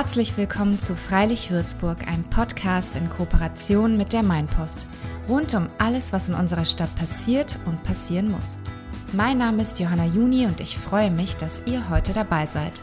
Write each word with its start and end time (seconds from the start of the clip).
Herzlich 0.00 0.36
willkommen 0.36 0.78
zu 0.78 0.94
Freilich 0.94 1.50
Würzburg, 1.50 2.06
einem 2.06 2.22
Podcast 2.22 2.94
in 2.94 3.10
Kooperation 3.10 3.96
mit 3.96 4.12
der 4.12 4.22
Mainpost. 4.22 4.86
Rund 5.28 5.52
um 5.54 5.68
alles, 5.78 6.12
was 6.12 6.28
in 6.28 6.36
unserer 6.36 6.66
Stadt 6.66 6.94
passiert 6.94 7.58
und 7.66 7.82
passieren 7.82 8.30
muss. 8.30 8.58
Mein 9.12 9.38
Name 9.38 9.62
ist 9.62 9.80
Johanna 9.80 10.04
Juni 10.04 10.46
und 10.46 10.60
ich 10.60 10.78
freue 10.78 11.10
mich, 11.10 11.36
dass 11.36 11.62
ihr 11.66 11.90
heute 11.90 12.12
dabei 12.12 12.46
seid. 12.46 12.80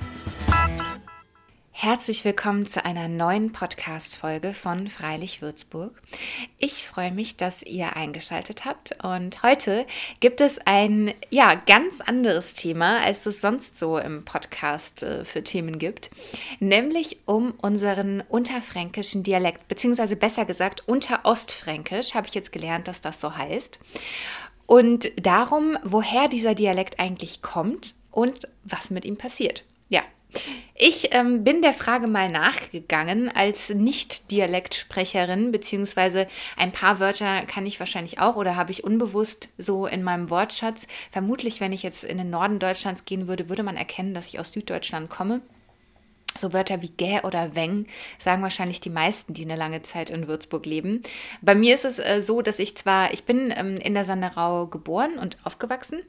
Herzlich 1.86 2.25
willkommen 2.25 2.67
zu 2.67 2.83
einer 2.83 3.07
neuen 3.07 3.52
Podcast-Folge 3.52 4.55
von 4.55 4.88
Freilich 4.88 5.43
Würzburg. 5.43 5.91
Ich 6.57 6.88
freue 6.88 7.11
mich, 7.11 7.38
dass 7.38 7.61
ihr 7.61 7.95
eingeschaltet 7.95 8.66
habt 8.66 9.03
und 9.03 9.44
heute 9.44 9.85
gibt 10.20 10.41
es 10.41 10.58
ein 10.66 11.13
ja 11.30 11.53
ganz 11.53 12.02
anderes 12.02 12.55
Thema, 12.55 13.02
als 13.03 13.27
es 13.27 13.39
sonst 13.39 13.77
so 13.77 13.99
im 13.99 14.25
Podcast 14.25 15.03
äh, 15.03 15.25
für 15.25 15.44
Themen 15.44 15.77
gibt, 15.77 16.09
nämlich 16.59 17.20
um 17.25 17.52
unseren 17.61 18.22
unterfränkischen 18.30 19.22
Dialekt, 19.22 19.67
beziehungsweise 19.67 20.16
besser 20.16 20.45
gesagt 20.45 20.88
unterostfränkisch, 20.88 22.16
habe 22.16 22.25
ich 22.25 22.33
jetzt 22.33 22.52
gelernt, 22.52 22.88
dass 22.88 23.02
das 23.02 23.22
so 23.22 23.38
heißt. 23.38 23.77
Und 24.66 25.11
darum, 25.23 25.77
woher 25.83 26.30
dieser 26.30 26.55
Dialekt 26.55 26.99
eigentlich 26.99 27.44
kommt 27.44 27.94
und 28.09 28.47
was 28.63 28.89
mit 28.89 29.05
ihm 29.05 29.17
passiert. 29.17 29.63
Ja, 29.88 30.02
ich 30.77 31.15
ähm, 31.15 31.45
bin 31.45 31.61
der 31.61 31.73
Frage 31.73 32.05
mal 32.05 32.29
nachgegangen 32.29 33.29
als 33.33 33.70
Nicht-Dialektsprecherin, 33.70 35.53
beziehungsweise 35.53 36.27
ein 36.57 36.73
paar 36.73 36.99
Wörter 36.99 37.45
kann 37.45 37.66
ich 37.66 37.79
wahrscheinlich 37.79 38.20
auch 38.20 38.35
oder 38.35 38.57
habe 38.57 38.73
ich 38.73 38.83
unbewusst 38.83 39.47
so 39.58 39.88
in 39.88 40.03
meinem 40.03 40.30
Wortschatz. 40.30 40.85
Vermutlich, 41.11 41.61
wenn 41.61 41.72
ich 41.72 41.81
jetzt 41.81 42.03
in 42.03 42.17
den 42.17 42.30
Norden 42.30 42.59
Deutschlands 42.59 43.05
gehen 43.05 43.30
würde, 43.30 43.47
würde 43.47 43.63
man 43.63 43.77
erkennen, 43.77 44.13
dass 44.13 44.27
ich 44.27 44.38
aus 44.38 44.52
Süddeutschland 44.52 45.09
komme. 45.09 45.39
So 46.38 46.52
Wörter 46.52 46.81
wie 46.81 46.89
gä 46.89 47.23
oder 47.23 47.55
weng 47.55 47.88
sagen 48.19 48.41
wahrscheinlich 48.41 48.81
die 48.81 48.89
meisten, 48.89 49.33
die 49.33 49.45
eine 49.45 49.55
lange 49.55 49.83
Zeit 49.83 50.09
in 50.09 50.28
Würzburg 50.28 50.66
leben. 50.66 51.03
Bei 51.41 51.55
mir 51.55 51.75
ist 51.75 51.85
es 51.85 52.00
äh, 52.00 52.22
so, 52.22 52.41
dass 52.41 52.59
ich 52.59 52.75
zwar, 52.75 53.13
ich 53.13 53.23
bin 53.23 53.53
ähm, 53.55 53.78
in 53.78 53.94
der 53.94 54.03
Sanderau 54.03 54.67
geboren 54.67 55.17
und 55.17 55.38
aufgewachsen 55.45 56.02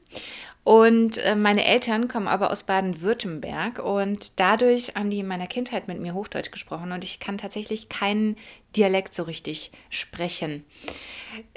und 0.67 1.19
äh, 1.19 1.33
meine 1.37 1.63
Eltern 1.63 2.09
kommen 2.09 2.27
aber 2.27 2.51
aus 2.51 2.63
Baden-Württemberg 2.63 3.79
und 3.79 4.37
dadurch 4.37 4.95
haben 4.95 5.09
die 5.09 5.19
in 5.19 5.27
meiner 5.27 5.47
Kindheit 5.47 5.87
mit 5.87 5.97
mir 5.97 6.13
Hochdeutsch 6.13 6.51
gesprochen 6.51 6.91
und 6.91 7.05
ich 7.05 7.21
kann 7.21 7.37
tatsächlich 7.37 7.87
keinen 7.87 8.35
Dialekt 8.75 9.13
so 9.13 9.23
richtig 9.23 9.71
sprechen. 9.89 10.65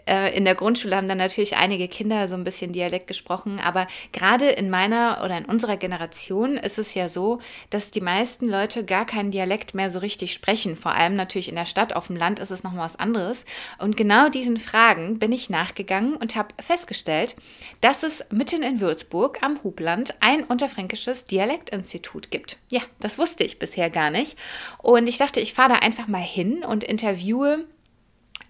Äh, 0.07 0.37
in 0.37 0.45
der 0.45 0.55
Grundschule 0.55 0.97
haben 0.97 1.09
dann 1.09 1.19
natürlich 1.19 1.57
einige 1.57 1.89
Kinder 1.89 2.29
so 2.29 2.35
ein 2.35 2.45
bisschen 2.45 2.73
Dialekt 2.73 3.09
gesprochen, 3.09 3.61
aber 3.63 3.89
gerade 4.13 4.49
in 4.49 4.71
meiner 4.71 5.21
oder 5.25 5.37
in 5.37 5.45
unserer 5.45 5.77
Generation 5.77 6.57
ist 6.57 6.79
es 6.79 6.95
ja 6.95 7.09
so, 7.09 7.41
dass 7.71 7.91
die 7.91 8.01
meisten 8.01 8.49
Leute 8.49 8.85
gar 8.85 9.07
keinen 9.07 9.33
Dialekt 9.33 9.75
mehr 9.75 9.91
so 9.91 9.99
richtig 9.99 10.33
sprechen. 10.33 10.77
Vor 10.77 10.93
allem 10.93 11.17
natürlich 11.17 11.49
in 11.49 11.57
der 11.57 11.67
Stadt, 11.67 11.95
auf 11.95 12.07
dem 12.07 12.17
Land 12.17 12.39
ist 12.39 12.51
es 12.51 12.63
nochmal 12.63 12.87
was 12.87 12.99
anderes. 12.99 13.45
Und 13.79 13.97
genau 13.97 14.29
diesen 14.29 14.59
Fragen 14.59 15.19
bin 15.19 15.33
ich 15.33 15.51
nachgegangen 15.51 16.15
und 16.15 16.37
habe 16.37 16.55
festgestellt, 16.61 17.35
dass 17.81 18.03
es 18.03 18.25
mitten 18.31 18.63
in 18.63 18.81
Würzburg 18.81 19.00
am 19.43 19.63
Hubland 19.63 20.15
ein 20.21 20.45
unterfränkisches 20.45 21.25
Dialektinstitut 21.25 22.31
gibt. 22.31 22.59
Ja, 22.69 22.81
das 23.01 23.19
wusste 23.19 23.45
ich 23.45 23.59
bisher 23.59 23.91
gar 23.91 24.11
nicht. 24.11 24.37
Und 24.79 25.07
ich 25.07 25.19
dachte, 25.19 25.41
ich 25.41 25.55
fahre 25.55 25.75
da 25.75 25.75
einfach 25.77 26.09
mal 26.09 26.19
hin 26.19 26.65
und 26.65 26.85
interviewe 26.85 27.65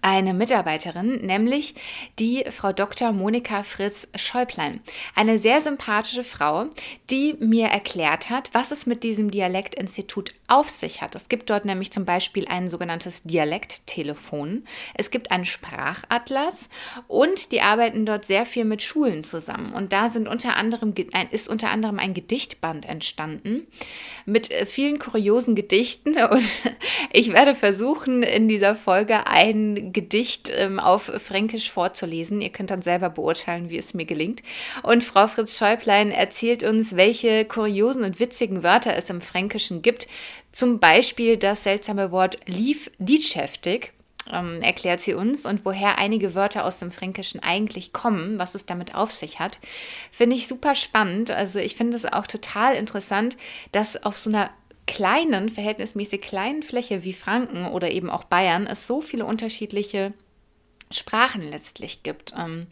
eine 0.01 0.33
Mitarbeiterin, 0.33 1.25
nämlich 1.25 1.75
die 2.19 2.45
Frau 2.51 2.73
Dr. 2.73 3.11
Monika 3.11 3.63
Fritz 3.63 4.07
Schäuplein. 4.15 4.81
Eine 5.15 5.37
sehr 5.37 5.61
sympathische 5.61 6.23
Frau, 6.23 6.65
die 7.09 7.35
mir 7.39 7.67
erklärt 7.67 8.29
hat, 8.29 8.49
was 8.53 8.71
es 8.71 8.85
mit 8.85 9.03
diesem 9.03 9.31
Dialektinstitut 9.31 10.33
auf 10.47 10.69
sich 10.69 11.01
hat. 11.01 11.15
Es 11.15 11.29
gibt 11.29 11.49
dort 11.49 11.65
nämlich 11.65 11.91
zum 11.91 12.05
Beispiel 12.05 12.47
ein 12.47 12.69
sogenanntes 12.69 13.23
Dialekttelefon. 13.23 14.65
Es 14.95 15.11
gibt 15.11 15.31
einen 15.31 15.45
Sprachatlas 15.45 16.69
und 17.07 17.51
die 17.51 17.61
arbeiten 17.61 18.05
dort 18.05 18.25
sehr 18.25 18.45
viel 18.45 18.65
mit 18.65 18.81
Schulen 18.81 19.23
zusammen. 19.23 19.73
Und 19.73 19.93
da 19.93 20.09
sind 20.09 20.27
unter 20.27 20.57
anderem, 20.57 20.93
ist 21.31 21.47
unter 21.47 21.69
anderem 21.69 21.99
ein 21.99 22.13
Gedichtband 22.13 22.85
entstanden 22.85 23.67
mit 24.25 24.51
äh, 24.51 24.65
vielen 24.65 24.99
kuriosen 24.99 25.55
Gedichten. 25.55 26.17
Und 26.31 26.43
ich 27.11 27.33
werde 27.33 27.55
versuchen, 27.55 28.23
in 28.23 28.47
dieser 28.47 28.75
Folge 28.75 29.27
ein 29.27 29.90
Gedicht 29.93 30.51
ähm, 30.55 30.79
auf 30.79 31.03
Fränkisch 31.03 31.71
vorzulesen. 31.71 32.41
Ihr 32.41 32.49
könnt 32.49 32.71
dann 32.71 32.81
selber 32.81 33.09
beurteilen, 33.09 33.69
wie 33.69 33.77
es 33.77 33.93
mir 33.93 34.05
gelingt. 34.05 34.41
Und 34.83 35.03
Frau 35.03 35.27
Fritz 35.27 35.57
Schäuplein 35.57 36.11
erzählt 36.11 36.63
uns, 36.63 36.95
welche 36.95 37.45
kuriosen 37.45 38.03
und 38.03 38.19
witzigen 38.19 38.63
Wörter 38.63 38.95
es 38.95 39.09
im 39.09 39.21
Fränkischen 39.21 39.81
gibt. 39.81 40.07
Zum 40.51 40.79
Beispiel 40.79 41.37
das 41.37 41.63
seltsame 41.63 42.11
Wort 42.11 42.37
lief 42.45 42.91
liedschäftig. 42.99 43.93
Ähm, 44.31 44.61
erklärt 44.61 45.01
sie 45.01 45.15
uns 45.15 45.45
und 45.45 45.65
woher 45.65 45.97
einige 45.97 46.35
Wörter 46.35 46.65
aus 46.65 46.77
dem 46.77 46.91
Fränkischen 46.91 47.41
eigentlich 47.41 47.91
kommen, 47.91 48.37
was 48.37 48.53
es 48.53 48.67
damit 48.67 48.93
auf 48.93 49.11
sich 49.11 49.39
hat, 49.39 49.57
finde 50.11 50.35
ich 50.35 50.47
super 50.47 50.75
spannend. 50.75 51.31
Also 51.31 51.57
ich 51.57 51.75
finde 51.75 51.97
es 51.97 52.05
auch 52.05 52.27
total 52.27 52.75
interessant, 52.75 53.35
dass 53.71 54.03
auf 54.03 54.17
so 54.17 54.29
einer 54.29 54.51
kleinen, 54.91 55.47
verhältnismäßig 55.47 56.21
kleinen 56.21 56.63
Fläche 56.63 57.05
wie 57.05 57.13
Franken 57.13 57.65
oder 57.67 57.91
eben 57.91 58.09
auch 58.09 58.25
Bayern 58.25 58.67
es 58.67 58.87
so 58.87 58.99
viele 58.99 59.25
unterschiedliche 59.25 60.11
Sprachen 60.91 61.49
letztlich 61.49 62.03
gibt. 62.03 62.33
Ähm, 62.37 62.67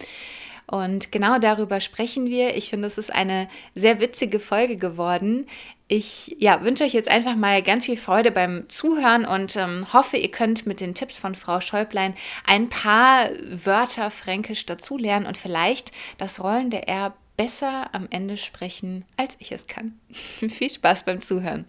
und 0.67 1.13
genau 1.13 1.39
darüber 1.39 1.79
sprechen 1.79 2.25
wir. 2.25 2.57
Ich 2.57 2.69
finde, 2.69 2.89
es 2.89 2.97
ist 2.97 3.11
eine 3.11 3.47
sehr 3.73 4.01
witzige 4.01 4.41
Folge 4.41 4.75
geworden. 4.75 5.47
Ich 5.87 6.35
ja, 6.39 6.61
wünsche 6.61 6.83
euch 6.83 6.93
jetzt 6.93 7.09
einfach 7.09 7.37
mal 7.37 7.63
ganz 7.63 7.85
viel 7.85 7.97
Freude 7.97 8.31
beim 8.31 8.67
Zuhören 8.67 9.25
und 9.25 9.55
ähm, 9.55 9.87
hoffe, 9.93 10.17
ihr 10.17 10.29
könnt 10.29 10.67
mit 10.67 10.81
den 10.81 10.95
Tipps 10.95 11.17
von 11.17 11.35
Frau 11.35 11.61
Schäublein 11.61 12.15
ein 12.45 12.67
paar 12.67 13.29
Wörter 13.49 14.11
fränkisch 14.11 14.65
dazulernen 14.65 15.25
und 15.25 15.37
vielleicht 15.37 15.93
das 16.17 16.43
Rollen 16.43 16.69
der 16.69 16.89
R 16.89 17.15
besser 17.37 17.87
am 17.93 18.07
Ende 18.09 18.35
sprechen, 18.35 19.05
als 19.15 19.37
ich 19.39 19.53
es 19.53 19.65
kann. 19.65 19.97
viel 20.11 20.69
Spaß 20.69 21.05
beim 21.05 21.21
Zuhören. 21.21 21.65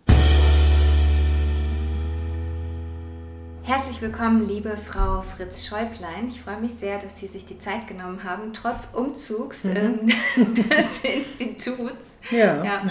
Herzlich 3.70 4.02
willkommen, 4.02 4.48
liebe 4.48 4.76
Frau 4.76 5.22
Fritz 5.22 5.64
Schäuplein. 5.64 6.26
Ich 6.26 6.40
freue 6.40 6.58
mich 6.58 6.72
sehr, 6.72 6.98
dass 6.98 7.20
Sie 7.20 7.28
sich 7.28 7.46
die 7.46 7.60
Zeit 7.60 7.86
genommen 7.86 8.24
haben, 8.24 8.52
trotz 8.52 8.88
Umzugs 8.92 9.62
mhm. 9.62 9.76
ähm, 9.76 10.06
des 10.54 11.04
Instituts. 11.04 12.10
Ja. 12.32 12.64
ja. 12.64 12.82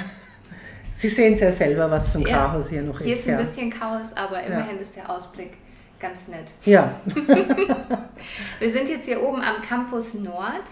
Sie 0.96 1.10
sehen 1.10 1.34
es 1.34 1.42
ja 1.42 1.52
selber, 1.52 1.92
was 1.92 2.08
für 2.08 2.20
ein 2.20 2.28
ja. 2.28 2.48
Chaos 2.48 2.70
hier 2.70 2.82
noch 2.82 2.98
ist. 3.02 3.08
Hier 3.08 3.18
ist 3.18 3.28
ein 3.28 3.34
ja. 3.38 3.42
bisschen 3.42 3.70
Chaos, 3.70 4.14
aber 4.16 4.42
immerhin 4.42 4.80
ist 4.80 4.96
der 4.96 5.10
Ausblick 5.10 5.58
ganz 6.00 6.30
nett. 6.30 6.48
Ja. 6.64 7.02
Wir 8.60 8.72
sind 8.72 8.88
jetzt 8.88 9.04
hier 9.04 9.22
oben 9.22 9.42
am 9.42 9.62
Campus 9.62 10.14
Nord 10.14 10.64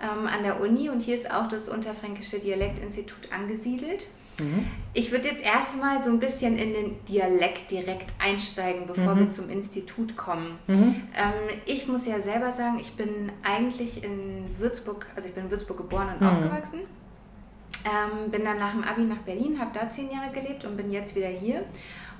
ähm, 0.00 0.28
an 0.28 0.44
der 0.44 0.60
Uni 0.60 0.90
und 0.90 1.00
hier 1.00 1.16
ist 1.16 1.28
auch 1.28 1.48
das 1.48 1.68
Unterfränkische 1.68 2.38
Dialektinstitut 2.38 3.32
angesiedelt. 3.32 4.06
Mhm. 4.40 4.66
Ich 4.92 5.12
würde 5.12 5.28
jetzt 5.28 5.44
erstmal 5.44 6.02
so 6.02 6.10
ein 6.10 6.18
bisschen 6.18 6.58
in 6.58 6.72
den 6.72 7.04
Dialekt 7.06 7.70
direkt 7.70 8.12
einsteigen, 8.22 8.86
bevor 8.86 9.14
mhm. 9.14 9.18
wir 9.20 9.30
zum 9.32 9.50
Institut 9.50 10.16
kommen. 10.16 10.58
Mhm. 10.66 11.02
Ähm, 11.14 11.58
ich 11.64 11.88
muss 11.88 12.06
ja 12.06 12.20
selber 12.20 12.52
sagen, 12.52 12.78
ich 12.80 12.92
bin 12.94 13.32
eigentlich 13.42 14.04
in 14.04 14.44
Würzburg, 14.58 15.06
also 15.14 15.28
ich 15.28 15.34
bin 15.34 15.44
in 15.44 15.50
Würzburg 15.50 15.78
geboren 15.78 16.08
und 16.14 16.20
mhm. 16.20 16.28
aufgewachsen. 16.28 16.80
Ähm, 17.84 18.30
bin 18.30 18.44
dann 18.44 18.58
nach 18.58 18.72
dem 18.72 18.82
Abi 18.82 19.02
nach 19.02 19.18
Berlin, 19.18 19.60
habe 19.60 19.70
da 19.72 19.88
zehn 19.88 20.10
Jahre 20.10 20.32
gelebt 20.32 20.64
und 20.64 20.76
bin 20.76 20.90
jetzt 20.90 21.14
wieder 21.14 21.28
hier. 21.28 21.64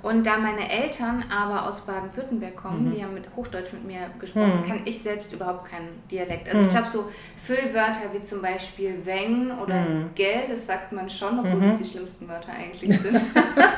Und 0.07 0.25
da 0.25 0.37
meine 0.37 0.71
Eltern 0.71 1.25
aber 1.37 1.69
aus 1.69 1.81
Baden-Württemberg 1.81 2.55
kommen, 2.55 2.85
mhm. 2.85 2.93
die 2.93 3.03
haben 3.03 3.15
mit 3.15 3.25
Hochdeutsch 3.35 3.73
mit 3.73 3.85
mir 3.85 4.09
gesprochen, 4.21 4.61
mhm. 4.61 4.69
kann 4.69 4.81
ich 4.85 5.03
selbst 5.03 5.33
überhaupt 5.33 5.69
keinen 5.69 5.89
Dialekt. 6.09 6.47
Also 6.47 6.61
mhm. 6.61 6.67
ich 6.67 6.73
glaube 6.73 6.89
so 6.89 7.05
Füllwörter 7.43 8.13
wie 8.13 8.23
zum 8.23 8.41
Beispiel 8.41 9.05
Weng 9.05 9.51
oder 9.59 9.81
mhm. 9.81 10.11
Gell, 10.15 10.45
das 10.49 10.65
sagt 10.65 10.93
man 10.93 11.11
schon, 11.11 11.41
obwohl 11.41 11.61
das 11.61 11.73
mhm. 11.73 11.83
die 11.83 11.91
schlimmsten 11.91 12.29
Wörter 12.29 12.53
eigentlich 12.53 13.01
sind. 13.01 13.21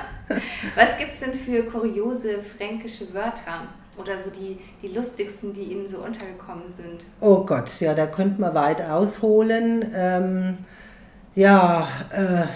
Was 0.74 0.98
gibt 0.98 1.14
es 1.14 1.20
denn 1.20 1.34
für 1.34 1.62
kuriose 1.62 2.40
fränkische 2.40 3.14
Wörter? 3.14 3.62
Oder 3.96 4.18
so 4.18 4.28
die, 4.28 4.58
die 4.82 4.94
lustigsten, 4.94 5.54
die 5.54 5.62
Ihnen 5.62 5.88
so 5.88 5.96
untergekommen 5.96 6.64
sind? 6.76 7.00
Oh 7.20 7.42
Gott, 7.44 7.80
ja, 7.80 7.94
da 7.94 8.06
könnte 8.06 8.38
man 8.38 8.54
weit 8.54 8.82
ausholen. 8.82 9.84
Ähm, 9.94 10.58
ja, 11.34 11.88
äh, 12.12 12.46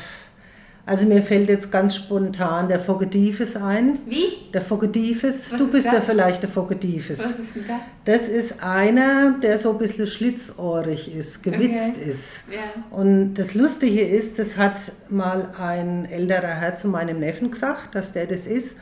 also 0.84 1.06
mir 1.06 1.22
fällt 1.22 1.48
jetzt 1.48 1.70
ganz 1.70 1.94
spontan 1.94 2.68
der 2.68 2.80
Fogediefes 2.80 3.54
ein. 3.54 3.98
Wie? 4.06 4.50
Der 4.52 4.62
Fogediefes. 4.62 5.48
du 5.50 5.70
bist 5.70 5.86
ja 5.86 6.00
vielleicht 6.00 6.42
der 6.42 6.50
Fogediefes. 6.50 7.20
Was 7.20 7.38
ist 7.38 7.54
denn 7.54 7.64
das? 7.68 7.80
Das 8.04 8.28
ist 8.28 8.62
einer, 8.62 9.36
der 9.40 9.58
so 9.58 9.70
ein 9.70 9.78
bisschen 9.78 10.08
schlitzohrig 10.08 11.14
ist, 11.14 11.42
gewitzt 11.42 11.96
okay. 11.96 12.10
ist. 12.10 12.24
Ja. 12.52 12.82
Und 12.90 13.34
das 13.34 13.54
Lustige 13.54 14.00
ist, 14.00 14.40
das 14.40 14.56
hat 14.56 14.80
mal 15.08 15.54
ein 15.56 16.04
älterer 16.06 16.48
Herr 16.48 16.76
zu 16.76 16.88
meinem 16.88 17.20
Neffen 17.20 17.52
gesagt, 17.52 17.94
dass 17.94 18.12
der 18.12 18.26
das 18.26 18.46
ist. 18.46 18.74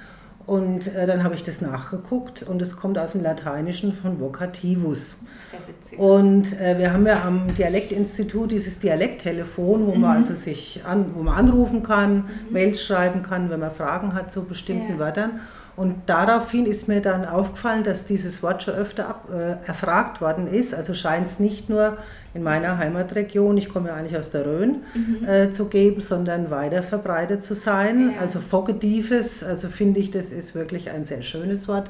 Und 0.50 0.92
äh, 0.96 1.06
dann 1.06 1.22
habe 1.22 1.36
ich 1.36 1.44
das 1.44 1.60
nachgeguckt 1.60 2.42
und 2.42 2.60
es 2.60 2.76
kommt 2.76 2.98
aus 2.98 3.12
dem 3.12 3.22
Lateinischen 3.22 3.92
von 3.92 4.18
vocativus. 4.18 5.14
Sehr 5.48 5.60
witzig. 5.68 5.96
Und 5.96 6.60
äh, 6.60 6.76
wir 6.76 6.92
haben 6.92 7.06
ja 7.06 7.22
am 7.24 7.46
Dialektinstitut 7.56 8.50
dieses 8.50 8.80
Dialekttelefon, 8.80 9.86
wo 9.86 9.94
man 9.94 10.00
Mhm. 10.00 10.24
also 10.24 10.34
sich 10.34 10.82
an, 10.84 11.04
wo 11.14 11.22
man 11.22 11.34
anrufen 11.34 11.84
kann, 11.84 12.24
Mails 12.50 12.82
schreiben 12.82 13.22
kann, 13.22 13.48
wenn 13.48 13.60
man 13.60 13.70
Fragen 13.70 14.12
hat 14.12 14.32
zu 14.32 14.44
bestimmten 14.44 14.94
Ja. 14.94 14.98
Wörtern. 14.98 15.38
Und 15.80 15.94
daraufhin 16.04 16.66
ist 16.66 16.88
mir 16.88 17.00
dann 17.00 17.24
aufgefallen, 17.24 17.84
dass 17.84 18.04
dieses 18.04 18.42
Wort 18.42 18.62
schon 18.64 18.74
öfter 18.74 19.08
ab, 19.08 19.28
äh, 19.32 19.66
erfragt 19.66 20.20
worden 20.20 20.46
ist. 20.46 20.74
Also 20.74 20.92
scheint 20.92 21.26
es 21.26 21.38
nicht 21.38 21.70
nur 21.70 21.96
in 22.34 22.42
meiner 22.42 22.76
Heimatregion, 22.76 23.56
ich 23.56 23.70
komme 23.70 23.88
ja 23.88 23.94
eigentlich 23.94 24.18
aus 24.18 24.30
der 24.30 24.44
Rhön, 24.44 24.82
äh, 25.26 25.48
zu 25.48 25.64
geben, 25.68 26.02
sondern 26.02 26.50
weiter 26.50 26.82
verbreitet 26.82 27.42
zu 27.42 27.54
sein. 27.54 28.08
Mhm. 28.08 28.10
Ja. 28.10 28.20
Also 28.20 28.40
Vogedives, 28.40 29.42
also 29.42 29.68
finde 29.68 30.00
ich, 30.00 30.10
das 30.10 30.32
ist 30.32 30.54
wirklich 30.54 30.90
ein 30.90 31.04
sehr 31.06 31.22
schönes 31.22 31.66
Wort. 31.66 31.88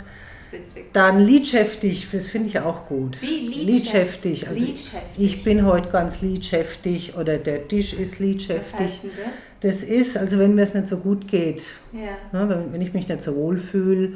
Witzig. 0.53 0.93
Dann 0.93 1.19
liedschäftig, 1.19 2.07
das 2.13 2.29
finde 2.29 2.49
ich 2.49 2.61
auch 2.61 2.87
gut. 2.87 3.21
Wie 3.21 3.27
liedschäftig? 3.49 4.43
Liedschäftig. 4.43 4.49
Also 4.49 4.61
Liedschäftig. 4.61 5.25
ich 5.25 5.43
bin 5.43 5.67
heute 5.67 5.89
ganz 5.89 6.21
liedschäftig 6.21 7.17
oder 7.17 7.39
der 7.39 7.67
Tisch 7.67 7.93
ist 7.93 8.13
Was 8.13 8.19
liedschäftig. 8.21 8.79
heißt 8.79 9.03
denn 9.03 9.11
das? 9.17 9.50
Das 9.61 9.83
ist, 9.83 10.17
also 10.17 10.39
wenn 10.39 10.55
mir 10.55 10.63
es 10.63 10.75
nicht 10.75 10.89
so 10.89 10.97
gut 10.97 11.29
geht, 11.29 11.63
Ja. 11.93 12.17
ne, 12.33 12.49
wenn, 12.49 12.73
wenn 12.73 12.81
ich 12.81 12.95
mich 12.95 13.09
nicht 13.09 13.23
so 13.23 13.35
wohl 13.37 13.59
fühle, 13.59 14.13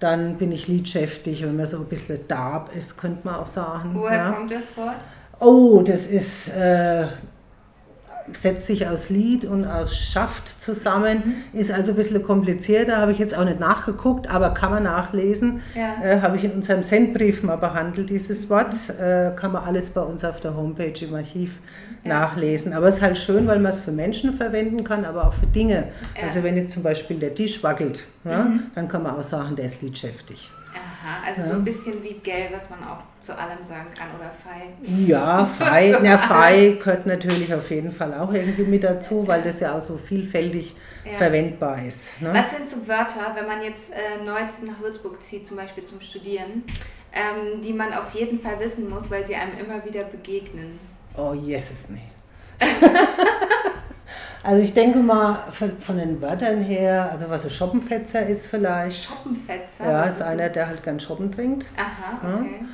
dann 0.00 0.36
bin 0.36 0.52
ich 0.52 0.68
liedschäftig. 0.68 1.42
Wenn 1.42 1.56
mir 1.56 1.66
so 1.66 1.78
ein 1.78 1.84
bisschen 1.86 2.20
darb 2.28 2.74
ist, 2.76 2.96
könnte 2.96 3.20
man 3.24 3.36
auch 3.36 3.46
sagen. 3.46 3.90
Woher 3.94 4.16
ja. 4.16 4.30
kommt 4.32 4.50
das 4.50 4.76
Wort? 4.76 4.96
Oh, 5.40 5.82
das 5.82 6.06
ist, 6.06 6.48
äh, 6.48 7.06
setzt 8.32 8.66
sich 8.66 8.86
aus 8.88 9.10
Lied 9.10 9.44
und 9.44 9.64
aus 9.64 9.96
Schaft 9.96 10.60
zusammen, 10.62 11.34
ist 11.52 11.70
also 11.70 11.92
ein 11.92 11.96
bisschen 11.96 12.22
komplizierter, 12.22 12.96
habe 12.98 13.12
ich 13.12 13.18
jetzt 13.18 13.36
auch 13.36 13.44
nicht 13.44 13.60
nachgeguckt, 13.60 14.28
aber 14.30 14.50
kann 14.50 14.70
man 14.70 14.82
nachlesen. 14.84 15.60
Ja. 15.74 16.02
Äh, 16.02 16.20
habe 16.20 16.36
ich 16.36 16.44
in 16.44 16.52
unserem 16.52 16.82
Sendbrief 16.82 17.42
mal 17.42 17.56
behandelt, 17.56 18.10
dieses 18.10 18.48
Wort. 18.50 18.74
Äh, 19.00 19.32
kann 19.36 19.52
man 19.52 19.64
alles 19.64 19.90
bei 19.90 20.00
uns 20.00 20.24
auf 20.24 20.40
der 20.40 20.56
Homepage 20.56 21.04
im 21.04 21.14
Archiv 21.14 21.52
Ja. 22.04 22.20
nachlesen. 22.20 22.72
Aber 22.72 22.88
es 22.88 22.96
ist 22.96 23.02
halt 23.02 23.18
schön, 23.18 23.46
weil 23.46 23.58
man 23.58 23.72
es 23.72 23.80
für 23.80 23.92
Menschen 23.92 24.34
verwenden 24.34 24.84
kann, 24.84 25.04
aber 25.04 25.26
auch 25.26 25.34
für 25.34 25.46
Dinge. 25.46 25.88
Ja. 26.16 26.26
Also 26.28 26.42
wenn 26.42 26.56
jetzt 26.56 26.72
zum 26.72 26.82
Beispiel 26.82 27.18
der 27.18 27.34
Tisch 27.34 27.62
wackelt, 27.62 28.04
ja, 28.24 28.46
dann 28.74 28.88
kann 28.88 29.02
man 29.02 29.16
auch 29.16 29.22
sagen, 29.22 29.56
der 29.56 29.66
ist 29.66 29.82
liedschäftig. 29.82 30.50
Aha, 31.00 31.22
also 31.26 31.42
so 31.42 31.48
Ja. 31.50 31.54
ein 31.54 31.64
bisschen 31.64 32.02
wie 32.02 32.14
Gell, 32.14 32.48
was 32.52 32.68
man 32.70 32.82
auch 32.88 33.02
zu 33.22 33.36
allem 33.36 33.62
sagen 33.62 33.88
kann 33.96 34.08
oder 34.18 34.30
Fei. 34.30 34.72
Ja, 35.06 35.44
Fei, 35.58 35.96
na, 36.02 36.18
Fei 36.18 36.76
gehört 36.78 37.06
natürlich 37.06 37.52
auf 37.54 37.70
jeden 37.70 37.92
Fall 37.92 38.14
auch 38.14 38.32
irgendwie 38.32 38.64
mit 38.64 38.82
dazu, 38.82 39.26
weil 39.26 39.42
das 39.42 39.60
ja 39.60 39.76
auch 39.76 39.80
so 39.80 39.96
vielfältig 39.96 40.74
Ja. 41.04 41.12
verwendbar 41.18 41.80
ist. 41.86 42.20
Ne? 42.20 42.30
Was 42.34 42.50
sind 42.50 42.68
so 42.68 42.86
Wörter, 42.88 43.32
wenn 43.36 43.46
man 43.46 43.62
jetzt 43.62 43.90
äh, 43.92 44.24
neu 44.24 44.40
nach 44.66 44.80
Würzburg 44.80 45.22
zieht, 45.22 45.46
zum 45.46 45.56
Beispiel 45.56 45.84
zum 45.84 46.00
Studieren, 46.00 46.64
ähm, 47.12 47.60
die 47.62 47.72
man 47.72 47.92
auf 47.94 48.10
jeden 48.14 48.40
Fall 48.40 48.58
wissen 48.58 48.88
muss, 48.90 49.08
weil 49.10 49.26
sie 49.26 49.34
einem 49.36 49.56
immer 49.58 49.84
wieder 49.84 50.04
begegnen? 50.04 50.78
Oh, 51.16 51.32
Jesus, 51.34 51.88
nee. 51.90 52.00
also 54.42 54.62
ich 54.62 54.72
denke 54.74 54.98
mal, 54.98 55.44
von, 55.50 55.78
von 55.78 55.98
den 55.98 56.20
Wörtern 56.20 56.62
her, 56.62 57.10
also 57.12 57.28
was 57.28 57.44
ein 57.44 57.50
Schoppenfetzer 57.50 58.26
ist 58.26 58.46
vielleicht. 58.46 59.04
Schoppenfetzer? 59.04 59.84
Ja, 59.84 60.02
was 60.06 60.16
ist 60.16 60.22
einer, 60.22 60.48
der 60.48 60.68
halt 60.68 60.82
gern 60.82 60.98
Shoppen 61.00 61.30
trinkt. 61.32 61.66
Aha, 61.76 62.18
okay. 62.38 62.64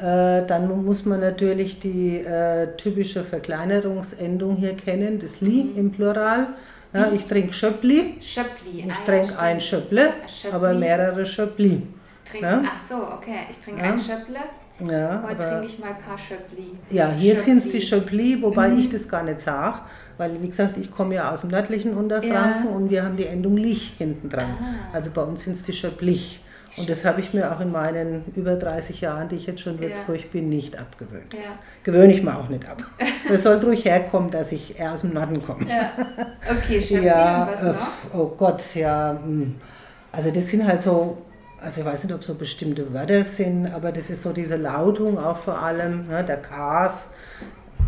Äh, 0.00 0.46
dann 0.46 0.84
muss 0.84 1.04
man 1.04 1.20
natürlich 1.20 1.78
die 1.78 2.18
äh, 2.18 2.68
typische 2.76 3.22
Verkleinerungsendung 3.22 4.56
hier 4.56 4.74
kennen, 4.76 5.18
das 5.20 5.40
Li 5.40 5.64
Mhm. 5.64 5.78
im 5.78 5.92
Plural. 5.92 6.48
Ja, 6.94 7.10
ich 7.10 7.24
trinke 7.26 7.52
Schöppli, 7.54 8.16
Schöppli. 8.20 8.80
ich 8.80 8.84
ah, 8.84 8.88
ja, 8.88 8.94
trinke 9.06 9.38
ein 9.38 9.60
stimmt. 9.60 9.82
Schöpple, 9.84 10.10
Schöppli. 10.26 10.54
aber 10.56 10.74
mehrere 10.74 11.24
Schöppli. 11.24 11.86
Trink, 12.24 12.42
Ja. 12.42 12.62
Ach 12.66 12.78
so, 12.88 12.96
okay. 12.96 13.46
Ich 13.50 13.58
trinke 13.60 13.80
Ja. 13.82 13.92
ein 13.92 13.98
Schöpple. 13.98 14.38
Ja, 14.92 15.22
Heute 15.26 15.38
trinke 15.40 15.66
ich 15.66 15.78
mal 15.78 15.88
ein 15.90 16.02
paar 16.06 16.18
Schöppli. 16.18 16.72
Ja, 16.90 17.08
hier 17.10 17.36
sind 17.36 17.58
es 17.58 17.70
die 17.70 17.80
Schöppli. 17.80 18.34
Schöppli, 18.34 18.42
wobei 18.42 18.68
Mhm. 18.68 18.78
ich 18.80 18.90
das 18.90 19.08
gar 19.08 19.22
nicht 19.22 19.40
sage, 19.40 19.78
weil 20.18 20.40
wie 20.42 20.48
gesagt, 20.48 20.76
ich 20.76 20.90
komme 20.90 21.14
ja 21.16 21.32
aus 21.32 21.42
dem 21.42 21.50
nördlichen 21.50 21.94
Unterfranken 21.96 22.64
Ja. 22.70 22.70
und 22.76 22.90
wir 22.90 23.04
haben 23.04 23.16
die 23.16 23.26
Endung 23.26 23.56
lich 23.56 23.94
hinten 23.98 24.28
dran. 24.28 24.56
Ah. 24.60 24.94
Also 24.94 25.10
bei 25.12 25.22
uns 25.22 25.44
sind 25.44 25.54
es 25.56 25.62
die 25.64 25.72
Schöpplich. 25.72 26.38
Und 26.78 26.88
das 26.88 27.04
habe 27.04 27.20
ich 27.20 27.34
mir 27.34 27.52
auch 27.52 27.60
in 27.60 27.70
meinen 27.70 28.24
über 28.34 28.54
30 28.56 29.02
Jahren, 29.02 29.28
die 29.28 29.36
ich 29.36 29.46
jetzt 29.46 29.60
schon 29.60 29.76
in 29.76 29.82
Ja. 29.82 29.88
Würzburg 29.90 30.32
bin, 30.32 30.48
nicht 30.48 30.78
abgewöhnt. 30.78 31.34
Ja. 31.34 31.40
Gewöhne 31.82 32.14
ich 32.14 32.22
mir 32.22 32.34
auch 32.34 32.48
nicht 32.48 32.66
ab. 32.66 32.82
Es 33.30 33.42
soll 33.42 33.56
ruhig 33.56 33.84
herkommen, 33.84 34.30
dass 34.30 34.52
ich 34.52 34.78
eher 34.78 34.92
aus 34.94 35.02
dem 35.02 35.12
Norden 35.12 35.42
komme. 35.44 35.68
ja. 35.68 35.90
Okay, 36.50 36.80
Schöppli 36.80 37.06
Ja, 37.08 37.46
was 37.52 37.62
äh, 37.62 37.66
noch? 37.66 38.14
oh 38.14 38.26
Gott, 38.38 38.62
ja. 38.74 39.18
hm. 39.22 39.56
Also 40.12 40.30
das 40.30 40.46
sind 40.48 40.66
halt 40.66 40.80
so, 40.80 41.18
also 41.62 41.80
ich 41.82 41.86
weiß 41.86 42.04
nicht, 42.04 42.14
ob 42.14 42.24
so 42.24 42.34
bestimmte 42.36 42.92
Wörter 42.94 43.24
sind, 43.24 43.66
aber 43.74 43.92
das 43.92 44.08
ist 44.08 44.22
so 44.22 44.32
diese 44.32 44.56
Lautung 44.56 45.18
auch 45.18 45.36
vor 45.38 45.58
allem, 45.58 46.06
ne, 46.08 46.24
der 46.24 46.38
Kas, 46.38 47.04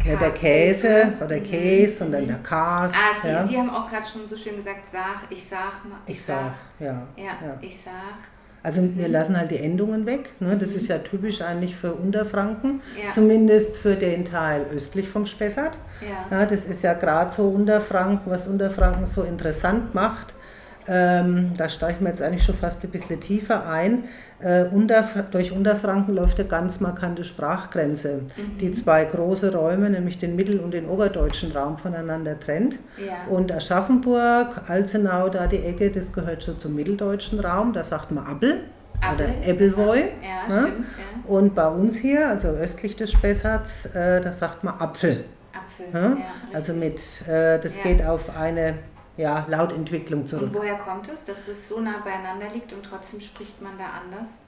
ja, 0.04 0.16
der 0.16 0.30
Käse 0.32 1.12
oder 1.24 1.38
Käse 1.40 2.04
und 2.04 2.12
dann 2.12 2.26
der 2.26 2.36
Kas. 2.38 2.92
Ah, 2.92 3.20
Sie, 3.22 3.28
ja. 3.28 3.44
Sie 3.46 3.56
haben 3.56 3.70
auch 3.70 3.88
gerade 3.88 4.06
schon 4.06 4.28
so 4.28 4.36
schön 4.36 4.56
gesagt, 4.56 4.90
sag, 4.90 5.30
ich 5.30 5.44
sag 5.46 5.84
mal. 5.88 5.98
Ich 6.06 6.22
sag, 6.22 6.52
ja. 6.78 7.02
Ja, 7.16 7.24
ja. 7.24 7.56
ich 7.60 7.78
sag. 7.80 7.92
Also 8.62 8.80
wir 8.96 9.08
lassen 9.08 9.36
halt 9.38 9.50
die 9.50 9.58
Endungen 9.58 10.06
weg. 10.06 10.30
Ne? 10.40 10.56
Das 10.56 10.70
ist 10.70 10.88
ja 10.88 10.96
typisch 10.98 11.42
eigentlich 11.42 11.76
für 11.76 11.92
Unterfranken, 11.92 12.80
Ja. 12.96 13.12
zumindest 13.12 13.76
für 13.76 13.94
den 13.94 14.24
Teil 14.24 14.64
östlich 14.74 15.06
vom 15.08 15.26
Spessart. 15.26 15.76
Ja. 16.00 16.38
Ja, 16.38 16.46
das 16.46 16.64
ist 16.64 16.82
ja 16.82 16.94
gerade 16.94 17.30
so 17.30 17.48
Unterfranken, 17.48 18.32
was 18.32 18.46
Unterfranken 18.46 19.04
so 19.04 19.22
interessant 19.22 19.94
macht. 19.94 20.32
Ähm, 20.86 21.52
da 21.56 21.68
steigen 21.68 22.00
wir 22.04 22.08
jetzt 22.10 22.22
eigentlich 22.22 22.44
schon 22.44 22.54
fast 22.54 22.82
ein 22.84 22.90
bisschen 22.90 23.20
tiefer 23.20 23.66
ein. 23.68 24.04
Äh, 24.44 24.64
Unterf 24.64 25.14
durch 25.30 25.52
Unterfranken 25.52 26.14
läuft 26.14 26.38
eine 26.38 26.46
ganz 26.46 26.78
markante 26.80 27.24
Sprachgrenze, 27.24 28.20
die 28.60 28.74
zwei 28.74 29.04
große 29.04 29.54
Räume, 29.54 29.88
nämlich 29.88 30.18
den 30.18 30.36
mittel- 30.36 30.60
und 30.60 30.72
den 30.72 30.86
oberdeutschen 30.86 31.50
Raum 31.52 31.78
voneinander 31.78 32.38
trennt. 32.38 32.76
Ja. 32.98 33.32
Und 33.34 33.50
Aschaffenburg, 33.50 34.68
Alzenau, 34.68 35.30
da 35.30 35.46
die 35.46 35.60
Ecke, 35.64 35.90
das 35.90 36.12
gehört 36.12 36.42
so 36.42 36.52
zum 36.52 36.74
mitteldeutschen 36.74 37.40
Raum, 37.40 37.72
da 37.72 37.84
sagt 37.84 38.10
man 38.10 38.26
Appel 38.26 38.60
Appel, 39.00 39.24
oder 39.26 39.46
Ebbelwoi. 39.46 39.98
Ja, 39.98 40.54
ne? 40.54 40.68
stimmt. 40.68 40.86
Ja. 40.88 41.30
Und 41.30 41.54
bei 41.54 41.68
uns 41.68 41.96
hier, 41.96 42.28
also 42.28 42.48
östlich 42.48 42.96
des 42.96 43.12
Spessarts, 43.12 43.86
äh, 43.86 44.20
da 44.20 44.30
sagt 44.32 44.62
man 44.62 44.74
Apfel. 44.78 45.24
Apfel. 45.52 45.86
Ja, 45.92 46.16
also 46.52 46.74
mit, 46.74 46.98
äh, 47.26 47.58
das 47.58 47.80
geht 47.82 48.04
auf 48.04 48.36
eine 48.36 48.74
ja, 49.16 49.46
Lautentwicklung 49.48 50.26
zurück. 50.26 50.48
Und 50.48 50.54
woher 50.54 50.76
kommt 50.76 51.08
es, 51.08 51.24
dass 51.24 51.48
es 51.48 51.68
so 51.68 51.80
nah 51.80 52.02
beieinander 52.04 52.46
liegt 52.52 52.72
und 52.72 52.84
trotzdem 52.84 53.20
spricht 53.20 53.62
man 53.62 53.72
da 53.78 53.84
anders? 54.04 54.40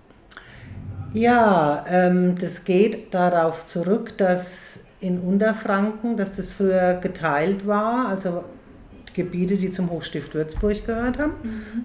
Ja, 1.12 1.84
ähm, 1.88 2.36
das 2.38 2.64
geht 2.64 3.14
darauf 3.14 3.66
zurück, 3.66 4.18
dass 4.18 4.80
in 5.00 5.20
Unterfranken, 5.20 6.16
dass 6.16 6.36
das 6.36 6.50
früher 6.50 6.94
geteilt 6.94 7.66
war, 7.66 8.08
also 8.08 8.44
Gebiete, 9.16 9.56
die 9.56 9.70
zum 9.70 9.90
Hochstift 9.90 10.34
Würzburg 10.34 10.84
gehört 10.84 11.18
haben. 11.18 11.32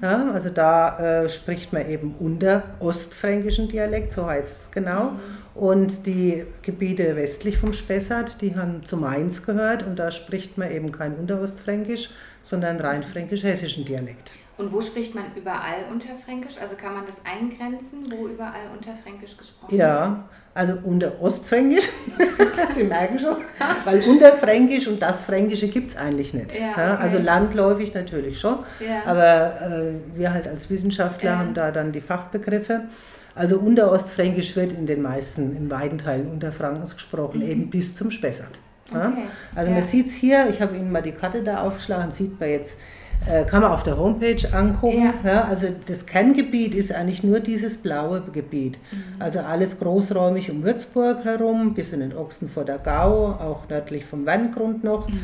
Ja, 0.01 0.32
also 0.32 0.50
da 0.50 1.24
äh, 1.24 1.29
spricht 1.29 1.72
man 1.72 1.89
eben 1.89 2.13
unter 2.20 2.63
ostfränkischen 2.79 3.70
Dialekt, 3.70 4.12
so 4.12 4.25
heißt 4.25 4.63
es 4.63 4.72
genau. 4.72 5.13
Und 5.55 6.05
die 6.05 6.46
Gebiete 6.62 7.15
westlich 7.15 7.58
vom 7.58 7.72
Spessart, 7.72 8.41
die 8.41 8.55
haben 8.55 8.86
zu 8.86 8.98
Mainz 8.98 9.46
gehört 9.46 9.86
und 9.86 9.98
da 9.98 10.12
spricht 10.12 10.58
man 10.58 10.72
eben 10.72 10.91
kein 10.91 11.15
Unterostfränkisch, 11.15 12.10
sondern 12.43 12.79
rein 12.79 13.03
fränkisch-hessischen 13.03 13.86
Dialekt. 13.86 14.31
Und 14.57 14.71
wo 14.74 14.81
spricht 14.81 15.15
man 15.15 15.25
überall 15.36 15.86
Unterfränkisch? 15.91 16.55
Also 16.62 16.75
kann 16.75 16.93
man 16.93 17.05
das 17.07 17.15
eingrenzen, 17.25 18.12
wo 18.12 18.27
überall 18.27 18.67
Unterfränkisch 18.75 19.36
gesprochen 19.38 19.71
wird? 19.71 19.79
Ja, 19.79 20.29
also 20.53 20.74
unter 20.83 21.19
Ostfränkisch, 21.21 21.88
Sie 22.75 22.83
merken 22.83 23.17
schon, 23.17 23.38
weil 23.86 24.01
Unterfränkisch 24.03 24.86
und 24.88 25.01
das 25.01 25.24
Fränkische 25.24 25.67
gibt 25.69 25.91
es 25.91 25.98
eigentlich 25.98 26.33
nicht. 26.33 26.53
Ja, 26.53 26.60
Ja, 26.60 26.93
okay. 26.93 27.03
Also 27.03 27.17
landläufig 27.19 27.93
natürlich 27.93 28.39
schon, 28.39 28.60
Ja. 28.79 29.03
aber 29.05 29.62
äh, 29.62 29.93
wir 30.17 30.33
halt 30.33 30.48
als 30.48 30.69
Wissenschaftler 30.69 31.31
Ja. 31.31 31.38
haben 31.39 31.53
da 31.53 31.71
dann 31.71 31.91
die 31.91 32.01
Fachbegriffe. 32.01 32.81
Also 33.33 33.57
Unterostfränkisch 33.60 34.55
wird 34.57 34.74
in 34.74 34.86
den 34.86 35.01
meisten, 35.01 35.55
in 35.55 35.71
weiten 35.71 35.98
Teilen 35.98 36.29
Unterfrankens 36.29 36.95
gesprochen, 36.95 37.41
eben 37.41 37.69
bis 37.69 37.95
zum 37.95 38.12
Spessart. 38.12 38.60
Mhm. 38.91 39.00
Okay, 39.13 39.24
Also 39.55 39.71
ja. 39.71 39.77
man 39.77 39.88
sieht 39.88 40.07
es 40.07 40.13
hier, 40.13 40.48
ich 40.50 40.62
habe 40.62 40.75
Ihnen 40.75 40.91
mal 40.91 41.01
die 41.01 41.12
Karte 41.12 41.43
da 41.43 41.62
aufgeschlagen, 41.63 42.12
sieht 42.12 42.39
man 42.39 42.50
jetzt, 42.50 42.75
äh, 43.29 43.43
kann 43.45 43.62
man 43.62 43.71
auf 43.71 43.83
der 43.83 43.98
Homepage 43.98 44.38
angucken. 44.51 45.12
Ja. 45.24 45.31
Ja, 45.31 45.43
also 45.45 45.67
das 45.88 46.05
Kerngebiet 46.07 46.74
ist 46.74 46.91
eigentlich 46.91 47.24
nur 47.24 47.39
dieses 47.39 47.77
blaue 47.77 48.21
Gebiet. 48.33 48.79
Mhm. 48.91 49.21
Also 49.21 49.39
alles 49.41 49.77
großräumig 49.79 50.50
um 50.50 50.63
Würzburg 50.63 51.24
herum, 51.24 51.75
bis 51.75 51.93
in 51.93 52.00
den 52.00 52.17
Ochsen 52.17 52.50
vor 52.50 52.65
der 52.65 52.79
Gau, 52.79 53.27
auch 53.39 53.69
nördlich 53.69 54.05
vom 54.05 54.25
Werngrund 54.25 54.83
noch. 54.83 55.07
Mhm. 55.07 55.19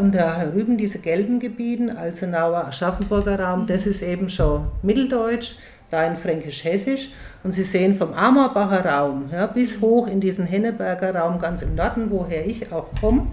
Und 0.00 0.12
da 0.14 0.46
drüben 0.46 0.78
diese 0.78 0.98
gelben 0.98 1.38
Gebieten, 1.38 1.90
Alzenauer, 1.90 2.64
Aschaffenburger 2.68 3.38
Raum, 3.38 3.62
Mhm. 3.62 3.66
das 3.66 3.86
ist 3.86 4.00
eben 4.02 4.30
schon 4.30 4.68
Mitteldeutsch, 4.82 5.56
rein 5.92 6.16
fränkisch-hessisch. 6.16 7.10
Und 7.42 7.52
Sie 7.52 7.62
sehen 7.62 7.96
vom 7.96 8.12
Amerbacher 8.12 8.84
Raum 8.84 9.30
ja, 9.32 9.46
bis 9.46 9.80
hoch 9.80 10.06
in 10.06 10.20
diesen 10.20 10.46
Henneberger 10.46 11.14
Raum 11.14 11.38
ganz 11.38 11.62
im 11.62 11.74
Norden, 11.74 12.10
woher 12.10 12.46
ich 12.46 12.72
auch 12.72 12.86
komme, 13.00 13.28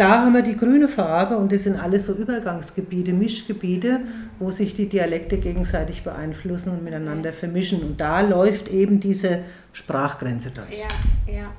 Da 0.00 0.24
haben 0.24 0.32
wir 0.32 0.40
die 0.40 0.56
grüne 0.56 0.88
Farbe 0.88 1.36
und 1.36 1.52
das 1.52 1.64
sind 1.64 1.76
alles 1.76 2.06
so 2.06 2.14
Übergangsgebiete, 2.14 3.12
Mischgebiete, 3.12 4.00
wo 4.38 4.50
sich 4.50 4.72
die 4.72 4.88
Dialekte 4.88 5.36
gegenseitig 5.36 6.04
beeinflussen 6.04 6.72
und 6.72 6.82
miteinander 6.82 7.34
vermischen. 7.34 7.82
Und 7.82 8.00
da 8.00 8.22
läuft 8.22 8.68
eben 8.68 8.98
diese 8.98 9.40
Sprachgrenze 9.74 10.52
durch. 10.52 10.80
Ja, 10.80 11.32
ja. 11.34 11.52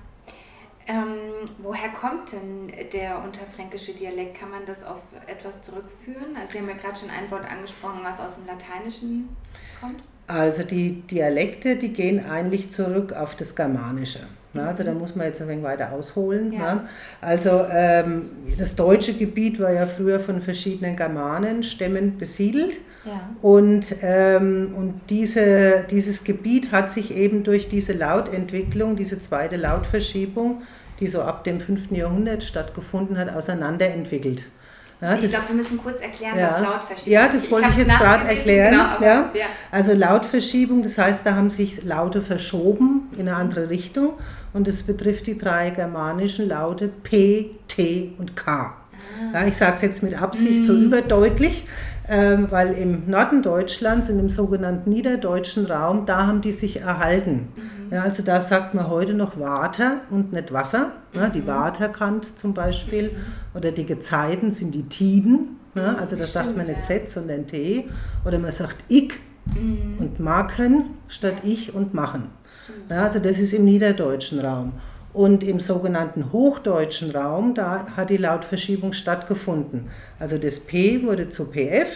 Ähm, 0.88 1.48
woher 1.60 1.90
kommt 1.90 2.32
denn 2.32 2.74
der 2.92 3.24
unterfränkische 3.24 3.94
Dialekt? 3.94 4.40
Kann 4.40 4.50
man 4.50 4.66
das 4.66 4.84
auf 4.84 5.02
etwas 5.28 5.62
zurückführen? 5.62 6.36
Also 6.36 6.54
Sie 6.54 6.58
haben 6.58 6.68
ja 6.68 6.76
gerade 6.76 7.00
schon 7.00 7.10
ein 7.12 7.30
Wort 7.30 7.46
angesprochen, 7.50 8.00
was 8.02 8.20
aus 8.20 8.36
dem 8.36 8.48
Lateinischen 8.48 9.30
kommt. 9.80 10.02
Also 10.32 10.64
die 10.64 11.02
Dialekte, 11.02 11.76
die 11.76 11.92
gehen 11.92 12.26
eigentlich 12.26 12.70
zurück 12.70 13.14
auf 13.14 13.36
das 13.36 13.54
Germanische. 13.54 14.20
Ne? 14.54 14.66
Also 14.66 14.84
da 14.84 14.94
muss 14.94 15.16
man 15.16 15.28
jetzt 15.28 15.42
ein 15.42 15.48
wenig 15.48 15.64
weiter 15.64 15.92
ausholen. 15.92 16.54
Ja. 16.54 16.76
Ne? 16.76 16.82
Also 17.20 17.66
ähm, 17.70 18.30
das 18.58 18.76
deutsche 18.76 19.14
Gebiet 19.14 19.60
war 19.60 19.72
ja 19.72 19.86
früher 19.88 20.20
von 20.20 20.42
verschiedenen 20.42 20.96
Germanenstämmen 20.96 22.18
besiedelt. 22.18 22.78
Ja. 23.06 23.30
Und, 23.42 23.96
ähm, 24.04 24.74
und 24.76 25.02
diese, 25.10 25.86
dieses 25.90 26.24
Gebiet 26.24 26.72
hat 26.72 26.92
sich 26.92 27.16
eben 27.16 27.44
durch 27.44 27.68
diese 27.68 27.94
Lautentwicklung, 27.94 28.96
diese 28.96 29.20
zweite 29.20 29.58
Lautverschiebung, 29.58 30.62
die 31.00 31.08
so 31.08 31.24
ab 31.24 31.44
dem 31.44 31.60
5. 31.60 31.92
Jahrhundert 31.92 32.44
stattgefunden 32.44 33.18
hat, 33.18 33.36
auseinanderentwickelt. 33.36 34.44
Ja, 35.02 35.16
ich 35.16 35.30
glaube, 35.30 35.48
wir 35.48 35.56
müssen 35.56 35.78
kurz 35.80 36.00
erklären, 36.00 36.38
ja, 36.38 36.52
was 36.54 36.62
Lautverschiebung 36.62 36.98
ist. 36.98 37.08
Ja, 37.08 37.28
das 37.28 37.52
wollte 37.52 37.68
ich, 37.70 37.74
ich 37.74 37.88
jetzt 37.88 37.98
gerade 37.98 38.28
erklären. 38.28 38.72
Genau, 38.72 38.84
aber, 38.84 39.06
ja. 39.06 39.32
ja. 39.34 39.46
Also 39.72 39.94
Lautverschiebung, 39.94 40.84
das 40.84 40.98
heißt, 40.98 41.26
da 41.26 41.36
haben 41.36 41.50
sich 41.50 41.84
Laute 41.84 42.22
verschoben 42.22 43.10
in 43.14 43.28
eine 43.28 43.36
andere 43.36 43.72
Richtung 43.72 44.14
und 44.54 44.68
es 44.68 44.84
betrifft 44.84 45.26
die 45.26 45.38
drei 45.38 45.72
germanischen 45.72 46.48
Laute 46.48 46.88
P, 46.88 47.50
T 47.68 48.14
und 48.20 48.36
K. 48.36 48.76
Ah. 49.34 49.46
Ich 49.48 49.58
sage 49.58 49.76
es 49.76 49.82
jetzt 49.82 50.04
mit 50.04 50.22
Absicht 50.22 50.60
mhm. 50.60 50.64
so 50.64 50.76
überdeutlich, 50.76 51.66
ähm, 52.08 52.48
weil 52.52 52.74
im 52.74 53.10
Norden 53.10 53.42
Deutschlands, 53.42 54.08
in 54.10 54.18
dem 54.18 54.30
sogenannten 54.30 54.90
niederdeutschen 54.92 55.66
Raum, 55.66 56.06
da 56.06 56.28
haben 56.28 56.42
die 56.42 56.52
sich 56.52 56.82
erhalten. 56.82 57.48
Mhm. 57.56 57.81
Ja, 57.92 58.04
also 58.04 58.24
da 58.24 58.40
sagt 58.40 58.74
man 58.74 58.88
heute 58.88 59.14
noch 59.14 59.38
Water 59.38 59.98
und 60.10 60.32
nicht 60.32 60.54
Wasser. 60.54 60.94
Ja, 61.14 61.28
die 61.28 61.42
mhm. 61.42 61.48
Waterkant 61.48 62.40
zum 62.40 62.54
Beispiel 62.54 63.12
oder 63.54 63.72
die 63.72 63.86
Gezeiten 63.86 64.52
sind 64.52 64.74
die 64.74 64.84
Tiden. 64.84 65.58
Ja, 65.76 65.96
also 65.96 66.16
da 66.16 66.24
sagt 66.24 66.56
man 66.56 66.68
nicht 66.68 66.86
Z, 66.86 67.10
sondern 67.10 67.48
T. 67.48 67.90
Oder 68.26 68.40
man 68.40 68.52
sagt 68.52 68.78
Ich 68.88 69.14
mhm. 69.54 69.98
und 70.00 70.20
Marken 70.22 70.86
statt 71.10 71.36
Ich 71.44 71.76
und 71.76 71.94
Machen. 71.94 72.30
Ja, 72.90 73.08
also 73.08 73.20
das 73.20 73.40
ist 73.40 73.54
im 73.54 73.66
niederdeutschen 73.66 74.40
Raum. 74.40 74.74
Und 75.14 75.44
im 75.44 75.60
sogenannten 75.60 76.32
hochdeutschen 76.32 77.12
Raum, 77.12 77.54
da 77.54 77.86
hat 77.98 78.10
die 78.10 78.18
Lautverschiebung 78.18 78.94
stattgefunden. 78.94 79.90
Also 80.18 80.38
das 80.38 80.62
P 80.62 81.04
wurde 81.04 81.28
zu 81.28 81.52
PF, 81.52 81.90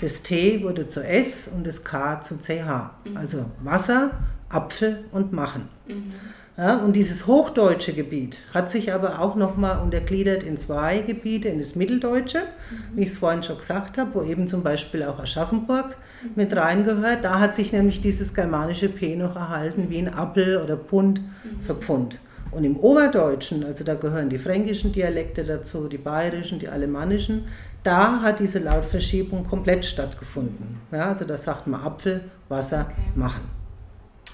das 0.00 0.22
T 0.22 0.62
wurde 0.62 0.86
zu 0.86 1.04
S 1.04 1.48
und 1.52 1.66
das 1.66 1.82
K 1.82 2.20
zu 2.20 2.38
CH. 2.38 2.92
Mhm. 3.04 3.16
Also 3.16 3.46
Wasser, 3.64 4.12
Apfel 4.48 5.04
und 5.12 5.32
Machen. 5.32 5.68
Mhm. 5.86 6.12
Ja, 6.56 6.78
und 6.78 6.96
dieses 6.96 7.26
hochdeutsche 7.26 7.92
Gebiet 7.92 8.38
hat 8.54 8.70
sich 8.70 8.94
aber 8.94 9.20
auch 9.20 9.34
nochmal 9.36 9.78
untergliedert 9.78 10.42
in 10.42 10.56
zwei 10.56 11.00
Gebiete, 11.00 11.48
in 11.48 11.58
das 11.58 11.74
Mitteldeutsche, 11.76 12.38
mhm. 12.38 12.96
wie 12.96 13.02
ich 13.02 13.08
es 13.08 13.18
vorhin 13.18 13.42
schon 13.42 13.58
gesagt 13.58 13.98
habe, 13.98 14.14
wo 14.14 14.22
eben 14.22 14.48
zum 14.48 14.62
Beispiel 14.62 15.02
auch 15.02 15.18
Aschaffenburg 15.18 15.96
mhm. 16.22 16.30
mit 16.34 16.56
reingehört. 16.56 17.24
Da 17.24 17.40
hat 17.40 17.54
sich 17.54 17.74
nämlich 17.74 18.00
dieses 18.00 18.32
germanische 18.32 18.88
P 18.88 19.16
noch 19.16 19.36
erhalten, 19.36 19.90
wie 19.90 19.98
ein 19.98 20.08
Appel 20.08 20.56
oder 20.56 20.76
Pund 20.76 21.20
mhm. 21.20 21.60
für 21.60 21.74
Pfund. 21.74 22.18
Und 22.52 22.64
im 22.64 22.78
Oberdeutschen, 22.78 23.62
also 23.64 23.84
da 23.84 23.94
gehören 23.94 24.30
die 24.30 24.38
fränkischen 24.38 24.92
Dialekte 24.92 25.44
dazu, 25.44 25.88
die 25.88 25.98
bayerischen, 25.98 26.58
die 26.58 26.68
alemannischen, 26.68 27.44
da 27.82 28.22
hat 28.22 28.40
diese 28.40 28.60
Lautverschiebung 28.60 29.46
komplett 29.46 29.84
stattgefunden. 29.84 30.80
Ja, 30.90 31.10
also 31.10 31.26
da 31.26 31.36
sagt 31.36 31.66
man 31.66 31.82
Apfel, 31.82 32.22
Wasser, 32.48 32.86
okay. 32.88 33.10
machen. 33.14 33.55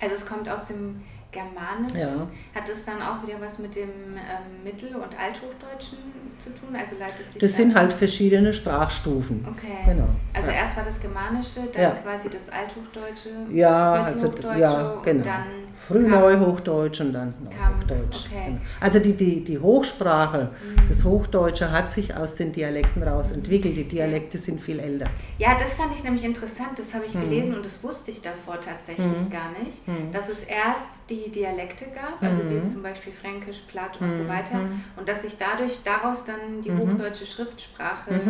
Also 0.03 0.17
es 0.17 0.27
kommt 0.27 0.49
aus 0.49 0.67
dem 0.67 1.01
Germanischen. 1.33 1.97
Ja. 1.99 2.29
Hat 2.55 2.69
das 2.69 2.85
dann 2.85 3.01
auch 3.01 3.27
wieder 3.27 3.41
was 3.41 3.59
mit 3.59 3.75
dem 3.75 3.89
ähm, 3.89 4.65
Mittel- 4.65 4.95
und 4.95 5.19
Althochdeutschen 5.19 5.99
zu 6.43 6.51
tun? 6.51 6.77
Also 6.77 6.97
leitet 6.99 7.33
sich 7.33 7.41
das 7.41 7.55
sind 7.55 7.75
halt 7.75 7.93
verschiedene 7.95 8.53
Sprachstufen. 8.53 9.47
Okay. 9.49 9.79
Genau. 9.87 10.09
Also 10.35 10.51
ja. 10.51 10.57
erst 10.57 10.77
war 10.77 10.85
das 10.85 11.01
Germanische, 11.01 11.61
dann 11.73 11.83
ja. 11.83 11.91
quasi 11.91 12.29
das 12.29 12.51
Althochdeutsche, 12.51 13.31
ja, 13.51 14.11
das 14.11 14.23
also, 14.25 14.49
ja, 14.59 15.01
genau. 15.03 15.19
und 15.19 15.27
dann 15.27 15.47
Frühneuhochdeutsch 15.89 17.01
und 17.01 17.13
dann 17.13 17.35
Hochdeutsch. 17.83 18.27
Okay. 18.27 18.47
Genau. 18.47 18.61
Also 18.81 18.99
die, 18.99 19.15
die, 19.15 19.45
die 19.45 19.59
Hochsprache, 19.59 20.51
mhm. 20.65 20.89
das 20.89 21.05
Hochdeutsche 21.05 21.71
hat 21.71 21.93
sich 21.93 22.15
aus 22.17 22.37
den 22.37 22.53
Dialekten 22.53 23.03
raus 23.03 23.31
mhm. 23.31 23.37
entwickelt. 23.37 23.77
Die 23.77 23.85
Dialekte 23.85 24.39
sind 24.39 24.61
viel 24.61 24.79
älter. 24.79 25.07
Ja, 25.39 25.57
das 25.59 25.75
fand 25.75 25.95
ich 25.95 26.05
nämlich 26.05 26.25
interessant. 26.25 26.79
Das 26.79 26.95
habe 26.95 27.05
ich 27.07 27.15
mhm. 27.15 27.23
gelesen 27.23 27.55
und 27.55 27.65
das 27.65 27.83
wusste 27.83 28.11
ich 28.11 28.23
davor 28.23 28.61
tatsächlich 28.61 29.07
mhm. 29.07 29.31
gar 29.31 29.51
nicht, 29.63 29.87
mhm. 29.87 30.13
dass 30.13 30.29
es 30.29 30.45
erst 30.45 31.03
die 31.11 31.31
Dialekte 31.31 31.87
gab, 31.87 32.23
also 32.23 32.43
wie 32.49 32.63
zum 32.71 32.83
Beispiel 32.83 33.13
Fränkisch, 33.13 33.63
Platt 33.69 34.01
und 34.01 34.15
so 34.15 34.29
weiter, 34.29 34.61
und 34.97 35.09
dass 35.09 35.23
sich 35.23 35.37
dadurch 35.37 35.79
daraus 35.85 36.25
dann 36.25 36.63
die 36.63 36.73
hochdeutsche 36.73 37.27
Schriftsprache 37.27 38.21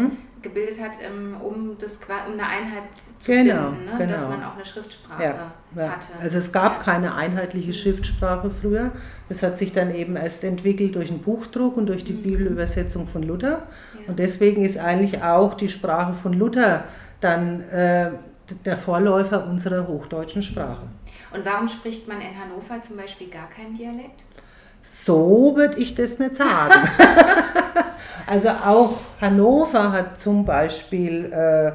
gebildet 0.43 0.81
hat, 0.81 0.93
ähm, 1.05 1.37
um, 1.41 1.77
das, 1.79 1.93
um 2.27 2.33
eine 2.33 2.47
Einheit 2.47 2.83
zu 3.21 3.33
genau, 3.33 3.71
finden, 3.71 3.85
ne? 3.85 3.93
genau. 3.99 4.13
dass 4.13 4.29
man 4.29 4.45
auch 4.45 4.55
eine 4.55 4.65
Schriftsprache 4.65 5.23
ja, 5.23 5.53
ja. 5.77 5.91
hatte. 5.91 6.09
Also 6.21 6.39
es 6.39 6.53
gab 6.53 6.79
ja. 6.79 6.85
keine 6.85 7.15
einheitliche 7.15 7.73
Schriftsprache 7.73 8.51
früher. 8.51 8.93
Es 9.29 9.43
hat 9.43 9.59
sich 9.59 9.73
dann 9.73 9.95
eben 9.95 10.17
erst 10.17 10.45
entwickelt 10.45 10.95
durch 10.95 11.09
den 11.09 11.21
Buchdruck 11.21 11.77
und 11.77 11.87
durch 11.87 12.05
die 12.05 12.13
mhm. 12.13 12.23
Bibelübersetzung 12.23 13.07
von 13.07 13.23
Luther. 13.23 13.63
Und 14.07 14.19
deswegen 14.19 14.65
ist 14.65 14.79
eigentlich 14.79 15.23
auch 15.23 15.55
die 15.55 15.69
Sprache 15.69 16.15
von 16.15 16.33
Luther 16.33 16.85
dann 17.21 17.61
äh, 17.71 18.11
der 18.65 18.77
Vorläufer 18.77 19.47
unserer 19.47 19.87
hochdeutschen 19.87 20.43
Sprache. 20.43 20.83
Und 21.33 21.47
warum 21.47 21.69
spricht 21.69 22.09
man 22.09 22.21
in 22.21 22.39
Hannover 22.39 22.83
zum 22.83 22.97
Beispiel 22.97 23.29
gar 23.29 23.49
keinen 23.49 23.75
Dialekt? 23.75 24.25
So 24.83 25.55
würde 25.57 25.79
ich 25.79 25.95
das 25.95 26.19
nicht 26.19 26.37
sagen. 26.37 26.75
also 28.27 28.49
auch 28.49 28.99
Hannover 29.21 29.93
hat 29.93 30.21
zum 30.21 30.45
Beispiel 30.45 31.33
äh, 31.33 31.73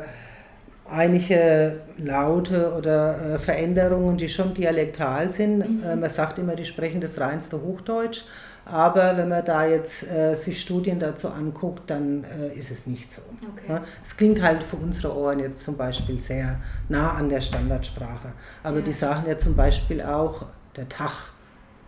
einige 0.89 1.82
Laute 1.98 2.74
oder 2.74 3.36
äh, 3.36 3.39
Veränderungen, 3.39 4.18
die 4.18 4.30
schon 4.30 4.54
dialektal 4.54 5.32
sind. 5.32 5.58
Mhm. 5.60 5.84
Äh, 5.84 5.96
man 5.96 6.10
sagt 6.10 6.39
immer, 6.39 6.56
die 6.56 6.66
sprechen 6.66 7.01
das 7.01 7.20
reinste 7.20 7.62
Hochdeutsch. 7.62 8.24
Aber 8.66 9.16
wenn 9.16 9.30
man 9.30 9.46
da 9.46 9.66
jetzt 9.66 10.04
äh, 10.04 10.36
sich 10.36 10.62
Studien 10.62 11.00
dazu 11.00 11.30
anguckt, 11.30 11.89
dann 11.89 12.25
äh, 12.25 12.54
ist 12.54 12.70
es 12.70 12.86
nicht 12.86 13.13
so. 13.13 13.22
Okay. 13.54 13.63
Ja, 13.70 13.82
es 14.04 14.18
klingt 14.18 14.42
halt 14.42 14.62
für 14.62 14.75
unsere 14.75 15.16
Ohren 15.16 15.39
jetzt 15.39 15.63
zum 15.63 15.77
Beispiel 15.77 16.20
sehr 16.20 16.60
nah 16.89 17.13
an 17.13 17.30
der 17.30 17.39
Standardsprache. 17.39 18.34
Aber 18.63 18.80
ja. 18.80 18.84
die 18.84 18.92
sagen 18.92 19.24
ja 19.25 19.38
zum 19.38 19.56
Beispiel 19.56 20.01
auch 20.01 20.48
der 20.75 20.89
Tag. 20.89 21.32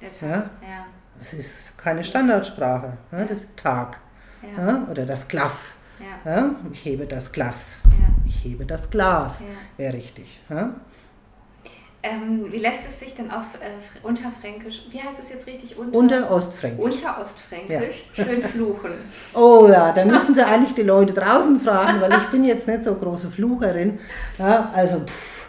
Der 0.01 0.13
Tag, 0.13 0.29
ja. 0.29 0.37
ja. 0.37 0.85
Es 1.21 1.33
ist 1.33 1.77
keine 1.77 2.05
Standardsprache, 2.05 2.93
das 3.11 3.31
ist 3.31 3.57
Tag 3.57 3.97
ja. 4.57 4.87
oder 4.89 5.05
das 5.05 5.27
Glas. 5.27 5.71
Ja. 6.25 6.55
Ich 6.71 6.85
hebe 6.85 7.05
das 7.05 7.31
Glas. 7.31 7.79
Ich 8.25 8.43
hebe 8.43 8.65
das 8.65 8.89
Glas, 8.89 9.43
wäre 9.77 9.93
richtig. 9.93 10.39
Ähm, 12.01 12.45
wie 12.49 12.59
lässt 12.59 12.87
es 12.87 12.97
sich 12.97 13.13
denn 13.13 13.29
auf 13.29 13.43
äh, 13.59 14.07
Unterfränkisch, 14.07 14.83
wie 14.89 15.01
heißt 15.01 15.19
es 15.21 15.29
jetzt 15.29 15.45
richtig? 15.45 15.77
Unter, 15.77 15.97
Unterostfränkisch. 15.97 16.85
Unterostfränkisch, 16.85 18.03
ja. 18.15 18.23
schön 18.23 18.41
fluchen. 18.41 18.91
Oh 19.33 19.67
ja, 19.69 19.91
da 19.91 20.05
müssen 20.05 20.33
Sie 20.33 20.41
eigentlich 20.41 20.73
die 20.73 20.83
Leute 20.83 21.11
draußen 21.13 21.59
fragen, 21.59 21.99
weil 21.99 22.13
ich 22.13 22.29
bin 22.29 22.45
jetzt 22.45 22.69
nicht 22.69 22.85
so 22.85 22.95
große 22.95 23.29
Flucherin. 23.29 23.99
Ja, 24.37 24.71
also 24.73 25.01
pff, 25.01 25.39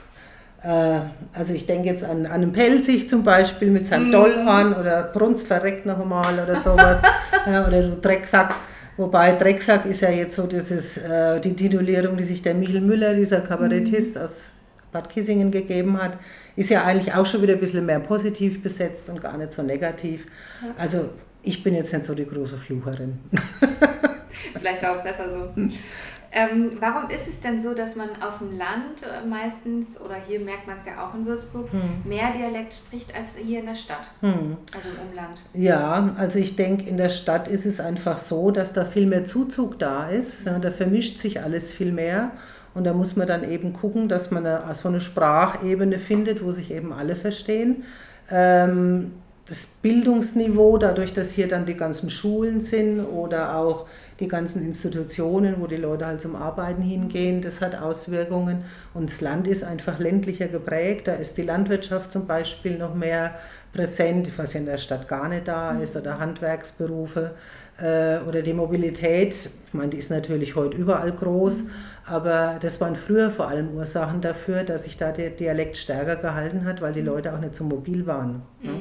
äh, 0.64 1.00
also 1.32 1.54
ich 1.54 1.66
denke 1.66 1.86
jetzt 1.86 2.02
an, 2.02 2.26
an 2.26 2.32
einen 2.32 2.52
Pelzig 2.52 3.08
zum 3.08 3.22
Beispiel 3.22 3.70
mit 3.70 3.86
seinem 3.86 4.08
mm. 4.08 4.12
Dollhorn 4.12 4.74
oder 4.74 5.04
Brunz 5.04 5.42
verreckt 5.42 5.86
noch 5.86 6.00
einmal 6.00 6.34
oder 6.34 6.56
sowas. 6.58 7.00
ja, 7.46 7.64
oder 7.64 7.80
du 7.80 7.96
Drecksack. 7.96 8.54
Wobei 8.96 9.32
Drecksack 9.32 9.86
ist 9.86 10.00
ja 10.00 10.10
jetzt 10.10 10.36
so 10.36 10.44
ist, 10.44 10.98
äh, 10.98 11.40
die 11.40 11.54
Titulierung, 11.54 12.16
die 12.16 12.24
sich 12.24 12.42
der 12.42 12.54
Michel 12.54 12.80
Müller, 12.80 13.14
dieser 13.14 13.40
Kabarettist 13.40 14.16
mm. 14.16 14.18
aus 14.18 14.48
Bad 14.92 15.08
Kissingen 15.08 15.50
gegeben 15.50 16.00
hat, 16.00 16.18
ist 16.56 16.70
ja 16.70 16.84
eigentlich 16.84 17.14
auch 17.14 17.24
schon 17.24 17.42
wieder 17.42 17.54
ein 17.54 17.60
bisschen 17.60 17.86
mehr 17.86 18.00
positiv 18.00 18.62
besetzt 18.62 19.08
und 19.08 19.22
gar 19.22 19.36
nicht 19.38 19.52
so 19.52 19.62
negativ. 19.62 20.26
Ja. 20.62 20.74
Also 20.76 21.10
ich 21.42 21.62
bin 21.62 21.74
jetzt 21.74 21.92
nicht 21.92 22.04
so 22.04 22.14
die 22.14 22.26
große 22.26 22.58
Flucherin. 22.58 23.18
Vielleicht 24.58 24.84
auch 24.84 25.02
besser 25.02 25.52
so. 25.54 25.68
Ähm, 26.32 26.72
warum 26.78 27.10
ist 27.10 27.26
es 27.26 27.40
denn 27.40 27.60
so, 27.60 27.74
dass 27.74 27.96
man 27.96 28.10
auf 28.22 28.38
dem 28.38 28.56
Land 28.56 29.02
äh, 29.02 29.26
meistens, 29.26 30.00
oder 30.00 30.14
hier 30.14 30.38
merkt 30.38 30.68
man 30.68 30.78
es 30.78 30.86
ja 30.86 31.04
auch 31.04 31.12
in 31.14 31.26
Würzburg, 31.26 31.72
hm. 31.72 32.08
mehr 32.08 32.30
Dialekt 32.30 32.74
spricht 32.74 33.12
als 33.14 33.30
hier 33.36 33.60
in 33.60 33.66
der 33.66 33.74
Stadt, 33.74 34.08
hm. 34.20 34.56
also 34.72 34.88
im 34.88 35.08
Umland? 35.08 35.40
Ja, 35.54 36.14
also 36.16 36.38
ich 36.38 36.54
denke, 36.54 36.88
in 36.88 36.96
der 36.96 37.08
Stadt 37.08 37.48
ist 37.48 37.66
es 37.66 37.80
einfach 37.80 38.18
so, 38.18 38.52
dass 38.52 38.72
da 38.72 38.84
viel 38.84 39.06
mehr 39.06 39.24
Zuzug 39.24 39.78
da 39.80 40.08
ist. 40.08 40.46
Da 40.46 40.70
vermischt 40.70 41.18
sich 41.18 41.42
alles 41.42 41.72
viel 41.72 41.90
mehr. 41.90 42.30
Und 42.74 42.84
da 42.84 42.92
muss 42.92 43.16
man 43.16 43.26
dann 43.26 43.50
eben 43.50 43.72
gucken, 43.72 44.08
dass 44.08 44.30
man 44.30 44.46
eine, 44.46 44.74
so 44.74 44.88
eine 44.88 45.00
Sprachebene 45.00 45.98
findet, 45.98 46.44
wo 46.44 46.52
sich 46.52 46.70
eben 46.70 46.92
alle 46.92 47.16
verstehen. 47.16 47.82
Ähm, 48.30 49.12
das 49.48 49.66
Bildungsniveau, 49.66 50.78
dadurch, 50.78 51.12
dass 51.12 51.32
hier 51.32 51.48
dann 51.48 51.66
die 51.66 51.74
ganzen 51.74 52.08
Schulen 52.08 52.60
sind 52.60 53.04
oder 53.04 53.56
auch 53.56 53.86
die 54.20 54.28
ganzen 54.28 54.64
Institutionen, 54.64 55.56
wo 55.58 55.66
die 55.66 55.76
Leute 55.76 56.06
halt 56.06 56.20
zum 56.20 56.36
Arbeiten 56.36 56.82
hingehen, 56.82 57.42
das 57.42 57.60
hat 57.60 57.74
Auswirkungen. 57.74 58.64
Und 58.94 59.10
das 59.10 59.20
Land 59.20 59.46
ist 59.46 59.64
einfach 59.64 59.98
ländlicher 59.98 60.48
geprägt. 60.48 61.08
Da 61.08 61.14
ist 61.14 61.38
die 61.38 61.42
Landwirtschaft 61.42 62.12
zum 62.12 62.26
Beispiel 62.26 62.78
noch 62.78 62.94
mehr 62.94 63.34
präsent, 63.72 64.30
was 64.36 64.52
ja 64.52 64.60
in 64.60 64.66
der 64.66 64.78
Stadt 64.78 65.08
gar 65.08 65.28
nicht 65.28 65.48
da 65.48 65.78
ist, 65.80 65.96
oder 65.96 66.18
Handwerksberufe 66.18 67.32
äh, 67.78 68.18
oder 68.28 68.42
die 68.42 68.52
Mobilität. 68.52 69.34
Ich 69.34 69.74
meine, 69.74 69.90
die 69.90 69.98
ist 69.98 70.10
natürlich 70.10 70.54
heute 70.54 70.76
überall 70.76 71.12
groß, 71.12 71.64
aber 72.06 72.58
das 72.60 72.80
waren 72.80 72.96
früher 72.96 73.30
vor 73.30 73.48
allem 73.48 73.74
Ursachen 73.74 74.20
dafür, 74.20 74.64
dass 74.64 74.84
sich 74.84 74.96
da 74.96 75.12
der 75.12 75.30
Dialekt 75.30 75.76
stärker 75.76 76.16
gehalten 76.16 76.64
hat, 76.64 76.82
weil 76.82 76.92
die 76.92 77.00
Leute 77.00 77.32
auch 77.32 77.40
nicht 77.40 77.54
so 77.54 77.64
mobil 77.64 78.06
waren. 78.06 78.42
Ne? 78.60 78.80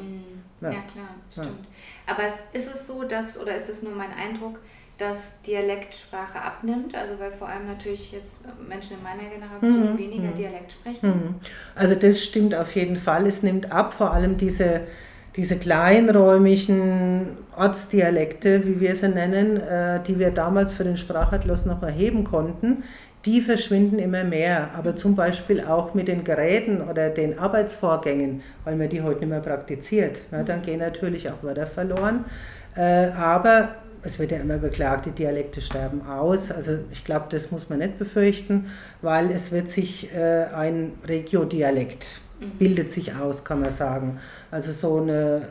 Ja. 0.62 0.72
ja, 0.72 0.80
klar, 0.92 1.10
stimmt. 1.32 1.48
Ja. 1.48 2.14
Aber 2.14 2.24
ist 2.54 2.74
es 2.74 2.88
so, 2.88 3.04
dass, 3.04 3.38
oder 3.40 3.56
ist 3.56 3.70
es 3.70 3.82
nur 3.82 3.94
mein 3.94 4.12
Eindruck, 4.12 4.60
dass 5.00 5.18
Dialektsprache 5.48 6.42
abnimmt, 6.42 6.94
also 6.94 7.18
weil 7.20 7.32
vor 7.32 7.48
allem 7.48 7.68
natürlich 7.68 8.12
jetzt 8.12 8.36
Menschen 8.68 8.98
in 8.98 9.04
meiner 9.04 9.30
Generation 9.30 9.94
mhm. 9.94 9.98
weniger 9.98 10.30
mhm. 10.30 10.36
Dialekt 10.36 10.74
sprechen. 10.74 11.08
Mhm. 11.08 11.36
Also 11.74 11.96
das 11.96 12.22
stimmt 12.22 12.54
auf 12.54 12.76
jeden 12.76 12.98
Fall. 12.98 13.26
Es 13.26 13.42
nimmt 13.42 13.72
ab, 13.72 13.94
vor 13.94 14.14
allem 14.14 14.36
diese, 14.36 14.82
diese 15.38 15.56
kleinräumigen 15.56 17.38
Ortsdialekte, 17.56 18.66
wie 18.66 18.82
wir 18.82 18.96
sie 18.96 19.08
nennen, 19.08 19.58
äh, 19.58 20.02
die 20.06 20.20
wir 20.20 20.32
damals 20.32 20.74
für 20.74 20.84
den 20.84 20.98
Sprachatlas 20.98 21.66
noch 21.66 21.82
erheben 21.82 22.26
konnten, 22.26 22.84
die 23.26 23.42
verschwinden 23.42 24.00
immer 24.00 24.26
mehr. 24.26 24.72
Aber 24.78 24.98
zum 24.98 25.16
Beispiel 25.16 25.62
auch 25.62 25.94
mit 25.94 26.10
den 26.10 26.26
Geräten 26.26 26.82
oder 26.82 27.10
den 27.10 27.40
Arbeitsvorgängen, 27.40 28.42
weil 28.66 28.76
man 28.76 28.90
die 28.90 29.02
heute 29.02 29.22
nicht 29.22 29.30
mehr 29.30 29.40
praktiziert. 29.40 30.20
Ja, 30.32 30.44
dann 30.44 30.62
gehen 30.62 30.80
natürlich 30.80 31.30
auch 31.30 31.42
Wörter 31.42 31.68
verloren. 31.68 32.26
Äh, 32.76 33.12
aber 33.12 33.70
es 34.04 34.20
wird 34.20 34.32
ja 34.32 34.38
immer 34.38 34.58
beklagt, 34.58 35.06
die 35.06 35.12
Dialekte 35.12 35.62
sterben 35.62 36.02
aus. 36.08 36.52
Also 36.52 36.80
ich 36.92 37.04
glaube, 37.04 37.26
das 37.30 37.52
muss 37.52 37.70
man 37.70 37.80
nicht 37.80 37.98
befürchten, 37.98 38.72
weil 39.02 39.32
es 39.32 39.52
wird 39.52 39.72
sich 39.72 40.14
äh, 40.14 40.46
ein 40.54 40.94
Regiodialekt 41.08 42.20
mhm. 42.40 42.52
bildet 42.58 42.94
sich 42.94 43.16
aus, 43.16 43.44
kann 43.44 43.62
man 43.62 43.72
sagen. 43.72 44.20
Also 44.52 44.72
so 44.72 45.02
eine 45.02 45.48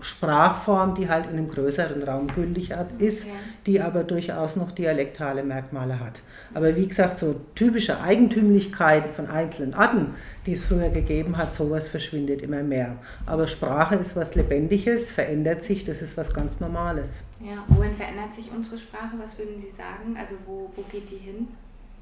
Sprachform, 0.00 0.94
die 0.94 1.08
halt 1.08 1.24
in 1.26 1.32
einem 1.32 1.48
größeren 1.48 2.02
Raum 2.02 2.28
gültig 2.28 2.70
ist, 2.98 3.24
okay. 3.24 3.32
die 3.64 3.80
aber 3.80 4.04
durchaus 4.04 4.56
noch 4.56 4.70
dialektale 4.72 5.42
Merkmale 5.42 5.98
hat. 5.98 6.20
Aber 6.52 6.76
wie 6.76 6.86
gesagt, 6.86 7.18
so 7.18 7.40
typische 7.54 8.00
Eigentümlichkeiten 8.00 9.10
von 9.10 9.26
einzelnen 9.26 9.74
Arten, 9.74 10.14
die 10.44 10.52
es 10.52 10.64
früher 10.64 10.90
gegeben 10.90 11.38
hat, 11.38 11.54
sowas 11.54 11.88
verschwindet 11.88 12.42
immer 12.42 12.62
mehr. 12.62 12.96
Aber 13.24 13.46
Sprache 13.46 13.96
ist 13.96 14.16
was 14.16 14.34
Lebendiges, 14.34 15.10
verändert 15.10 15.64
sich, 15.64 15.84
das 15.84 16.02
ist 16.02 16.16
was 16.16 16.32
ganz 16.34 16.60
Normales. 16.60 17.22
Ja, 17.40 17.64
wohin 17.68 17.94
verändert 17.94 18.34
sich 18.34 18.50
unsere 18.54 18.76
Sprache? 18.76 19.12
Was 19.18 19.38
würden 19.38 19.62
Sie 19.62 19.74
sagen? 19.74 20.16
Also 20.18 20.34
wo, 20.46 20.70
wo 20.76 20.82
geht 20.90 21.10
die 21.10 21.16
hin? 21.16 21.48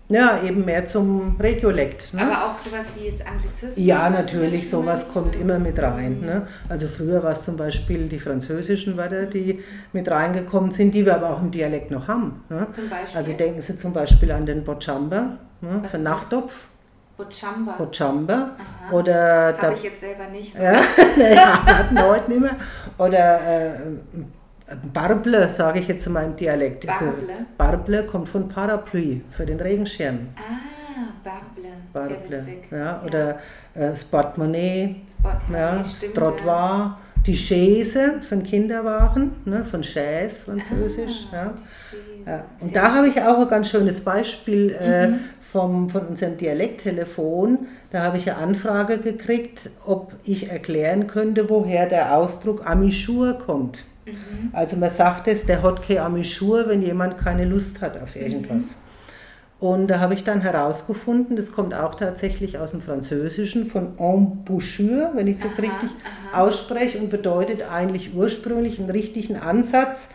Ja, 0.08 0.42
eben 0.42 0.64
mehr 0.66 0.84
zum 0.84 1.36
Regiolekt. 1.40 2.12
Ne? 2.12 2.22
Aber 2.22 2.46
auch 2.46 2.58
sowas 2.58 2.86
wie 2.94 3.06
jetzt 3.06 3.26
Anglizismus? 3.26 3.72
Ja, 3.76 4.10
natürlich, 4.10 4.68
sowas 4.68 5.08
kommt 5.08 5.34
immer 5.34 5.58
mit 5.58 5.78
rein. 5.80 6.20
Ne? 6.20 6.46
Also 6.68 6.88
früher 6.88 7.22
war 7.22 7.32
es 7.32 7.42
zum 7.42 7.56
Beispiel 7.56 8.06
die 8.08 8.18
französischen 8.18 8.98
Wörter, 8.98 9.24
die 9.24 9.64
mit 9.92 10.10
reingekommen 10.10 10.72
sind, 10.72 10.94
die 10.94 11.06
wir 11.06 11.14
aber 11.14 11.30
auch 11.30 11.40
im 11.40 11.50
Dialekt 11.50 11.90
noch 11.90 12.06
haben. 12.06 12.44
Ne? 12.50 12.66
Zum 12.74 12.90
Beispiel? 12.90 13.18
Also 13.18 13.32
denken 13.32 13.60
Sie 13.62 13.78
zum 13.78 13.94
Beispiel 13.94 14.30
an 14.30 14.44
den 14.44 14.62
Bocciamba 14.62 15.38
ne? 15.62 15.82
für 15.90 15.98
Nachtopf. 15.98 16.54
Bocciamba. 17.16 17.72
Bocciamba. 17.78 18.50
Oder 18.90 19.56
Habe 19.56 19.74
ich 19.74 19.84
jetzt 19.84 20.00
selber 20.00 20.26
nicht 20.26 20.52
so. 20.52 20.62
Ja, 20.62 20.72
ja 21.18 21.64
hatten 21.64 21.94
wir 21.94 22.08
heute 22.08 22.30
nicht 22.30 22.40
mehr. 22.40 22.56
Oder 22.98 23.40
äh, 23.40 23.78
Barble, 24.92 25.48
sage 25.48 25.80
ich 25.80 25.88
jetzt 25.88 26.06
in 26.06 26.14
meinem 26.14 26.36
Dialekt. 26.36 26.86
Barble? 26.86 27.46
Barble 27.58 28.04
kommt 28.04 28.28
von 28.28 28.48
Parapluie, 28.48 29.22
für 29.30 29.44
den 29.44 29.60
Regenschirm. 29.60 30.28
Ah, 30.36 31.12
Barble. 31.22 31.70
Barble. 31.92 32.46
Ja, 32.70 33.02
oder 33.04 33.38
ja. 33.74 33.80
Äh, 33.80 33.96
Sportmonnaie, 33.96 34.96
ja, 35.52 35.82
Trottoir. 36.14 36.98
Die 37.26 37.36
Chaise 37.36 38.20
von 38.28 38.42
Kinderwagen, 38.42 39.32
ne, 39.46 39.64
von 39.64 39.82
Chaise, 39.82 40.42
französisch. 40.42 41.26
Ah, 41.32 41.52
ja. 42.26 42.44
Und 42.60 42.72
Sehr 42.72 42.82
da 42.82 42.94
habe 42.94 43.08
ich 43.08 43.20
auch 43.22 43.38
ein 43.38 43.48
ganz 43.48 43.70
schönes 43.70 44.02
Beispiel 44.02 44.76
äh, 44.78 45.08
mhm. 45.08 45.20
vom, 45.50 45.88
von 45.88 46.08
unserem 46.08 46.36
Dialekttelefon. 46.36 47.66
Da 47.90 48.02
habe 48.02 48.18
ich 48.18 48.30
eine 48.30 48.40
Anfrage 48.40 48.98
gekriegt, 48.98 49.70
ob 49.86 50.12
ich 50.24 50.50
erklären 50.50 51.06
könnte, 51.06 51.48
woher 51.48 51.86
der 51.86 52.14
Ausdruck 52.14 52.66
Amichour 52.68 53.38
kommt. 53.38 53.84
Mhm. 54.06 54.50
Also 54.52 54.76
man 54.76 54.90
sagt 54.90 55.28
es, 55.28 55.46
der 55.46 55.62
hat 55.62 55.82
keine 55.86 56.02
Amischur, 56.02 56.68
wenn 56.68 56.82
jemand 56.82 57.18
keine 57.18 57.44
Lust 57.44 57.80
hat 57.80 58.00
auf 58.00 58.16
irgendwas. 58.16 58.62
Mhm. 58.62 58.84
Und 59.60 59.86
da 59.88 59.98
habe 59.98 60.14
ich 60.14 60.24
dann 60.24 60.42
herausgefunden, 60.42 61.36
das 61.36 61.52
kommt 61.52 61.74
auch 61.74 61.94
tatsächlich 61.94 62.58
aus 62.58 62.72
dem 62.72 62.82
Französischen, 62.82 63.64
von 63.64 63.98
embouchure, 63.98 65.12
wenn 65.14 65.26
ich 65.26 65.38
es 65.38 65.44
jetzt 65.44 65.58
richtig 65.58 65.90
aha. 66.32 66.42
ausspreche, 66.42 66.98
und 66.98 67.08
bedeutet 67.08 67.62
eigentlich 67.70 68.14
ursprünglich 68.14 68.78
einen 68.78 68.90
richtigen 68.90 69.36
Ansatz 69.36 70.08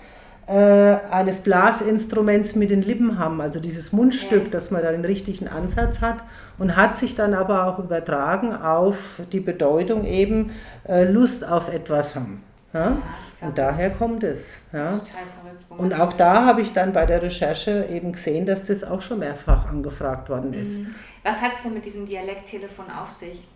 äh, 0.45 0.97
eines 1.10 1.39
Blasinstruments 1.39 2.56
mit 2.56 2.69
den 2.69 2.82
Lippen 2.82 3.17
haben, 3.17 3.39
also 3.39 3.60
dieses 3.60 3.91
Mundstück, 3.91 4.41
okay. 4.41 4.49
dass 4.52 4.71
man 4.71 4.82
da 4.84 4.91
den 4.91 5.06
richtigen 5.06 5.47
Ansatz 5.47 6.02
hat 6.02 6.17
und 6.58 6.75
hat 6.75 6.97
sich 6.97 7.15
dann 7.15 7.34
aber 7.34 7.65
auch 7.65 7.80
übertragen 7.80 8.56
auf 8.56 9.21
die 9.32 9.39
Bedeutung 9.39 10.06
eben 10.06 10.52
äh, 10.88 11.06
Lust 11.06 11.47
auf 11.47 11.73
etwas 11.73 12.13
haben. 12.13 12.43
Ja? 12.73 12.97
Und 13.41 13.58
daher 13.58 13.91
kommt 13.91 14.23
es. 14.23 14.56
Ja. 14.73 14.89
Total 14.89 15.04
verrückt. 15.06 15.63
Und 15.69 15.93
auch 15.93 16.13
da 16.13 16.45
habe 16.45 16.62
ich 16.62 16.73
dann 16.73 16.91
bei 16.91 17.06
der 17.06 17.21
Recherche 17.21 17.86
eben 17.89 18.12
gesehen, 18.12 18.45
dass 18.45 18.65
das 18.65 18.84
auch 18.84 19.02
schon 19.02 19.19
mehrfach 19.19 19.69
angefragt 19.69 20.30
worden 20.30 20.54
ist. 20.54 20.80
Mhm. 20.80 20.95
Was 21.23 21.41
hat 21.41 21.54
es 21.56 21.63
denn 21.63 21.73
mit 21.73 21.86
diesem 21.86 22.06
Dialekttelefon 22.06 22.86
auf 22.89 23.10
sich? 23.12 23.47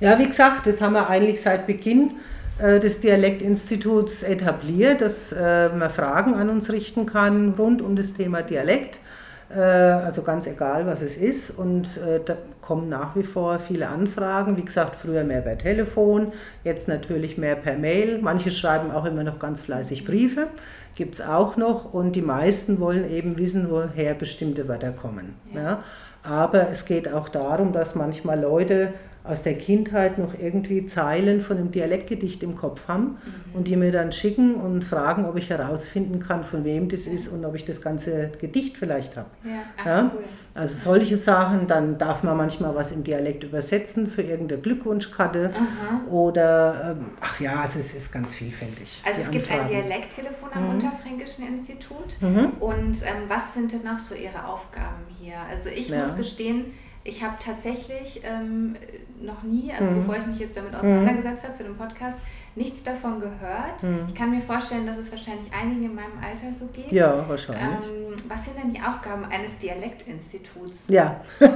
Ja, 0.00 0.18
wie 0.18 0.26
gesagt, 0.26 0.66
das 0.66 0.80
haben 0.80 0.94
wir 0.94 1.08
eigentlich 1.08 1.40
seit 1.42 1.66
Beginn 1.66 2.12
äh, 2.58 2.80
des 2.80 3.00
Dialektinstituts 3.00 4.22
etabliert, 4.22 5.00
dass 5.00 5.32
äh, 5.32 5.68
man 5.68 5.90
Fragen 5.90 6.34
an 6.34 6.50
uns 6.50 6.70
richten 6.70 7.06
kann 7.06 7.54
rund 7.56 7.82
um 7.82 7.96
das 7.96 8.14
Thema 8.14 8.42
Dialekt. 8.42 8.98
Äh, 9.50 9.58
also 9.58 10.22
ganz 10.22 10.46
egal, 10.46 10.86
was 10.86 11.02
es 11.02 11.16
ist. 11.16 11.50
Und 11.50 11.96
äh, 11.98 12.20
kommen 12.64 12.88
nach 12.88 13.14
wie 13.14 13.22
vor 13.22 13.58
viele 13.58 13.88
Anfragen. 13.88 14.56
Wie 14.56 14.64
gesagt, 14.64 14.96
früher 14.96 15.22
mehr 15.22 15.42
per 15.42 15.58
Telefon, 15.58 16.32
jetzt 16.64 16.88
natürlich 16.88 17.36
mehr 17.36 17.56
per 17.56 17.76
Mail. 17.76 18.20
Manche 18.22 18.50
schreiben 18.50 18.90
auch 18.90 19.04
immer 19.04 19.22
noch 19.22 19.38
ganz 19.38 19.60
fleißig 19.60 20.04
Briefe, 20.04 20.46
gibt 20.96 21.16
es 21.16 21.20
auch 21.20 21.56
noch. 21.56 21.92
Und 21.92 22.16
die 22.16 22.22
meisten 22.22 22.80
wollen 22.80 23.10
eben 23.10 23.36
wissen, 23.36 23.70
woher 23.70 24.14
bestimmte 24.14 24.66
Wörter 24.66 24.92
kommen. 24.92 25.34
Ja. 25.52 25.62
ja. 25.62 25.84
Aber 26.22 26.70
es 26.70 26.86
geht 26.86 27.12
auch 27.12 27.28
darum, 27.28 27.72
dass 27.72 27.94
manchmal 27.94 28.40
Leute 28.40 28.94
aus 29.24 29.42
der 29.42 29.56
Kindheit 29.56 30.18
noch 30.18 30.38
irgendwie 30.38 30.86
Zeilen 30.86 31.40
von 31.40 31.56
einem 31.56 31.70
Dialektgedicht 31.70 32.42
im 32.42 32.54
Kopf 32.54 32.88
haben 32.88 33.04
mhm. 33.04 33.54
und 33.54 33.66
die 33.66 33.76
mir 33.76 33.90
dann 33.90 34.12
schicken 34.12 34.54
und 34.54 34.84
fragen, 34.84 35.24
ob 35.24 35.38
ich 35.38 35.48
herausfinden 35.48 36.20
kann, 36.20 36.44
von 36.44 36.62
wem 36.64 36.90
das 36.90 37.06
ist 37.06 37.28
und 37.28 37.42
ob 37.46 37.54
ich 37.54 37.64
das 37.64 37.80
ganze 37.80 38.32
Gedicht 38.38 38.76
vielleicht 38.76 39.16
habe. 39.16 39.30
Ja, 39.42 39.62
ach, 39.78 39.86
ja? 39.86 40.10
Cool. 40.14 40.24
Also 40.52 40.76
solche 40.76 41.16
Sachen, 41.16 41.66
dann 41.66 41.96
darf 41.96 42.22
man 42.22 42.36
manchmal 42.36 42.74
was 42.76 42.92
in 42.92 43.02
Dialekt 43.02 43.42
übersetzen 43.44 44.08
für 44.08 44.22
irgendeine 44.22 44.60
Glückwunschkarte 44.60 45.52
Aha. 45.52 46.06
oder, 46.08 46.96
ähm, 47.00 47.06
ach 47.20 47.40
ja, 47.40 47.60
also 47.62 47.80
es 47.80 47.94
ist 47.94 48.12
ganz 48.12 48.34
vielfältig. 48.34 49.02
Also 49.06 49.22
es 49.22 49.30
gibt 49.30 49.50
ein 49.50 49.66
Dialekttelefon 49.66 50.50
am 50.54 50.64
mhm. 50.64 50.70
Unterfränkischen 50.74 51.48
Institut 51.48 52.20
mhm. 52.20 52.52
und 52.60 53.02
ähm, 53.02 53.24
was 53.26 53.54
sind 53.54 53.72
denn 53.72 53.82
noch 53.82 53.98
so 53.98 54.14
Ihre 54.14 54.46
Aufgaben 54.46 55.02
hier? 55.18 55.34
Also 55.50 55.70
ich 55.70 55.88
ja. 55.88 56.02
muss 56.02 56.14
gestehen, 56.14 56.66
ich 57.04 57.22
habe 57.22 57.34
tatsächlich 57.38 58.22
ähm, 58.24 58.76
noch 59.20 59.42
nie, 59.42 59.70
also 59.72 59.84
mhm. 59.84 59.96
bevor 60.00 60.16
ich 60.16 60.26
mich 60.26 60.38
jetzt 60.38 60.56
damit 60.56 60.74
auseinandergesetzt 60.74 61.42
mhm. 61.42 61.48
habe 61.48 61.56
für 61.56 61.64
den 61.64 61.76
Podcast, 61.76 62.18
nichts 62.56 62.82
davon 62.82 63.20
gehört. 63.20 63.82
Mhm. 63.82 64.06
Ich 64.08 64.14
kann 64.14 64.30
mir 64.30 64.40
vorstellen, 64.40 64.86
dass 64.86 64.96
es 64.96 65.10
wahrscheinlich 65.10 65.52
einigen 65.52 65.84
in 65.84 65.94
meinem 65.94 66.18
Alter 66.22 66.56
so 66.58 66.66
geht. 66.66 66.90
Ja, 66.90 67.24
wahrscheinlich. 67.28 67.62
Ähm, 67.62 68.16
was 68.28 68.44
sind 68.44 68.56
denn 68.56 68.72
die 68.72 68.80
Aufgaben 68.80 69.24
eines 69.26 69.58
Dialektinstituts? 69.58 70.84
Ja, 70.88 71.20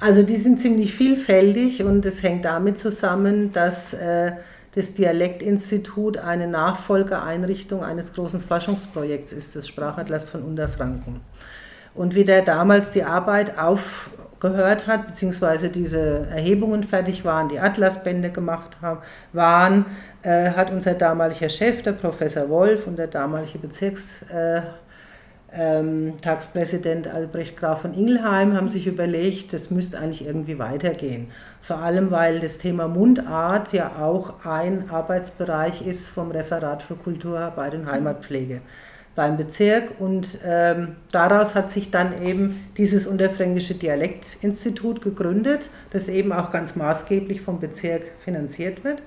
also 0.00 0.22
die 0.22 0.36
sind 0.36 0.60
ziemlich 0.60 0.94
vielfältig 0.94 1.82
und 1.84 2.04
es 2.04 2.22
hängt 2.22 2.44
damit 2.44 2.78
zusammen, 2.78 3.52
dass 3.52 3.94
äh, 3.94 4.32
das 4.74 4.94
Dialektinstitut 4.94 6.16
eine 6.16 6.48
Nachfolgeeinrichtung 6.48 7.84
eines 7.84 8.14
großen 8.14 8.40
Forschungsprojekts 8.40 9.32
ist, 9.32 9.54
das 9.54 9.68
Sprachatlas 9.68 10.30
von 10.30 10.42
Unterfranken. 10.42 11.20
Und 11.94 12.14
wie 12.14 12.24
der 12.24 12.42
damals 12.42 12.90
die 12.90 13.04
Arbeit 13.04 13.58
auf, 13.58 14.08
gehört 14.42 14.86
hat, 14.86 15.06
beziehungsweise 15.06 15.70
diese 15.70 16.26
Erhebungen 16.30 16.82
fertig 16.82 17.24
waren, 17.24 17.48
die 17.48 17.60
Atlasbände 17.60 18.30
gemacht 18.30 18.76
haben, 18.82 19.00
waren, 19.32 19.86
äh, 20.22 20.50
hat 20.50 20.70
unser 20.70 20.94
damaliger 20.94 21.48
Chef, 21.48 21.82
der 21.82 21.92
Professor 21.92 22.50
Wolf 22.50 22.86
und 22.86 22.98
der 22.98 23.06
damalige 23.06 23.58
Bezirksleiter 23.58 24.74
ähm, 25.54 26.14
Tagspräsident 26.22 27.08
Albrecht 27.08 27.56
Graf 27.58 27.82
von 27.82 27.92
Ingelheim 27.92 28.56
haben 28.56 28.70
sich 28.70 28.86
überlegt, 28.86 29.52
das 29.52 29.70
müsste 29.70 29.98
eigentlich 29.98 30.24
irgendwie 30.24 30.58
weitergehen. 30.58 31.28
Vor 31.60 31.76
allem, 31.78 32.10
weil 32.10 32.40
das 32.40 32.58
Thema 32.58 32.88
Mundart 32.88 33.72
ja 33.72 33.92
auch 34.00 34.46
ein 34.46 34.90
Arbeitsbereich 34.90 35.86
ist 35.86 36.06
vom 36.06 36.30
Referat 36.30 36.82
für 36.82 36.94
Kulturarbeit 36.94 37.74
und 37.74 37.90
Heimatpflege 37.90 38.62
beim 39.14 39.36
Bezirk. 39.36 40.00
Und 40.00 40.38
ähm, 40.44 40.96
daraus 41.10 41.54
hat 41.54 41.70
sich 41.70 41.90
dann 41.90 42.22
eben 42.22 42.64
dieses 42.76 43.06
Unterfränkische 43.06 43.74
Dialektinstitut 43.74 45.02
gegründet, 45.02 45.70
das 45.90 46.08
eben 46.08 46.32
auch 46.32 46.50
ganz 46.50 46.76
maßgeblich 46.76 47.40
vom 47.40 47.60
Bezirk 47.60 48.02
finanziert 48.24 48.84
wird. 48.84 49.02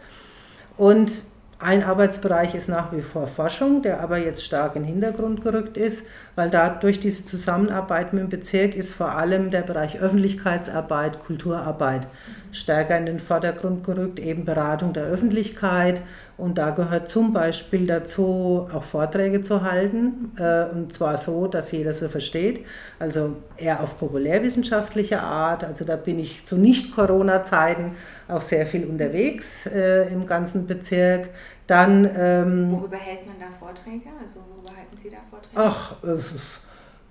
Und 0.77 1.21
ein 1.57 1.83
Arbeitsbereich 1.83 2.53
ist 2.53 2.67
nach 2.67 2.91
wie 2.91 3.01
vor 3.01 3.27
Forschung, 3.27 3.81
der 3.81 4.01
aber 4.01 4.17
jetzt 4.17 4.43
stark 4.43 4.75
in 4.75 4.83
den 4.83 4.91
Hintergrund 4.91 5.41
gerückt 5.41 5.77
ist, 5.77 6.03
weil 6.35 6.49
da 6.49 6.69
durch 6.69 6.99
diese 6.99 7.23
Zusammenarbeit 7.23 8.13
mit 8.13 8.23
dem 8.23 8.29
Bezirk 8.29 8.75
ist 8.75 8.91
vor 8.91 9.11
allem 9.11 9.51
der 9.51 9.61
Bereich 9.61 9.99
Öffentlichkeitsarbeit, 9.99 11.19
Kulturarbeit 11.19 12.07
stärker 12.51 12.97
in 12.97 13.05
den 13.05 13.19
Vordergrund 13.19 13.83
gerückt, 13.83 14.19
eben 14.19 14.45
Beratung 14.45 14.93
der 14.93 15.03
Öffentlichkeit. 15.05 16.01
Und 16.37 16.57
da 16.57 16.71
gehört 16.71 17.09
zum 17.09 17.31
Beispiel 17.31 17.87
dazu, 17.87 18.67
auch 18.73 18.83
Vorträge 18.83 19.41
zu 19.41 19.63
halten, 19.63 20.31
äh, 20.37 20.65
und 20.65 20.93
zwar 20.93 21.17
so, 21.17 21.47
dass 21.47 21.71
jeder 21.71 21.93
sie 21.93 22.09
versteht. 22.09 22.65
Also 22.99 23.37
eher 23.57 23.81
auf 23.81 23.97
populärwissenschaftliche 23.97 25.21
Art. 25.21 25.63
Also 25.63 25.85
da 25.85 25.95
bin 25.95 26.19
ich 26.19 26.45
zu 26.45 26.57
Nicht-Corona-Zeiten 26.57 27.91
auch 28.27 28.41
sehr 28.41 28.67
viel 28.67 28.85
unterwegs 28.85 29.65
äh, 29.67 30.11
im 30.11 30.25
ganzen 30.25 30.67
Bezirk. 30.67 31.29
Dann, 31.67 32.09
ähm, 32.17 32.71
worüber 32.71 32.97
hält 32.97 33.25
man 33.25 33.35
da 33.39 33.45
Vorträge? 33.57 34.09
Also 34.21 34.39
Sie 35.05 35.11
da 35.11 35.17
Vorträge? 35.29 35.55
Ach, 35.55 35.95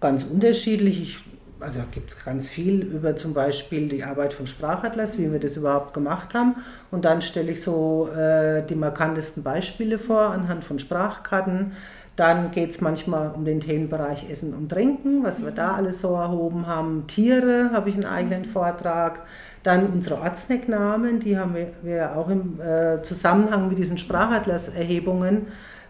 ganz 0.01 0.25
unterschiedlich. 0.25 1.01
Ich, 1.01 1.19
also 1.61 1.81
gibt 1.93 2.11
es 2.11 2.25
ganz 2.25 2.49
viel 2.49 2.83
über 2.83 3.15
zum 3.15 3.35
Beispiel 3.35 3.89
die 3.89 4.03
Arbeit 4.03 4.33
von 4.33 4.47
Sprachatlas, 4.47 5.17
wie 5.17 5.31
wir 5.31 5.39
das 5.39 5.57
überhaupt 5.57 5.95
gemacht 5.95 6.35
haben. 6.35 6.57
Und 6.91 7.05
dann 7.05 7.23
stelle 7.23 7.53
ich 7.53 7.63
so 7.63 8.09
äh, 8.09 8.65
die 8.67 8.75
markantesten 8.75 9.43
Beispiele 9.45 9.99
vor 9.99 10.31
anhand 10.31 10.65
von 10.65 10.79
Sprachkarten. 10.79 11.73
Dann 12.17 12.51
geht 12.51 12.71
es 12.71 12.81
manchmal 12.81 13.31
um 13.33 13.45
den 13.45 13.61
Themenbereich 13.61 14.29
Essen 14.29 14.55
und 14.55 14.71
Trinken, 14.71 15.23
was 15.25 15.43
wir 15.43 15.51
da 15.53 15.73
mhm. 15.73 15.79
alles 15.79 16.01
so 16.01 16.15
erhoben 16.15 16.67
haben. 16.67 17.07
Tiere 17.07 17.71
habe 17.73 17.91
ich 17.91 17.95
einen 17.95 18.07
eigenen 18.07 18.45
Vortrag. 18.45 19.21
Dann 19.63 19.87
unsere 19.87 20.21
Ortsnecknamen, 20.21 21.21
die 21.21 21.39
haben 21.39 21.55
wir, 21.55 21.69
wir 21.83 22.17
auch 22.17 22.29
im 22.29 22.61
äh, 22.61 23.03
Zusammenhang 23.03 23.69
mit 23.69 23.79
diesen 23.79 23.99
Sprachatlas-Erhebungen 23.99 25.47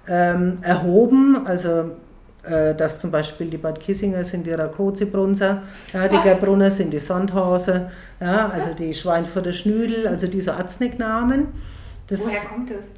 ähm, 0.08 0.58
erhoben. 0.62 1.46
Also 1.46 1.92
äh, 2.44 2.74
dass 2.74 3.00
zum 3.00 3.10
Beispiel 3.10 3.48
die 3.48 3.56
Bad 3.56 3.80
Kissinger 3.80 4.22
sind 4.24 4.46
die 4.46 4.52
Rakozi-Brunzer, 4.52 5.62
ja, 5.94 6.08
die 6.08 6.18
Gerbrunner 6.18 6.70
sind 6.70 6.92
die 6.92 6.98
Sandhause, 6.98 7.90
ja, 8.20 8.48
also 8.48 8.74
die 8.74 8.92
Schweinfurter 8.92 9.52
Schnüdel, 9.52 10.06
also 10.06 10.26
diese 10.26 10.52
Ortsnecknamen. 10.54 11.48
Woher 12.10 12.40
kommt 12.40 12.70
das? 12.70 12.90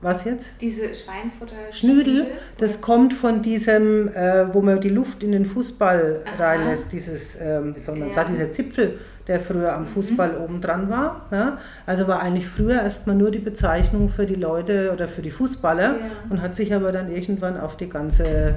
Was 0.00 0.24
jetzt? 0.24 0.50
Diese 0.60 0.94
Schweinfutter 0.94 1.56
Schnüdel, 1.72 2.28
das 2.56 2.80
kommt 2.80 3.14
von 3.14 3.42
diesem, 3.42 4.08
äh, 4.08 4.54
wo 4.54 4.60
man 4.60 4.80
die 4.80 4.90
Luft 4.90 5.24
in 5.24 5.32
den 5.32 5.44
Fußball 5.44 6.20
Aha. 6.24 6.44
reinlässt, 6.44 6.92
dieses, 6.92 7.36
ähm, 7.40 7.74
wie 7.74 7.80
soll 7.80 7.98
man 7.98 8.08
ja. 8.08 8.14
sagen, 8.14 8.32
dieser 8.32 8.52
Zipfel, 8.52 8.98
der 9.26 9.40
früher 9.40 9.74
am 9.74 9.82
mhm. 9.82 9.86
Fußball 9.86 10.34
mhm. 10.34 10.44
oben 10.44 10.60
dran 10.60 10.88
war. 10.88 11.26
Ja? 11.32 11.58
Also 11.84 12.06
war 12.06 12.20
eigentlich 12.20 12.46
früher 12.46 12.80
erstmal 12.80 13.16
nur 13.16 13.32
die 13.32 13.40
Bezeichnung 13.40 14.08
für 14.08 14.24
die 14.24 14.36
Leute 14.36 14.92
oder 14.92 15.08
für 15.08 15.22
die 15.22 15.32
Fußballer 15.32 15.90
ja. 15.90 15.96
und 16.30 16.42
hat 16.42 16.54
sich 16.54 16.72
aber 16.72 16.92
dann 16.92 17.10
irgendwann 17.10 17.58
auf 17.58 17.76
die 17.76 17.88
ganze 17.88 18.54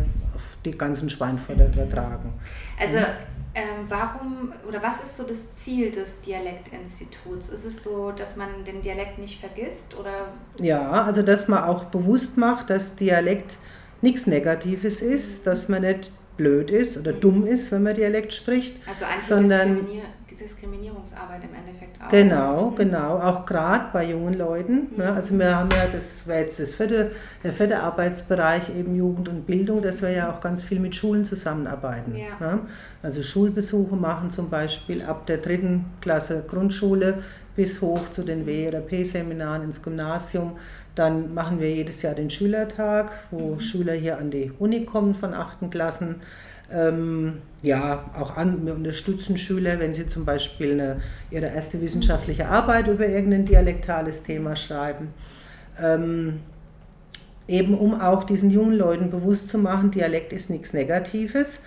die 0.65 0.71
ganzen 0.71 1.09
Schweinfutter 1.09 1.67
mhm. 1.67 1.73
übertragen. 1.73 2.33
Also 2.79 2.97
ähm, 3.53 3.85
warum 3.89 4.53
oder 4.67 4.81
was 4.81 5.01
ist 5.01 5.17
so 5.17 5.23
das 5.23 5.39
Ziel 5.55 5.91
des 5.91 6.21
Dialektinstituts? 6.21 7.49
Ist 7.49 7.65
es 7.65 7.83
so, 7.83 8.11
dass 8.11 8.35
man 8.35 8.63
den 8.65 8.81
Dialekt 8.81 9.17
nicht 9.17 9.39
vergisst 9.39 9.95
oder? 9.99 10.29
Ja, 10.59 11.03
also 11.03 11.21
dass 11.21 11.47
man 11.47 11.63
auch 11.63 11.85
bewusst 11.85 12.37
macht, 12.37 12.69
dass 12.69 12.95
Dialekt 12.95 13.57
nichts 14.01 14.25
Negatives 14.25 15.01
ist, 15.01 15.45
dass 15.45 15.67
man 15.67 15.81
nicht 15.81 16.11
blöd 16.37 16.71
ist 16.71 16.97
oder 16.97 17.13
mhm. 17.13 17.19
dumm 17.19 17.45
ist, 17.45 17.71
wenn 17.71 17.83
man 17.83 17.95
Dialekt 17.95 18.33
spricht, 18.33 18.75
also 18.87 19.35
sondern 19.35 19.85
Diskriminierungsarbeit 20.41 21.43
im 21.43 21.55
Endeffekt 21.55 22.01
auch. 22.01 22.09
Genau, 22.09 22.71
mhm. 22.71 22.75
genau, 22.75 23.19
auch 23.19 23.45
gerade 23.45 23.85
bei 23.93 24.05
jungen 24.05 24.37
Leuten. 24.37 24.87
Mhm. 24.91 24.97
Ne? 24.97 25.13
Also 25.13 25.37
wir 25.37 25.55
haben 25.55 25.69
ja, 25.71 25.87
das 25.87 26.27
war 26.27 26.37
jetzt 26.37 26.59
das 26.59 26.73
vierte, 26.73 27.11
der 27.43 27.53
vierte 27.53 27.79
Arbeitsbereich 27.81 28.75
eben 28.75 28.95
Jugend 28.95 29.29
und 29.29 29.45
Bildung, 29.45 29.81
dass 29.81 30.01
wir 30.01 30.11
ja 30.11 30.31
auch 30.31 30.41
ganz 30.41 30.63
viel 30.63 30.79
mit 30.79 30.95
Schulen 30.95 31.25
zusammenarbeiten. 31.25 32.15
Ja. 32.15 32.45
Ne? 32.45 32.59
Also 33.03 33.23
Schulbesuche 33.23 33.95
machen 33.95 34.31
zum 34.31 34.49
Beispiel 34.49 35.03
ab 35.03 35.25
der 35.25 35.37
dritten 35.37 35.85
Klasse 36.01 36.43
Grundschule 36.47 37.19
bis 37.55 37.81
hoch 37.81 38.09
zu 38.11 38.23
den 38.23 38.45
W- 38.45 38.67
oder 38.67 38.79
P-Seminaren 38.79 39.63
ins 39.63 39.81
Gymnasium. 39.81 40.57
Dann 40.95 41.33
machen 41.33 41.59
wir 41.59 41.73
jedes 41.73 42.01
Jahr 42.01 42.15
den 42.15 42.29
Schülertag, 42.29 43.11
wo 43.29 43.55
mhm. 43.55 43.59
Schüler 43.59 43.93
hier 43.93 44.17
an 44.17 44.29
die 44.31 44.51
Uni 44.59 44.85
kommen 44.85 45.15
von 45.15 45.33
achten 45.33 45.69
Klassen. 45.69 46.15
Ähm, 46.71 47.41
ja, 47.63 48.05
auch 48.19 48.37
an, 48.37 48.65
wir 48.65 48.73
unterstützen 48.73 49.37
Schüler, 49.37 49.79
wenn 49.79 49.93
sie 49.93 50.07
zum 50.07 50.25
Beispiel 50.25 50.71
eine, 50.73 51.01
ihre 51.29 51.47
erste 51.47 51.81
wissenschaftliche 51.81 52.47
Arbeit 52.47 52.87
über 52.87 53.07
irgendein 53.07 53.45
dialektales 53.45 54.23
Thema 54.23 54.55
schreiben. 54.55 55.09
Ähm, 55.79 56.39
eben 57.47 57.77
um 57.77 57.99
auch 57.99 58.23
diesen 58.23 58.49
jungen 58.49 58.73
Leuten 58.73 59.11
bewusst 59.11 59.49
zu 59.49 59.57
machen, 59.57 59.91
Dialekt 59.91 60.33
ist 60.33 60.49
nichts 60.49 60.73
Negatives 60.73 61.59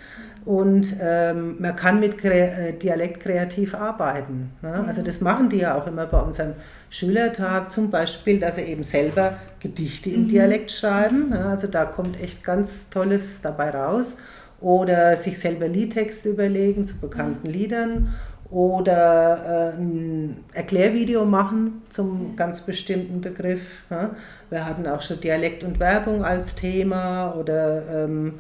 und 0.44 0.94
ähm, 1.00 1.57
man 1.59 1.76
kann 1.76 2.00
mit 2.00 2.18
Kre 2.18 2.50
äh, 2.50 2.72
Dialekt 2.72 3.20
kreativ 3.20 3.74
arbeiten. 3.74 4.50
Ne? 4.62 4.85
Also 4.87 5.00
das 5.00 5.20
machen 5.20 5.48
die 5.48 5.59
ja 5.59 5.76
auch 5.76 5.87
immer 5.87 6.07
bei 6.07 6.20
unserem 6.20 6.54
Schülertag, 6.90 7.70
zum 7.70 7.90
Beispiel, 7.90 8.40
dass 8.40 8.57
sie 8.57 8.62
eben 8.62 8.83
selber 8.83 9.37
Gedichte 9.61 10.11
im 10.11 10.24
mhm. 10.24 10.28
Dialekt 10.28 10.70
schreiben. 10.70 11.30
Ne? 11.30 11.46
Also 11.46 11.66
da 11.66 11.85
kommt 11.85 12.20
echt 12.20 12.44
ganz 12.44 12.88
Tolles 12.90 13.40
dabei 13.42 13.70
raus 13.70 14.16
oder 14.61 15.17
sich 15.17 15.38
selber 15.38 15.69
Liedtexte 15.69 16.31
überlegen 16.31 16.87
zu 16.87 16.99
bekannten 16.99 17.49
Liedern 17.49 18.14
oder 18.51 19.73
äh, 19.75 19.77
ein 19.77 20.45
Erklärvideo 20.53 21.25
machen 21.25 21.83
zum 21.88 22.37
ganz 22.37 22.61
bestimmten 22.61 23.21
Begriff. 23.21 23.62
Ja. 23.90 24.11
Wir 24.51 24.64
hatten 24.64 24.87
auch 24.87 25.03
schon 25.03 25.21
Dialekt 25.21 25.64
und 25.64 25.81
Werbung 25.81 26.25
als 26.25 26.55
Thema 26.55 27.35
oder 27.35 28.05
ähm, 28.05 28.35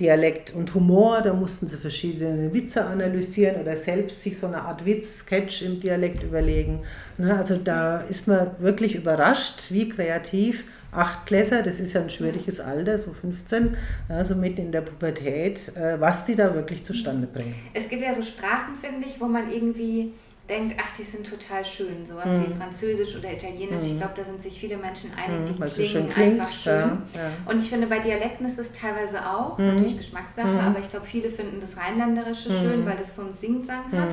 Dialekt 0.00 0.54
und 0.54 0.74
Humor, 0.74 1.20
da 1.22 1.34
mussten 1.34 1.68
sie 1.68 1.76
verschiedene 1.76 2.52
Witze 2.54 2.84
analysieren 2.84 3.60
oder 3.60 3.76
selbst 3.76 4.22
sich 4.22 4.38
so 4.38 4.46
eine 4.46 4.62
Art 4.62 4.86
Witz, 4.86 5.18
Sketch 5.18 5.62
im 5.62 5.78
Dialekt 5.78 6.22
überlegen. 6.22 6.80
Ne, 7.18 7.36
also 7.36 7.56
da 7.56 7.98
ist 7.98 8.26
man 8.26 8.52
wirklich 8.58 8.94
überrascht, 8.94 9.64
wie 9.68 9.90
kreativ 9.90 10.64
acht 10.92 11.26
Klässer, 11.26 11.62
das 11.62 11.80
ist 11.80 11.92
ja 11.92 12.00
ein 12.00 12.10
schwieriges 12.10 12.60
Alter, 12.60 12.98
so 12.98 13.12
15, 13.12 13.76
also 14.08 14.34
mitten 14.34 14.60
in 14.60 14.72
der 14.72 14.80
Pubertät, 14.80 15.74
äh, 15.76 16.00
was 16.00 16.24
die 16.24 16.34
da 16.34 16.54
wirklich 16.54 16.84
zustande 16.84 17.26
bringen. 17.26 17.54
Es 17.74 17.88
gibt 17.88 18.02
ja 18.02 18.12
so 18.12 18.22
Sprachen, 18.22 18.74
finde 18.80 19.06
ich, 19.06 19.20
wo 19.20 19.26
man 19.26 19.52
irgendwie 19.52 20.12
denkt, 20.50 20.74
ach, 20.84 20.90
die 20.96 21.04
sind 21.04 21.24
total 21.28 21.64
schön, 21.64 22.06
sowas 22.06 22.26
mhm. 22.26 22.46
wie 22.48 22.54
Französisch 22.54 23.16
oder 23.16 23.32
Italienisch. 23.32 23.84
Mhm. 23.84 23.90
Ich 23.92 23.96
glaube, 23.96 24.12
da 24.16 24.24
sind 24.24 24.42
sich 24.42 24.58
viele 24.58 24.76
Menschen 24.76 25.12
einig, 25.14 25.46
die 25.46 25.52
mhm, 25.52 25.70
klingen 25.70 26.12
schön 26.12 26.12
einfach 26.12 26.52
schön. 26.52 26.72
Ja, 26.74 26.98
ja. 27.14 27.30
Und 27.46 27.58
ich 27.58 27.70
finde, 27.70 27.86
bei 27.86 28.00
Dialekten 28.00 28.46
ist 28.46 28.58
es 28.58 28.72
teilweise 28.72 29.24
auch, 29.24 29.56
mhm. 29.58 29.66
natürlich 29.68 29.98
Geschmackssache, 29.98 30.48
mhm. 30.48 30.58
aber 30.58 30.80
ich 30.80 30.90
glaube, 30.90 31.06
viele 31.06 31.30
finden 31.30 31.60
das 31.60 31.76
Rheinländerische 31.76 32.50
schön, 32.50 32.84
weil 32.84 32.96
das 32.96 33.14
so 33.14 33.22
einen 33.22 33.34
Singsang 33.34 33.84
hat. 33.92 34.12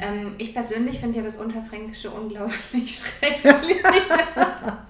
Ähm, 0.00 0.34
ich 0.38 0.54
persönlich 0.54 0.98
finde 0.98 1.18
ja 1.18 1.24
das 1.24 1.36
Unterfränkische 1.36 2.10
unglaublich 2.10 3.02
schrecklich. 3.20 3.76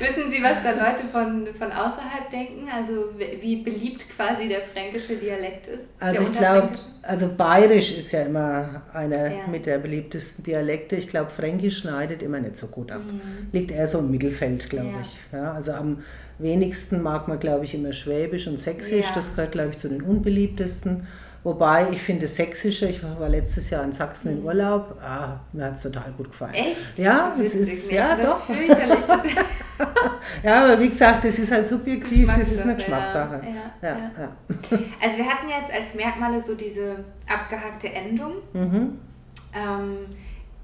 Wissen 0.00 0.30
Sie, 0.30 0.42
was 0.42 0.62
da 0.62 0.70
Leute 0.70 1.04
von, 1.10 1.46
von 1.58 1.72
außerhalb 1.72 2.30
denken? 2.30 2.68
Also 2.72 3.10
wie 3.40 3.56
beliebt 3.56 4.04
quasi 4.10 4.48
der 4.48 4.62
fränkische 4.62 5.16
Dialekt 5.16 5.66
ist? 5.66 5.84
Also 5.98 6.22
ich 6.22 6.32
glaube, 6.32 6.70
also 7.02 7.28
bayerisch 7.36 7.98
ist 7.98 8.12
ja 8.12 8.22
immer 8.22 8.82
einer 8.92 9.28
ja. 9.28 9.46
mit 9.50 9.66
der 9.66 9.78
beliebtesten 9.78 10.44
Dialekte. 10.44 10.96
Ich 10.96 11.08
glaube, 11.08 11.30
Fränkisch 11.30 11.78
schneidet 11.78 12.22
immer 12.22 12.38
nicht 12.38 12.56
so 12.56 12.66
gut 12.66 12.92
ab. 12.92 13.02
Mhm. 13.04 13.48
Liegt 13.52 13.70
eher 13.70 13.86
so 13.86 13.98
im 13.98 14.10
Mittelfeld, 14.10 14.68
glaube 14.70 14.88
ja. 14.88 15.00
ich. 15.00 15.18
Ja, 15.32 15.52
also 15.52 15.72
am 15.72 16.02
wenigsten 16.38 17.02
mag 17.02 17.28
man, 17.28 17.40
glaube 17.40 17.64
ich, 17.64 17.74
immer 17.74 17.92
Schwäbisch 17.92 18.46
und 18.46 18.58
Sächsisch. 18.58 19.06
Das 19.14 19.34
gehört, 19.34 19.52
glaube 19.52 19.70
ich, 19.70 19.78
zu 19.78 19.88
den 19.88 20.02
unbeliebtesten. 20.02 21.06
Wobei 21.44 21.88
ich 21.92 22.02
finde 22.02 22.26
Sächsische, 22.26 22.86
ich 22.86 23.02
war 23.02 23.28
letztes 23.28 23.70
Jahr 23.70 23.84
in 23.84 23.92
Sachsen 23.92 24.32
in 24.32 24.40
mhm. 24.40 24.46
Urlaub, 24.46 24.98
ah, 25.00 25.40
mir 25.52 25.66
hat 25.66 25.76
es 25.76 25.82
total 25.82 26.12
gut 26.16 26.30
gefallen. 26.30 26.54
Echt? 26.54 26.98
Ja, 26.98 27.34
das 27.38 27.54
ist, 27.54 27.90
ja, 27.90 28.16
das 28.16 28.26
doch. 28.26 28.44
fürchterlich. 28.44 29.04
Das 29.06 29.22
ja, 30.42 30.64
aber 30.64 30.80
wie 30.80 30.88
gesagt, 30.88 31.24
das 31.24 31.38
ist 31.38 31.52
halt 31.52 31.68
subjektiv, 31.68 32.28
das 32.28 32.52
ist 32.52 32.62
eine 32.62 32.74
Geschmackssache. 32.74 33.40
Ja, 33.82 33.88
ja, 33.88 33.96
ja. 34.18 34.78
Also 35.02 35.16
wir 35.16 35.26
hatten 35.26 35.48
jetzt 35.48 35.72
als 35.72 35.94
Merkmale 35.94 36.42
so 36.42 36.54
diese 36.54 37.04
abgehackte 37.26 37.92
Endung. 37.92 38.34
Mhm. 38.52 38.98
Ähm, 39.54 39.96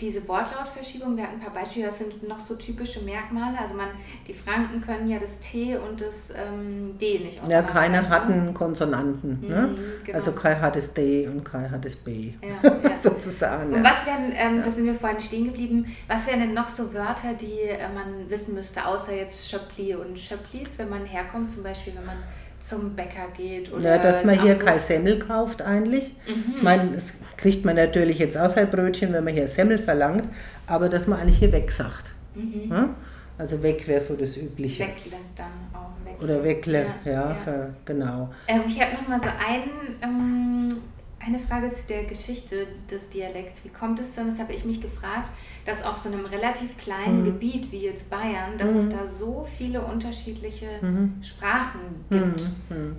diese 0.00 0.26
Wortlautverschiebung, 0.26 1.16
wir 1.16 1.22
hatten 1.22 1.36
ein 1.36 1.40
paar 1.40 1.52
Beispiele, 1.62 1.86
das 1.86 1.98
sind 1.98 2.26
noch 2.26 2.40
so 2.40 2.56
typische 2.56 3.00
Merkmale. 3.02 3.56
Also 3.60 3.74
man, 3.74 3.88
die 4.26 4.32
Franken 4.32 4.80
können 4.80 5.08
ja 5.08 5.20
das 5.20 5.38
T 5.38 5.76
und 5.76 6.00
das 6.00 6.30
ähm, 6.34 6.98
D 7.00 7.20
nicht 7.20 7.40
Ja, 7.46 7.62
keine 7.62 8.08
hatten 8.08 8.52
Konsonanten. 8.52 9.38
Mhm, 9.40 9.48
ne? 9.48 9.78
genau. 10.04 10.18
Also 10.18 10.32
kein 10.32 10.60
hat 10.60 10.74
das 10.74 10.92
D 10.92 11.28
und 11.28 11.44
kein 11.44 11.70
hat 11.70 11.84
das 11.84 11.94
B. 11.94 12.32
Ja, 12.42 12.70
ja. 12.82 12.98
sozusagen. 13.00 13.72
Und 13.72 13.84
was 13.84 14.04
wären, 14.04 14.32
ähm, 14.32 14.62
da 14.64 14.70
sind 14.72 14.84
wir 14.84 14.96
vorhin 14.96 15.20
stehen 15.20 15.44
geblieben, 15.44 15.86
was 16.08 16.26
wären 16.26 16.40
denn 16.40 16.54
noch 16.54 16.68
so 16.68 16.92
Wörter, 16.92 17.34
die 17.34 17.60
äh, 17.60 17.88
man 17.94 18.28
wissen 18.28 18.54
müsste, 18.54 18.84
außer 18.84 19.14
jetzt 19.14 19.48
Schöppli 19.48 19.94
und 19.94 20.18
Schöpplis, 20.18 20.76
wenn 20.76 20.88
man 20.88 21.04
herkommt, 21.04 21.52
zum 21.52 21.62
Beispiel, 21.62 21.94
wenn 21.94 22.06
man 22.06 22.18
zum 22.64 22.96
Bäcker 22.96 23.28
geht 23.36 23.70
oder 23.72 23.96
ja, 23.96 23.98
dass 23.98 24.24
man 24.24 24.40
hier 24.40 24.54
kein 24.56 24.78
Semmel 24.78 25.18
kauft 25.18 25.60
eigentlich. 25.60 26.14
Mhm. 26.26 26.54
Ich 26.56 26.62
meine, 26.62 26.90
das 26.92 27.04
kriegt 27.36 27.64
man 27.64 27.76
natürlich 27.76 28.18
jetzt 28.18 28.38
auch 28.38 28.48
sein 28.48 28.70
Brötchen, 28.70 29.12
wenn 29.12 29.22
man 29.22 29.34
hier 29.34 29.46
Semmel 29.48 29.78
verlangt, 29.78 30.26
aber 30.66 30.88
dass 30.88 31.06
man 31.06 31.20
eigentlich 31.20 31.38
hier 31.38 31.52
weg 31.52 31.70
sagt. 31.70 32.12
Mhm. 32.34 32.70
Ja? 32.70 32.88
Also 33.36 33.62
weg 33.62 33.86
wäre 33.86 34.00
so 34.00 34.16
das 34.16 34.36
Übliche. 34.36 34.84
Weckle 34.84 35.18
dann 35.36 35.46
auch. 35.74 35.90
Weckle. 36.04 36.24
Oder 36.24 36.44
Weckle, 36.44 36.86
ja, 37.04 37.12
ja, 37.12 37.12
ja. 37.12 37.34
Für, 37.34 37.74
genau. 37.84 38.32
Ähm, 38.48 38.62
ich 38.66 38.80
habe 38.80 38.94
noch 38.94 39.08
mal 39.08 39.20
so 39.20 39.26
einen 39.26 39.96
ähm, 40.02 40.76
eine 41.26 41.38
Frage 41.38 41.68
zu 41.70 41.82
der 41.88 42.04
Geschichte 42.04 42.66
des 42.90 43.08
Dialekts. 43.08 43.64
Wie 43.64 43.68
kommt 43.68 44.00
es 44.00 44.14
dann, 44.14 44.28
das 44.28 44.38
habe 44.38 44.52
ich 44.52 44.64
mich 44.64 44.80
gefragt, 44.80 45.28
dass 45.64 45.82
auf 45.82 45.98
so 45.98 46.08
einem 46.08 46.26
relativ 46.26 46.76
kleinen 46.76 47.20
mhm. 47.20 47.24
Gebiet 47.24 47.72
wie 47.72 47.84
jetzt 47.84 48.10
Bayern, 48.10 48.58
dass 48.58 48.70
mhm. 48.70 48.78
es 48.78 48.88
da 48.88 48.98
so 49.18 49.46
viele 49.56 49.80
unterschiedliche 49.80 50.66
mhm. 50.80 51.14
Sprachen 51.22 51.80
gibt? 52.10 52.42
Mhm. 52.70 52.76
Mhm. 52.76 52.96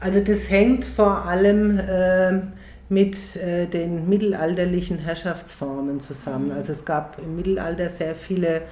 Also 0.00 0.20
das 0.20 0.50
hängt 0.50 0.84
vor 0.84 1.24
allem 1.24 1.78
äh, 1.78 2.40
mit 2.88 3.36
äh, 3.36 3.66
den 3.66 4.08
mittelalterlichen 4.08 4.98
Herrschaftsformen 4.98 6.00
zusammen. 6.00 6.48
Mhm. 6.48 6.56
Also 6.56 6.72
es 6.72 6.84
gab 6.84 7.18
im 7.18 7.36
Mittelalter 7.36 7.88
sehr 7.88 8.14
viele, 8.14 8.62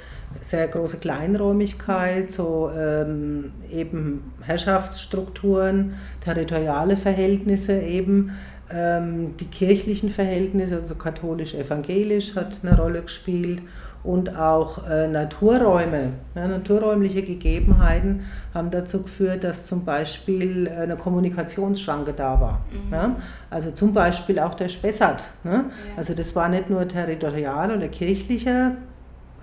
sehr 0.40 0.68
große 0.68 0.98
Kleinräumigkeit, 0.98 2.30
so 2.30 2.70
ähm, 2.76 3.52
eben 3.70 4.32
Herrschaftsstrukturen, 4.42 5.94
territoriale 6.20 6.96
Verhältnisse 6.96 7.80
eben. 7.80 8.32
Ähm, 8.74 9.36
die 9.38 9.46
kirchlichen 9.46 10.10
Verhältnisse, 10.10 10.76
also 10.76 10.96
katholisch-evangelisch, 10.96 12.34
hat 12.34 12.60
eine 12.64 12.76
Rolle 12.76 13.02
gespielt 13.02 13.62
und 14.02 14.36
auch 14.36 14.86
äh, 14.86 15.08
Naturräume, 15.08 16.10
ja, 16.34 16.46
naturräumliche 16.46 17.22
Gegebenheiten 17.22 18.24
haben 18.52 18.70
dazu 18.70 19.02
geführt, 19.02 19.44
dass 19.44 19.66
zum 19.66 19.84
Beispiel 19.84 20.68
eine 20.68 20.96
Kommunikationsschranke 20.96 22.12
da 22.12 22.38
war. 22.38 22.60
Mhm. 22.70 22.92
Ja. 22.92 23.16
Also 23.48 23.70
zum 23.70 23.94
Beispiel 23.94 24.38
auch 24.40 24.54
der 24.54 24.68
Spessart. 24.68 25.24
Ne? 25.42 25.52
Ja. 25.52 25.64
Also 25.96 26.12
das 26.12 26.36
war 26.36 26.48
nicht 26.50 26.68
nur 26.68 26.86
territorial 26.86 27.76
oder 27.76 27.88
kirchliche 27.88 28.72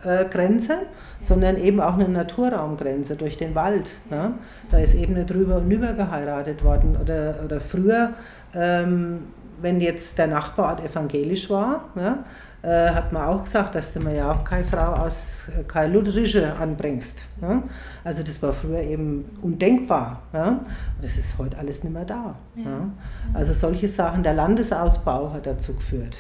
äh, 0.03 0.25
Grenze, 0.25 0.79
sondern 1.21 1.57
eben 1.57 1.79
auch 1.79 1.95
eine 1.95 2.07
Naturraumgrenze 2.07 3.15
durch 3.15 3.37
den 3.37 3.55
Wald. 3.55 3.89
Ja. 4.11 4.33
Da 4.69 4.77
ist 4.77 4.93
eben 4.93 5.13
nicht 5.13 5.29
drüber 5.29 5.57
und 5.57 5.71
über 5.71 5.93
geheiratet 5.93 6.63
worden. 6.63 6.97
Oder, 7.01 7.35
oder 7.43 7.59
früher 7.59 8.11
ähm, 8.53 9.19
wenn 9.61 9.79
jetzt 9.79 10.17
der 10.17 10.27
Nachbarort 10.27 10.83
evangelisch 10.83 11.49
war, 11.49 11.85
ja, 11.95 12.23
äh, 12.63 12.91
hat 12.91 13.11
man 13.11 13.23
auch 13.23 13.43
gesagt, 13.43 13.73
dass 13.73 13.91
du 13.91 13.99
mir 13.99 14.15
ja 14.15 14.31
auch 14.31 14.43
keine 14.43 14.63
Frau 14.63 14.93
aus 14.93 15.45
äh, 15.47 15.63
keine 15.63 15.93
Lutherische 15.93 16.55
anbringst. 16.59 17.17
Ja? 17.41 17.63
Also 18.03 18.21
das 18.21 18.39
war 18.43 18.53
früher 18.53 18.81
eben 18.81 19.25
undenkbar. 19.41 20.21
Ja? 20.31 20.59
Das 21.01 21.17
ist 21.17 21.39
heute 21.39 21.57
alles 21.57 21.83
nicht 21.83 21.91
mehr 21.91 22.05
da. 22.05 22.35
Ja. 22.55 22.91
Also 23.33 23.53
solche 23.53 23.87
Sachen, 23.87 24.21
der 24.21 24.35
Landesausbau 24.35 25.33
hat 25.33 25.47
dazu 25.47 25.73
geführt. 25.73 26.17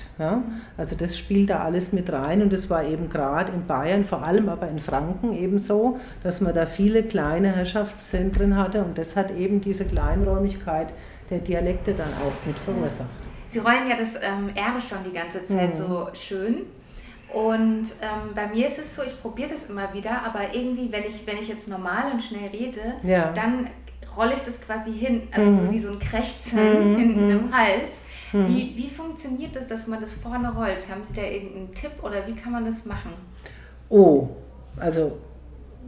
Also 0.77 0.95
das 0.95 1.15
spielt 1.15 1.51
da 1.51 1.59
alles 1.59 1.93
mit 1.93 2.11
rein 2.11 2.41
und 2.41 2.51
es 2.53 2.71
war 2.71 2.85
eben 2.85 3.09
gerade 3.09 3.51
in 3.51 3.67
Bayern, 3.67 4.03
vor 4.03 4.23
allem 4.23 4.49
aber 4.49 4.67
in 4.69 4.79
Franken 4.79 5.33
eben 5.33 5.59
so, 5.59 5.99
dass 6.23 6.41
man 6.41 6.55
da 6.55 6.65
viele 6.65 7.03
kleine 7.03 7.55
Herrschaftszentren 7.55 8.57
hatte 8.57 8.83
und 8.83 8.97
das 8.97 9.15
hat 9.15 9.29
eben 9.31 9.61
diese 9.61 9.85
Kleinräumigkeit 9.85 10.87
der 11.31 11.39
Dialekte 11.39 11.93
dann 11.93 12.09
auch 12.09 12.45
mit 12.45 12.59
verursacht. 12.59 13.09
Sie 13.47 13.59
rollen 13.59 13.87
ja 13.89 13.95
das 13.95 14.15
ähm, 14.15 14.49
R 14.53 14.79
schon 14.79 14.99
die 15.03 15.13
ganze 15.13 15.43
Zeit 15.45 15.71
mhm. 15.71 15.75
so 15.75 16.07
schön. 16.13 16.65
Und 17.33 17.83
ähm, 18.01 18.33
bei 18.35 18.47
mir 18.47 18.67
ist 18.67 18.77
es 18.77 18.95
so, 18.95 19.03
ich 19.03 19.19
probiere 19.21 19.49
das 19.49 19.69
immer 19.69 19.93
wieder, 19.93 20.23
aber 20.23 20.53
irgendwie, 20.53 20.91
wenn 20.91 21.03
ich, 21.03 21.25
wenn 21.25 21.37
ich 21.37 21.47
jetzt 21.47 21.67
normal 21.67 22.11
und 22.11 22.21
schnell 22.21 22.49
rede, 22.49 22.81
ja. 23.03 23.31
dann 23.31 23.69
rolle 24.17 24.33
ich 24.35 24.41
das 24.41 24.59
quasi 24.59 24.91
hin, 24.91 25.29
also 25.31 25.49
mhm. 25.49 25.65
so 25.65 25.71
wie 25.71 25.79
so 25.79 25.91
ein 25.91 25.99
Krächzen 25.99 26.59
mhm. 26.59 26.97
hinten 26.99 27.29
im 27.29 27.45
mhm. 27.47 27.57
Hals. 27.57 27.91
Mhm. 28.33 28.47
Wie, 28.47 28.73
wie 28.75 28.89
funktioniert 28.89 29.55
das, 29.55 29.67
dass 29.67 29.87
man 29.87 30.01
das 30.01 30.13
vorne 30.13 30.53
rollt? 30.53 30.89
Haben 30.89 31.03
Sie 31.07 31.13
da 31.13 31.23
irgendeinen 31.23 31.73
Tipp 31.73 31.91
oder 32.03 32.27
wie 32.27 32.33
kann 32.33 32.51
man 32.51 32.65
das 32.65 32.85
machen? 32.85 33.13
Oh, 33.89 34.29
also 34.77 35.17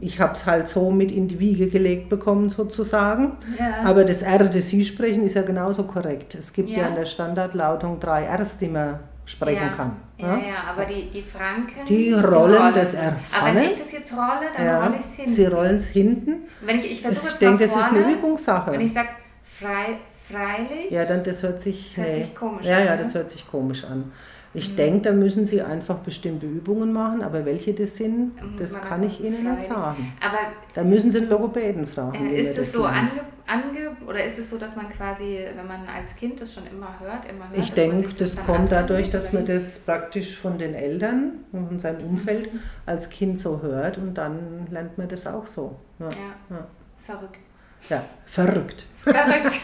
ich 0.00 0.20
habe 0.20 0.32
es 0.32 0.44
halt 0.46 0.68
so 0.68 0.90
mit 0.90 1.12
in 1.12 1.28
die 1.28 1.38
Wiege 1.38 1.68
gelegt 1.68 2.08
bekommen 2.08 2.50
sozusagen. 2.50 3.32
Ja. 3.58 3.88
Aber 3.88 4.04
das 4.04 4.22
R, 4.22 4.44
das 4.44 4.68
Sie 4.68 4.84
sprechen, 4.84 5.24
ist 5.24 5.34
ja 5.34 5.42
genauso 5.42 5.84
korrekt. 5.84 6.34
Es 6.34 6.52
gibt 6.52 6.68
ja, 6.68 6.82
ja 6.82 6.88
in 6.88 6.94
der 6.94 7.06
Standardlautung 7.06 8.00
drei 8.00 8.26
Rs, 8.34 8.58
die 8.58 8.68
man 8.68 8.98
sprechen 9.24 9.68
ja. 9.68 9.74
kann. 9.74 9.96
Ja, 10.18 10.36
ja, 10.36 10.70
aber 10.70 10.84
die, 10.84 11.10
die 11.10 11.22
Franken... 11.22 11.84
Die 11.88 12.12
rollen, 12.12 12.72
die 12.72 12.78
das 12.78 12.94
R 12.94 13.16
Aber 13.36 13.54
wenn 13.54 13.64
ich 13.64 13.76
das 13.76 13.92
jetzt 13.92 14.12
rolle, 14.12 14.46
dann 14.56 14.66
ja, 14.66 14.84
rolle 14.84 14.96
ich 14.98 15.04
es 15.04 15.14
hinten. 15.14 15.34
Sie 15.34 15.46
rollen 15.46 15.76
es 15.76 15.86
hinten. 15.86 16.36
Wenn 16.60 16.76
ich, 16.76 16.92
ich 16.92 17.02
versuche 17.02 17.28
Ich 17.28 17.38
denke, 17.38 17.66
das 17.66 17.76
ist 17.76 17.90
eine 17.90 18.12
Übungssache. 18.12 18.72
Wenn 18.72 18.80
ich 18.82 18.92
sage 18.92 19.08
frei, 19.42 19.98
freilich... 20.28 20.90
Ja, 20.90 21.04
dann 21.04 21.24
das 21.24 21.42
hört 21.42 21.62
sich... 21.62 21.94
Das 21.96 22.04
hört 22.04 22.16
sich 22.16 22.34
komisch 22.34 22.66
ja, 22.66 22.76
an. 22.76 22.84
Ja, 22.84 22.90
ja, 22.90 22.96
das 22.96 23.14
hört 23.14 23.30
sich 23.30 23.50
komisch 23.50 23.84
an. 23.84 24.12
Ich 24.54 24.70
mhm. 24.70 24.76
denke, 24.76 25.00
da 25.00 25.12
müssen 25.12 25.46
Sie 25.46 25.60
einfach 25.60 25.96
bestimmte 25.98 26.46
Übungen 26.46 26.92
machen, 26.92 27.22
aber 27.22 27.44
welche 27.44 27.74
das 27.74 27.96
sind, 27.96 28.32
das 28.56 28.72
Man 28.72 28.82
kann 28.82 29.02
ich 29.02 29.20
Ihnen 29.20 29.42
nicht 29.42 29.68
sagen. 29.68 30.12
Aber 30.24 30.38
da 30.74 30.84
müssen 30.84 31.10
Sie 31.10 31.18
einen 31.18 31.28
Logopäden 31.28 31.86
fragen. 31.88 32.30
Äh, 32.30 32.40
ist 32.40 32.56
es 32.56 32.72
so 32.72 32.84
ange, 32.84 33.10
ange, 33.48 33.96
oder 34.06 34.24
ist 34.24 34.38
es 34.38 34.48
so, 34.48 34.56
dass 34.56 34.76
man 34.76 34.88
quasi, 34.88 35.40
wenn 35.56 35.66
man 35.66 35.80
als 35.88 36.14
Kind 36.14 36.40
das 36.40 36.54
schon 36.54 36.66
immer 36.68 36.94
hört, 37.00 37.28
immer 37.28 37.50
hört? 37.50 37.58
Ich 37.58 37.72
denke, 37.72 38.08
das, 38.16 38.36
das 38.36 38.46
kommt 38.46 38.70
dadurch, 38.70 39.10
dass 39.10 39.32
man 39.32 39.44
das 39.44 39.80
praktisch 39.80 40.36
von 40.36 40.56
den 40.56 40.74
Eltern 40.74 41.44
und 41.50 41.66
von 41.66 41.80
seinem 41.80 42.06
Umfeld 42.06 42.54
mhm. 42.54 42.60
als 42.86 43.10
Kind 43.10 43.40
so 43.40 43.60
hört 43.60 43.98
und 43.98 44.14
dann 44.14 44.68
lernt 44.70 44.96
man 44.96 45.08
das 45.08 45.26
auch 45.26 45.48
so. 45.48 45.74
Ja, 45.98 46.06
ja. 46.06 46.56
ja. 46.56 46.66
verrückt. 47.04 47.40
Ja, 47.90 48.04
verrückt. 48.24 48.86
Verrückt. 49.04 49.60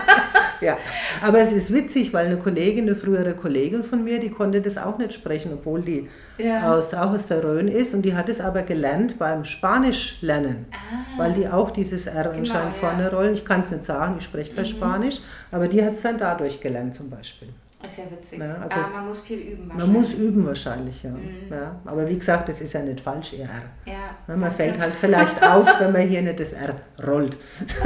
ja, 0.60 0.76
aber 1.22 1.40
es 1.40 1.52
ist 1.52 1.72
witzig, 1.72 2.12
weil 2.12 2.26
eine 2.26 2.36
Kollegin, 2.36 2.84
eine 2.84 2.94
frühere 2.94 3.34
Kollegin 3.34 3.82
von 3.82 4.04
mir, 4.04 4.20
die 4.20 4.30
konnte 4.30 4.60
das 4.60 4.76
auch 4.78 4.98
nicht 4.98 5.12
sprechen, 5.12 5.52
obwohl 5.54 5.80
die 5.82 6.08
ja. 6.38 6.72
aus, 6.72 6.92
auch 6.94 7.12
aus 7.12 7.26
der 7.26 7.42
Rhön 7.42 7.68
ist 7.68 7.94
und 7.94 8.02
die 8.02 8.14
hat 8.14 8.28
es 8.28 8.40
aber 8.40 8.62
gelernt 8.62 9.18
beim 9.18 9.44
Spanisch 9.44 10.18
lernen, 10.20 10.66
ah. 10.72 11.18
weil 11.18 11.32
die 11.32 11.48
auch 11.48 11.70
dieses 11.70 12.06
R 12.06 12.24
genau, 12.24 12.38
anscheinend 12.38 12.74
ja. 12.74 12.88
vorne 12.88 13.10
rollen. 13.10 13.34
Ich 13.34 13.44
kann 13.44 13.62
es 13.62 13.70
nicht 13.70 13.84
sagen, 13.84 14.16
ich 14.18 14.24
spreche 14.24 14.54
kein 14.54 14.64
mhm. 14.64 14.68
Spanisch, 14.68 15.20
aber 15.50 15.68
die 15.68 15.82
hat 15.82 15.94
es 15.94 16.02
dann 16.02 16.18
dadurch 16.18 16.60
gelernt 16.60 16.94
zum 16.94 17.10
Beispiel. 17.10 17.48
Ist 17.84 17.98
ja 17.98 18.04
witzig. 18.10 18.38
Ja, 18.38 18.58
also 18.62 18.80
aber 18.80 18.88
man 18.90 19.08
muss 19.08 19.22
viel 19.22 19.38
üben 19.38 19.68
wahrscheinlich. 19.68 19.86
Man 19.86 19.92
muss 19.92 20.12
üben 20.12 20.46
wahrscheinlich, 20.46 21.02
ja. 21.02 21.10
Mhm. 21.10 21.50
ja. 21.50 21.80
Aber 21.84 22.08
wie 22.08 22.18
gesagt, 22.18 22.48
das 22.48 22.60
ist 22.60 22.72
ja 22.72 22.80
nicht 22.80 23.00
falsch, 23.00 23.32
ihr 23.32 23.44
R. 23.44 23.62
Ja, 23.86 24.36
man 24.36 24.52
fällt 24.52 24.78
halt 24.78 24.94
vielleicht 24.94 25.42
auf, 25.42 25.68
wenn 25.80 25.92
man 25.92 26.02
hier 26.02 26.22
nicht 26.22 26.38
das 26.38 26.52
R 26.52 26.76
rollt. 27.04 27.36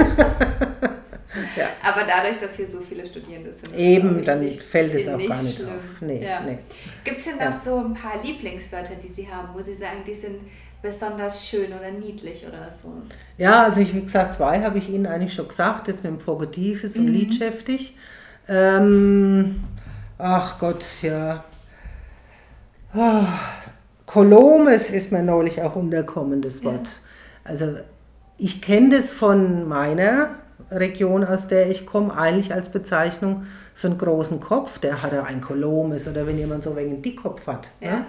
ja. 1.56 1.68
Aber 1.82 2.02
dadurch, 2.06 2.38
dass 2.38 2.56
hier 2.56 2.68
so 2.68 2.80
viele 2.80 3.06
Studierende 3.06 3.52
sind. 3.52 3.74
Eben, 3.74 4.22
dann 4.22 4.40
nicht, 4.40 4.62
fällt 4.62 4.94
es 4.94 5.08
auch 5.08 5.18
gar 5.26 5.42
nicht 5.42 5.56
schlimm. 5.56 5.68
auf. 5.68 6.00
Nee, 6.02 6.24
ja. 6.24 6.40
nee. 6.42 6.58
Gibt 7.02 7.18
es 7.18 7.24
denn 7.24 7.38
noch 7.38 7.58
so 7.58 7.78
ein 7.78 7.94
paar 7.94 8.22
Lieblingswörter, 8.22 8.96
die 9.02 9.08
Sie 9.08 9.26
haben, 9.26 9.48
wo 9.54 9.62
Sie 9.62 9.74
sagen, 9.74 10.02
die 10.06 10.14
sind 10.14 10.40
besonders 10.82 11.46
schön 11.46 11.72
oder 11.72 11.90
niedlich 11.90 12.46
oder 12.46 12.70
so? 12.70 12.92
Ja, 13.38 13.64
also 13.64 13.80
ich, 13.80 13.94
wie 13.94 14.02
gesagt, 14.02 14.34
zwei 14.34 14.60
habe 14.60 14.76
ich 14.76 14.90
Ihnen 14.90 15.06
eigentlich 15.06 15.32
schon 15.32 15.48
gesagt. 15.48 15.88
Das 15.88 16.02
mit 16.02 16.12
dem 16.12 16.20
Vogetiv 16.20 16.84
ist 16.84 16.98
mhm. 16.98 17.06
und 17.06 17.12
liedschäftig. 17.12 17.96
Ähm, 18.48 19.62
ach 20.18 20.58
Gott, 20.58 20.84
ja. 21.02 21.44
Oh, 22.94 23.24
Kolomes 24.06 24.90
ist 24.90 25.12
mir 25.12 25.22
neulich 25.22 25.60
auch 25.62 25.76
unterkommen, 25.76 26.40
das 26.40 26.64
Wort. 26.64 26.86
Ja. 26.86 26.90
Also 27.44 27.76
ich 28.38 28.62
kenne 28.62 28.96
das 28.96 29.10
von 29.10 29.68
meiner 29.68 30.30
Region, 30.70 31.24
aus 31.24 31.48
der 31.48 31.70
ich 31.70 31.86
komme, 31.86 32.16
eigentlich 32.16 32.52
als 32.54 32.68
Bezeichnung 32.68 33.46
für 33.74 33.88
einen 33.88 33.98
großen 33.98 34.40
Kopf. 34.40 34.78
Der 34.78 35.02
hat 35.02 35.12
ja 35.12 35.24
ein 35.24 35.40
Kolomes 35.40 36.08
oder 36.08 36.26
wenn 36.26 36.38
jemand 36.38 36.64
so 36.64 36.74
einen 36.74 37.02
Dickkopf 37.02 37.46
hat. 37.46 37.68
Ja. 37.80 37.88
Ja. 37.88 38.06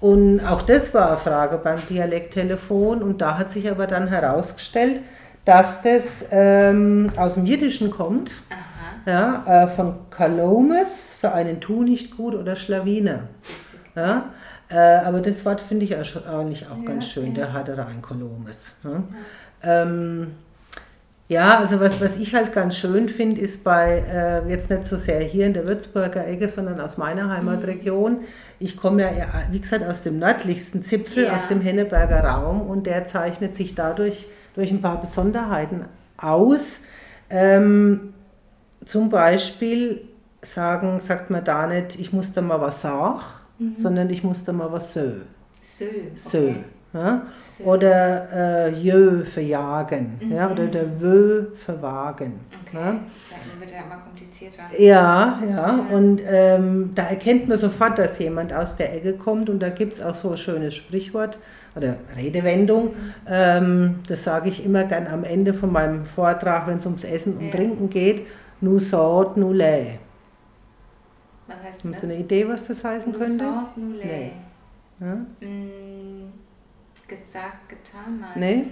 Und 0.00 0.40
auch 0.40 0.62
das 0.62 0.92
war 0.94 1.08
eine 1.08 1.18
Frage 1.18 1.58
beim 1.58 1.78
Dialekttelefon 1.88 3.02
und 3.02 3.20
da 3.20 3.38
hat 3.38 3.52
sich 3.52 3.70
aber 3.70 3.86
dann 3.86 4.08
herausgestellt, 4.08 5.00
dass 5.44 5.80
das 5.82 6.24
ähm, 6.30 7.10
aus 7.16 7.34
dem 7.34 7.46
Jiddischen 7.46 7.90
kommt. 7.90 8.32
Aha 8.50 8.61
ja, 9.06 9.64
äh, 9.64 9.68
von 9.68 9.94
Kalomes 10.10 11.14
für 11.20 11.32
einen 11.32 11.60
Tu 11.60 11.82
nicht 11.82 12.16
gut 12.16 12.34
oder 12.34 12.56
Schlawine. 12.56 13.28
Ja, 13.94 14.30
äh, 14.70 14.76
aber 15.04 15.20
das 15.20 15.44
Wort 15.44 15.60
finde 15.60 15.84
ich 15.84 15.94
eigentlich 15.94 16.66
auch 16.68 16.78
ja, 16.78 16.84
ganz 16.86 17.06
schön, 17.08 17.28
ja. 17.28 17.32
der 17.34 17.52
hatte 17.52 17.74
da 17.76 17.86
ein 17.86 18.00
Kolomes. 18.02 18.72
Ja. 18.84 19.02
Ähm, 19.62 20.28
Ja, 21.28 21.60
also 21.60 21.80
was, 21.80 21.98
was 21.98 22.16
ich 22.18 22.34
halt 22.34 22.52
ganz 22.52 22.76
schön 22.76 23.08
finde, 23.08 23.40
ist 23.40 23.64
bei, 23.64 24.02
äh, 24.06 24.50
jetzt 24.50 24.68
nicht 24.68 24.84
so 24.84 24.96
sehr 24.96 25.20
hier 25.20 25.46
in 25.46 25.54
der 25.54 25.66
Würzburger 25.66 26.26
Ecke, 26.26 26.46
sondern 26.48 26.78
aus 26.78 26.98
meiner 26.98 27.30
Heimatregion. 27.30 28.18
Ich 28.58 28.76
komme 28.76 29.02
ja, 29.02 29.10
wie 29.50 29.60
gesagt, 29.60 29.82
aus 29.84 30.02
dem 30.02 30.18
nördlichsten 30.18 30.82
Zipfel, 30.82 31.24
Ja. 31.24 31.36
aus 31.36 31.48
dem 31.48 31.62
Henneberger 31.62 32.20
Raum 32.22 32.60
und 32.60 32.86
der 32.86 33.06
zeichnet 33.06 33.56
sich 33.56 33.74
dadurch 33.74 34.26
durch 34.54 34.70
ein 34.70 34.82
paar 34.82 35.00
Besonderheiten 35.00 35.86
aus. 36.18 36.80
Ähm, 37.30 38.11
zum 38.86 39.08
Beispiel 39.10 40.02
sagen, 40.42 40.98
sagt 41.00 41.30
man 41.30 41.44
da 41.44 41.66
nicht, 41.66 41.98
ich 41.98 42.12
muss 42.12 42.32
da 42.32 42.42
mal 42.42 42.60
was 42.60 42.80
sagen, 42.80 43.20
sondern 43.76 44.10
ich 44.10 44.24
muss 44.24 44.44
da 44.44 44.52
mal 44.52 44.70
was 44.72 44.92
sö. 44.92 45.12
Sö. 45.62 45.86
Sö. 46.14 46.38
Okay. 46.38 46.64
Ja? 46.94 47.22
Sö. 47.56 47.64
Oder 47.64 48.28
äh, 48.66 48.74
jö 48.74 49.24
verjagen. 49.24 50.18
Ja? 50.28 50.50
Oder 50.50 50.66
der 50.66 51.00
wö 51.00 51.46
verwagen. 51.54 52.40
Okay. 52.66 52.76
Ja? 52.76 52.92
Das 53.30 53.60
wird 53.60 53.70
ja 53.70 53.84
immer 53.86 54.02
komplizierter. 54.02 54.62
Ja, 54.78 55.40
ja, 55.48 55.86
und 55.90 56.20
ähm, 56.26 56.90
da 56.94 57.04
erkennt 57.04 57.48
man 57.48 57.56
sofort, 57.56 57.98
dass 57.98 58.18
jemand 58.18 58.52
aus 58.52 58.76
der 58.76 58.94
Ecke 58.94 59.14
kommt 59.14 59.48
und 59.48 59.60
da 59.62 59.68
gibt 59.70 59.94
es 59.94 60.02
auch 60.02 60.14
so 60.14 60.32
ein 60.32 60.36
schönes 60.36 60.74
Sprichwort 60.74 61.38
oder 61.76 61.96
Redewendung. 62.16 62.94
Ähm, 63.28 64.00
das 64.08 64.24
sage 64.24 64.48
ich 64.48 64.64
immer 64.66 64.84
gern 64.84 65.06
am 65.06 65.24
Ende 65.24 65.54
von 65.54 65.72
meinem 65.72 66.04
Vortrag, 66.04 66.66
wenn 66.66 66.78
es 66.78 66.86
ums 66.86 67.04
Essen 67.04 67.36
und 67.36 67.46
Ja. 67.46 67.52
Trinken 67.52 67.88
geht. 67.88 68.26
Nu 68.62 68.78
sort, 68.78 69.36
nu 69.36 69.52
lä. 69.52 69.98
Was 71.48 71.56
heißt 71.62 71.80
Haben 71.84 71.92
das? 71.92 72.00
Sie 72.00 72.06
eine 72.06 72.16
Idee, 72.18 72.46
was 72.48 72.64
das 72.68 72.82
heißen 72.84 73.12
könnte? 73.12 73.44
Sort, 73.44 73.76
nu 73.76 73.92
lä. 73.92 74.04
Nee. 74.04 74.32
Ja? 75.00 75.14
Mm, 75.46 76.32
gesagt, 77.08 77.68
getan, 77.68 78.20
nein. 78.20 78.36
Nee? 78.36 78.64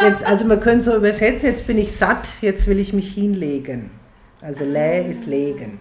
Jetzt, 0.10 0.24
also 0.26 0.44
man 0.46 0.60
könnte 0.60 0.82
so 0.82 0.96
übersetzen, 0.96 1.46
jetzt 1.48 1.66
bin 1.66 1.78
ich 1.78 1.96
satt, 1.96 2.26
jetzt 2.40 2.66
will 2.66 2.78
ich 2.78 2.92
mich 2.92 3.14
hinlegen. 3.14 3.90
Also 4.42 4.64
lä 4.64 5.08
ist 5.08 5.26
legen. 5.26 5.78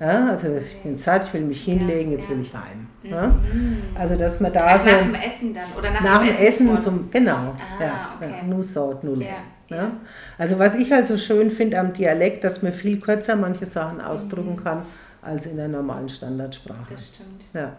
Ja, 0.00 0.28
also 0.30 0.48
ich 0.56 0.76
bin 0.82 0.96
satt, 0.96 1.26
ich 1.26 1.34
will 1.34 1.42
mich 1.44 1.62
hinlegen, 1.64 2.10
jetzt 2.12 2.24
ja. 2.24 2.30
will 2.30 2.40
ich 2.40 2.52
heim. 2.54 2.86
Ja? 3.02 3.26
Mhm. 3.28 3.82
Also 3.94 4.16
dass 4.16 4.40
man 4.40 4.52
da 4.52 4.60
Also 4.64 4.88
so 4.88 4.94
nach 4.96 5.02
dem 5.02 5.14
Essen 5.14 5.54
dann 5.54 5.64
oder 5.78 5.90
nach, 5.92 6.00
nach 6.02 6.24
dem 6.24 6.34
Essen 6.46 6.66
vor- 6.68 6.80
zum, 6.80 7.10
genau, 7.10 7.32
Ah, 7.78 7.82
ja, 7.84 8.10
okay. 8.16 8.30
ja, 8.38 8.42
nu 8.46 8.62
sort, 8.62 9.04
nu 9.04 9.14
lä. 9.14 9.26
Ja. 9.70 9.92
Also 10.36 10.58
was 10.58 10.74
ich 10.74 10.92
halt 10.92 11.06
so 11.06 11.16
schön 11.16 11.50
finde 11.50 11.78
am 11.78 11.92
Dialekt, 11.92 12.44
dass 12.44 12.62
man 12.62 12.72
viel 12.72 13.00
kürzer 13.00 13.36
manche 13.36 13.66
Sachen 13.66 14.00
ausdrücken 14.00 14.56
kann 14.56 14.82
als 15.22 15.46
in 15.46 15.56
der 15.56 15.68
normalen 15.68 16.08
Standardsprache. 16.08 16.92
Das 16.92 17.06
stimmt. 17.06 17.42
Ja. 17.54 17.72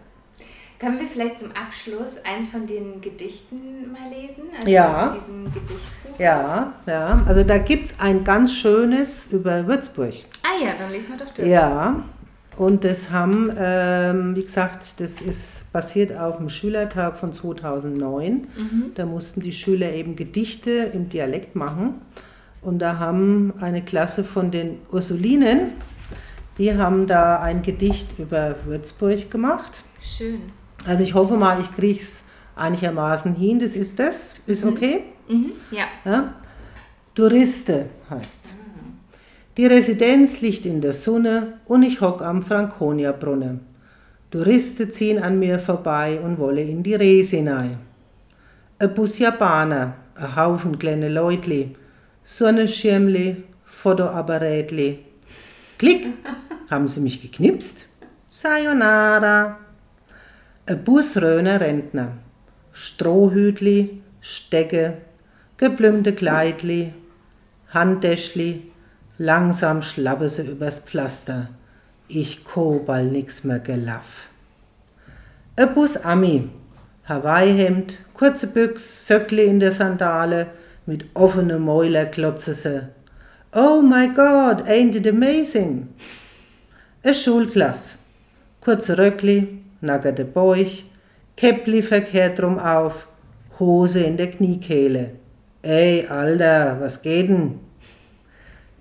Können 0.80 1.00
wir 1.00 1.08
vielleicht 1.08 1.40
zum 1.40 1.50
Abschluss 1.52 2.18
eins 2.24 2.48
von 2.48 2.66
den 2.66 3.02
Gedichten 3.02 3.92
mal 3.92 4.10
lesen? 4.10 4.46
Also 4.58 4.68
Ja. 4.68 5.16
ja, 6.18 6.74
ja, 6.88 7.22
also 7.28 7.44
da 7.44 7.60
gibt 7.60 7.86
es 7.90 8.00
ein 8.00 8.24
ganz 8.24 8.52
schönes 8.54 9.28
über 9.28 9.68
Würzburg. 9.68 10.14
Ah 10.44 10.64
ja, 10.64 10.72
dann 10.80 10.92
lesen 10.92 11.10
wir 11.10 11.18
doch 11.24 11.32
das. 11.32 11.46
Ja, 11.46 12.04
und 12.58 12.84
das 12.84 13.10
haben, 13.12 13.52
ähm, 13.58 14.36
wie 14.36 14.44
gesagt, 14.44 15.00
das 15.00 15.22
ist 15.22 15.62
basiert 15.72 16.16
auf 16.18 16.38
dem 16.38 16.50
Schülertag 16.50 17.18
von 17.18 17.32
2009. 17.32 18.48
Mhm. 18.56 18.92
Da 18.96 19.06
mussten 19.06 19.42
die 19.42 19.54
Schüler 19.54 19.94
eben 19.94 20.16
Gedichte 20.16 20.92
im 20.94 21.10
Dialekt 21.10 21.56
machen. 21.56 22.02
Und 22.62 22.80
da 22.80 23.00
haben 23.00 23.54
eine 23.60 23.82
Klasse 23.82 24.24
von 24.24 24.52
den 24.52 24.80
Ursulinen, 24.92 25.72
die 26.58 26.78
haben 26.78 27.08
da 27.08 27.40
ein 27.40 27.62
Gedicht 27.62 28.20
über 28.20 28.56
Würzburg 28.66 29.32
gemacht. 29.32 29.80
Schön. 30.00 30.42
Also 30.86 31.04
ich 31.04 31.14
hoffe 31.14 31.38
mal, 31.38 31.60
ich 31.60 31.72
kriege 31.74 32.00
es 32.00 32.24
einigermaßen 32.56 33.36
hin. 33.36 33.60
Das 33.60 33.76
ist 33.76 33.98
das. 33.98 34.34
Ist 34.46 34.64
okay? 34.64 35.06
Mhm. 35.28 35.54
Ja. 35.72 35.86
Ja? 36.06 36.34
Touriste 37.16 37.88
heißt's. 38.10 38.54
Die 39.58 39.66
Residenz 39.66 40.40
liegt 40.40 40.66
in 40.66 40.80
der 40.80 40.94
Sonne 40.94 41.60
und 41.66 41.84
ich 41.84 42.00
hock 42.00 42.22
am 42.22 42.42
Franconia-Brunnen. 42.42 43.60
Touristen 44.30 44.90
ziehen 44.92 45.22
an 45.22 45.40
mir 45.40 45.60
vorbei 45.60 46.22
und 46.24 46.40
wollen 46.40 46.70
in 46.70 46.84
die 46.84 46.96
Resi 46.96 47.38
hinein. 47.38 47.78
Ein 48.80 48.94
Bus 48.94 49.20
Japaner, 49.20 49.96
ein 50.16 50.36
Haufen 50.38 50.80
kleine 50.80 51.10
Leutli, 51.10 51.76
Sonnenschirmli, 52.24 53.44
Fotoapparätli. 53.66 55.00
Klick, 55.78 56.08
haben 56.70 56.88
sie 56.88 57.02
mich 57.02 57.22
geknipst. 57.22 57.88
Sayonara. 58.30 59.58
Ein 60.66 60.84
Busröner 60.86 61.60
Rentner, 61.60 62.14
Strohhütli, 62.72 64.02
Stecke, 64.22 64.98
geblümte 65.58 66.14
Kleidli, 66.14 66.94
Handtäschli, 67.74 68.71
langsam 69.22 69.84
schlappe 69.84 70.28
sie 70.30 70.42
übers 70.42 70.80
Pflaster. 70.80 71.50
Ich 72.08 72.44
kobal 72.44 73.06
nix 73.06 73.44
mehr 73.44 73.60
gelaff. 73.60 74.30
E 75.56 75.66
Bus 75.68 75.96
Ami, 75.98 76.50
Hawaii-Hemd, 77.08 78.00
kurze 78.16 78.48
Büchs, 78.48 79.06
Söckli 79.08 79.46
in 79.46 79.60
der 79.60 79.74
Sandale, 79.74 80.48
mit 80.88 81.06
offenem 81.14 81.64
Mäuler 81.64 82.06
klotze 82.06 82.56
sie. 82.56 82.88
Oh 83.54 83.82
my 83.84 84.08
God, 84.08 84.68
ain't 84.68 84.96
it 84.96 85.08
amazing? 85.08 85.90
E 87.04 87.14
Schulklass, 87.14 87.96
kurze 88.60 88.98
Röckli, 88.98 89.60
nackerte 89.82 90.26
Bauch, 90.26 90.84
Käppli 91.38 91.84
verkehrt 91.84 92.40
drum 92.40 92.58
auf, 92.58 93.08
Hose 93.60 94.00
in 94.00 94.18
der 94.18 94.32
Kniekehle. 94.32 95.12
Ey, 95.62 96.08
Alter, 96.08 96.78
was 96.80 97.00
geht 97.04 97.30
denn? 97.30 97.71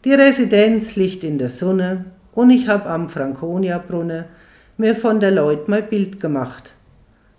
Die 0.05 0.15
Residenz 0.15 0.97
liegt 0.97 1.25
in 1.25 1.37
der 1.37 1.51
Sonne 1.51 2.07
und 2.33 2.51
ich 2.51 2.69
hab 2.69 2.87
am 2.87 3.11
Franconia-Brunne 3.11 4.27
mir 4.79 4.97
von 4.97 5.21
der 5.21 5.31
Leut 5.31 5.69
mein 5.69 5.89
Bild 5.89 6.19
gemacht. 6.21 6.73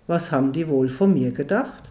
Was 0.06 0.30
haben 0.30 0.52
die 0.52 0.68
wohl 0.68 0.88
von 0.88 1.12
mir 1.12 1.32
gedacht? 1.32 1.82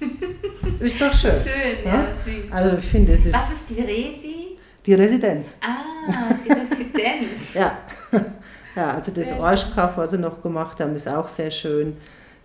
ist 0.80 1.00
doch 1.00 1.12
schön. 1.12 1.32
Schön, 1.32 1.84
ja, 1.84 2.06
süß. 2.24 2.50
Also 2.50 2.76
ich 2.78 2.84
finde, 2.84 3.12
es 3.12 3.26
ist 3.26 3.34
Was 3.34 3.52
ist 3.52 3.70
die 3.70 3.82
Resi? 3.82 4.58
die 4.86 4.94
Residenz. 4.94 5.56
Ah, 5.60 6.34
die 6.44 6.52
Residenz. 6.52 7.54
Ja. 7.54 7.78
ja, 8.74 8.90
also 8.94 9.12
das. 9.12 9.32
Orschkaff, 9.32 9.96
was 9.96 10.10
sie 10.10 10.18
noch 10.18 10.42
gemacht 10.42 10.80
haben, 10.80 10.96
ist 10.96 11.08
auch 11.08 11.28
sehr 11.28 11.50
schön. 11.50 11.96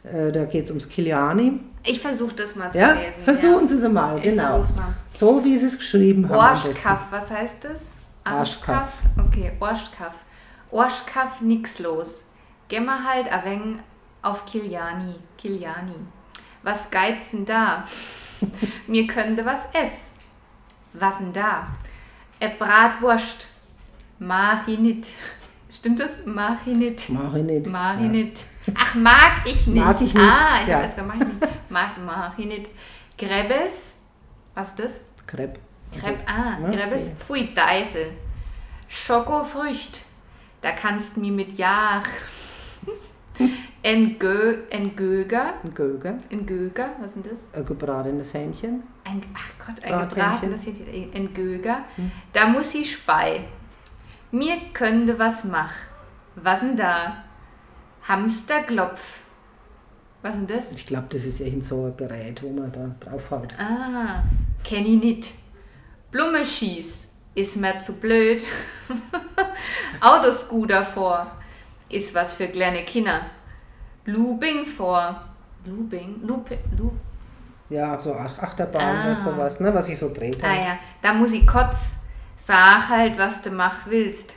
Äh, 0.03 0.31
Da 0.31 0.45
geht 0.45 0.65
es 0.65 0.71
ums 0.71 0.87
Kiliani. 0.87 1.59
Ich 1.83 1.99
versuche 1.99 2.35
das 2.35 2.55
mal 2.55 2.71
zu 2.71 2.77
Ja, 2.77 2.91
lesen. 2.93 3.21
versuchen 3.23 3.61
ja. 3.63 3.67
Sie 3.67 3.75
es 3.85 3.91
mal, 3.91 4.19
genau. 4.19 4.59
mal. 4.59 4.93
So 5.13 5.43
wie 5.43 5.57
Sie 5.57 5.65
es 5.67 5.77
geschrieben 5.77 6.27
haben. 6.29 6.35
Orschkaff, 6.37 7.01
was 7.11 7.29
heißt 7.31 7.63
das? 7.65 7.81
Arschkaff. 8.23 8.93
Okay, 9.17 9.51
Orschkaff. 9.59 10.13
Orschkaff, 10.71 11.41
nix 11.41 11.79
los. 11.79 12.23
Geh 12.67 12.79
mal 12.79 13.03
halt 13.03 13.31
a 13.31 13.43
wenig 13.43 13.79
auf 14.21 14.45
Kiliani. 14.45 15.15
Kiliani. 15.37 15.95
Was 16.63 16.89
geizen 16.91 17.45
da? 17.45 17.85
Mir 18.87 19.07
könnte 19.07 19.45
was 19.45 19.59
ess. 19.73 19.91
Was 20.93 21.17
denn 21.19 21.33
da? 21.33 21.67
E 22.39 22.47
Bratwurst. 22.57 23.47
Mach 24.19 24.67
ich 24.67 24.77
nit. 24.79 25.07
Stimmt 25.69 25.99
das? 25.99 26.09
Mach 26.25 26.65
ich 26.65 26.75
nit. 26.75 27.05
Mach 27.09 27.35
ich 27.35 27.43
nicht. 27.43 27.67
Ja. 27.67 27.95
ich 27.99 28.09
nicht. 28.09 28.45
Ach, 28.75 28.95
mag 28.95 29.31
ich 29.45 29.67
nicht. 29.67 29.83
Mag 29.85 30.01
ich 30.01 30.13
nicht, 30.13 30.25
Ah, 30.25 30.61
ich 30.63 30.67
ja. 30.67 30.79
mag 31.03 31.15
ich 31.15 31.27
nicht. 31.27 31.47
Mag, 31.69 31.91
mag 32.03 32.33
ich 32.37 32.45
nicht. 32.45 32.69
Grebes. 33.17 33.97
Was 34.55 34.69
ist 34.69 34.79
das? 34.79 34.91
Crepe. 35.27 35.59
Greb, 35.99 36.17
ah, 36.27 36.57
ne, 36.59 36.75
Grebes. 36.75 37.11
Pfui, 37.19 37.53
Teufel. 37.53 38.13
Schokofrücht. 38.87 40.01
Da 40.61 40.71
kannst 40.71 41.17
mi 41.17 41.29
mit 41.31 41.55
Jach. 41.57 42.07
Engö, 43.83 44.63
Engöger. 44.69 45.53
Ein 45.63 45.73
Göger, 45.73 46.17
Engöger, 46.29 46.89
was 46.99 47.15
ist 47.15 47.25
das? 47.31 47.47
ein 47.53 47.65
gebratenes 47.65 48.33
Hähnchen. 48.33 48.83
Ein, 49.05 49.21
ach 49.33 49.65
Gott, 49.65 49.83
ein 49.85 49.91
Brathähnchen. 49.91 50.09
gebratenes 50.49 50.65
Hähnchen, 50.65 51.13
ein 51.15 51.33
Göger. 51.33 51.85
Da 52.33 52.47
muss 52.47 52.73
ich 52.75 52.91
spei. 52.91 53.45
Mir 54.31 54.57
könnte 54.73 55.17
was 55.17 55.43
mach. 55.43 55.73
Was 56.35 56.59
denn 56.59 56.77
da? 56.77 57.23
Hamsterklopf. 58.07 59.19
Was 60.21 60.33
denn 60.33 60.47
das? 60.47 60.71
Ich 60.71 60.85
glaube, 60.85 61.07
das 61.09 61.23
ist 61.25 61.39
irgend 61.39 61.63
so 61.65 61.85
ein 61.85 61.97
Gerät, 61.97 62.41
wo 62.43 62.49
man 62.49 62.71
da 62.71 62.89
draufhaut. 62.99 63.53
Ah, 63.57 64.23
kenn 64.63 64.85
ich 64.85 65.01
nicht. 65.03 65.33
Blume 66.11 66.45
schieß. 66.45 66.99
Ist 67.35 67.55
mir 67.55 67.79
zu 67.81 67.93
blöd. 67.93 68.43
Autoscooter 70.01 70.83
vor. 70.83 71.31
Ist 71.89 72.13
was 72.13 72.33
für 72.33 72.47
kleine 72.47 72.83
Kinder. 72.83 73.21
Looping 74.05 74.65
vor. 74.65 75.23
Looping? 75.65 76.21
Loop, 76.25 76.49
Loop. 76.77 76.93
Ja, 77.69 77.99
so 77.99 78.15
Ach- 78.15 78.39
Achterbahn 78.39 78.81
Ah. 78.81 79.03
oder 79.11 79.21
sowas, 79.21 79.59
ne, 79.59 79.73
was 79.73 79.87
ich 79.89 79.97
so 79.97 80.11
dreht. 80.13 80.43
Ah 80.43 80.53
ja, 80.55 80.79
da 81.01 81.13
muss 81.13 81.31
ich 81.31 81.45
kotz. 81.45 81.93
Sag 82.49 82.89
halt, 82.89 83.19
was 83.19 83.43
du 83.43 83.51
mach 83.51 83.85
willst. 83.85 84.33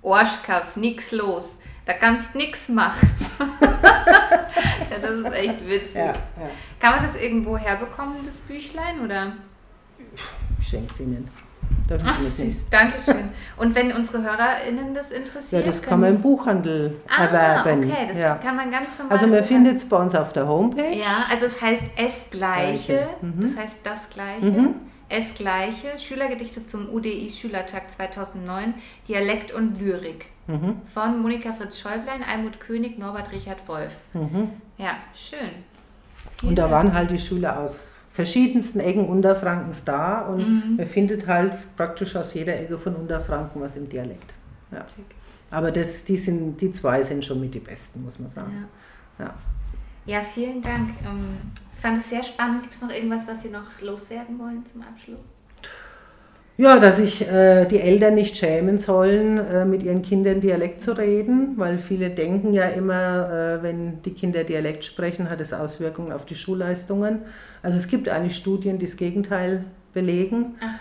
Orschkaff, 0.00 0.76
nix 0.76 1.10
los. 1.10 1.42
Da 1.84 1.94
kannst 1.94 2.32
nix 2.36 2.68
machen. 2.68 3.10
ja, 3.40 4.98
das 5.02 5.10
ist 5.10 5.32
echt 5.32 5.66
witzig. 5.66 5.96
Ja, 5.96 6.06
ja. 6.06 6.14
Kann 6.78 6.94
man 6.94 7.12
das 7.12 7.20
irgendwo 7.20 7.58
herbekommen, 7.58 8.18
das 8.24 8.36
Büchlein? 8.36 9.00
Oder? 9.04 9.32
Ich 10.60 10.68
schenke 10.68 10.94
es 10.94 11.00
Ihnen. 11.00 11.28
Ach, 12.06 12.22
süß, 12.22 12.66
danke 12.70 13.00
schön. 13.04 13.30
Und 13.56 13.74
wenn 13.74 13.90
unsere 13.90 14.22
HörerInnen 14.22 14.94
das 14.94 15.10
interessiert? 15.10 15.64
Ja, 15.64 15.66
das 15.66 15.82
kann 15.82 15.98
man 15.98 16.14
im 16.14 16.22
Buchhandel 16.22 17.00
ah, 17.08 17.24
erwerben. 17.24 17.90
okay, 17.90 18.06
das 18.06 18.16
ja. 18.16 18.36
kann 18.36 18.54
man 18.54 18.70
ganz 18.70 18.86
normal 18.96 19.12
Also 19.12 19.26
man 19.26 19.42
findet 19.42 19.78
es 19.78 19.88
bei 19.88 19.96
uns 19.96 20.14
auf 20.14 20.32
der 20.32 20.46
Homepage. 20.46 20.94
Ja, 20.94 21.26
also 21.32 21.46
es 21.46 21.60
heißt 21.60 21.82
Es 21.96 22.30
Gleiche, 22.30 23.08
mhm. 23.20 23.40
das 23.40 23.56
heißt 23.56 23.78
das 23.82 24.08
Gleiche. 24.08 24.46
Mhm. 24.46 24.74
Es 25.08 25.34
Gleiche, 25.34 25.98
Schülergedichte 25.98 26.66
zum 26.66 26.92
UDI 26.92 27.30
Schülertag 27.30 27.90
2009, 27.92 28.74
Dialekt 29.08 29.52
und 29.52 29.78
Lyrik. 29.80 30.26
Mhm. 30.48 30.80
Von 30.92 31.22
Monika 31.22 31.52
Fritz 31.52 31.78
Schäublein, 31.78 32.22
Almut 32.22 32.58
König, 32.58 32.98
Norbert 32.98 33.30
Richard 33.32 33.66
Wolf. 33.68 33.96
Mhm. 34.14 34.50
Ja, 34.78 34.96
schön. 35.14 35.64
Vielen 36.38 36.50
und 36.50 36.56
da 36.56 36.70
waren 36.70 36.92
halt 36.92 37.10
die 37.10 37.18
Schüler 37.18 37.60
aus 37.60 37.94
verschiedensten 38.08 38.80
Ecken 38.80 39.06
Unterfrankens 39.08 39.84
da 39.84 40.22
und 40.22 40.38
mhm. 40.38 40.76
man 40.76 40.86
findet 40.86 41.26
halt 41.26 41.52
praktisch 41.76 42.16
aus 42.16 42.34
jeder 42.34 42.58
Ecke 42.58 42.78
von 42.78 42.96
Unterfranken 42.96 43.60
was 43.60 43.76
im 43.76 43.88
Dialekt. 43.88 44.34
Ja. 44.72 44.84
Aber 45.50 45.70
das, 45.70 46.02
die, 46.04 46.16
sind, 46.16 46.60
die 46.60 46.72
zwei 46.72 47.02
sind 47.02 47.24
schon 47.24 47.40
mit 47.40 47.54
die 47.54 47.60
besten, 47.60 48.02
muss 48.02 48.18
man 48.18 48.30
sagen. 48.30 48.66
Ja, 49.18 49.24
ja. 49.24 49.34
ja 50.06 50.20
vielen 50.22 50.60
Dank. 50.60 50.90
Ähm, 51.04 51.36
fand 51.80 51.98
es 51.98 52.10
sehr 52.10 52.22
spannend. 52.22 52.62
Gibt 52.62 52.74
es 52.74 52.80
noch 52.80 52.90
irgendwas, 52.90 53.26
was 53.26 53.42
Sie 53.42 53.50
noch 53.50 53.80
loswerden 53.80 54.38
wollen 54.38 54.64
zum 54.72 54.82
Abschluss? 54.82 55.20
Ja, 56.58 56.80
dass 56.80 56.96
sich 56.96 57.20
äh, 57.20 57.66
die 57.66 57.80
Eltern 57.80 58.14
nicht 58.14 58.34
schämen 58.34 58.78
sollen, 58.78 59.36
äh, 59.36 59.66
mit 59.66 59.82
ihren 59.82 60.00
Kindern 60.00 60.40
Dialekt 60.40 60.80
zu 60.80 60.96
reden, 60.96 61.52
weil 61.56 61.78
viele 61.78 62.08
denken 62.08 62.54
ja 62.54 62.64
immer, 62.64 63.58
äh, 63.58 63.62
wenn 63.62 64.00
die 64.02 64.14
Kinder 64.14 64.42
Dialekt 64.42 64.82
sprechen, 64.82 65.28
hat 65.28 65.38
es 65.42 65.52
Auswirkungen 65.52 66.12
auf 66.12 66.24
die 66.24 66.34
Schulleistungen. 66.34 67.20
Also 67.62 67.76
es 67.76 67.88
gibt 67.88 68.08
eigentlich 68.08 68.36
Studien, 68.36 68.78
die 68.78 68.86
das 68.86 68.96
Gegenteil 68.96 69.64
belegen. 69.96 70.56
Ach, 70.60 70.74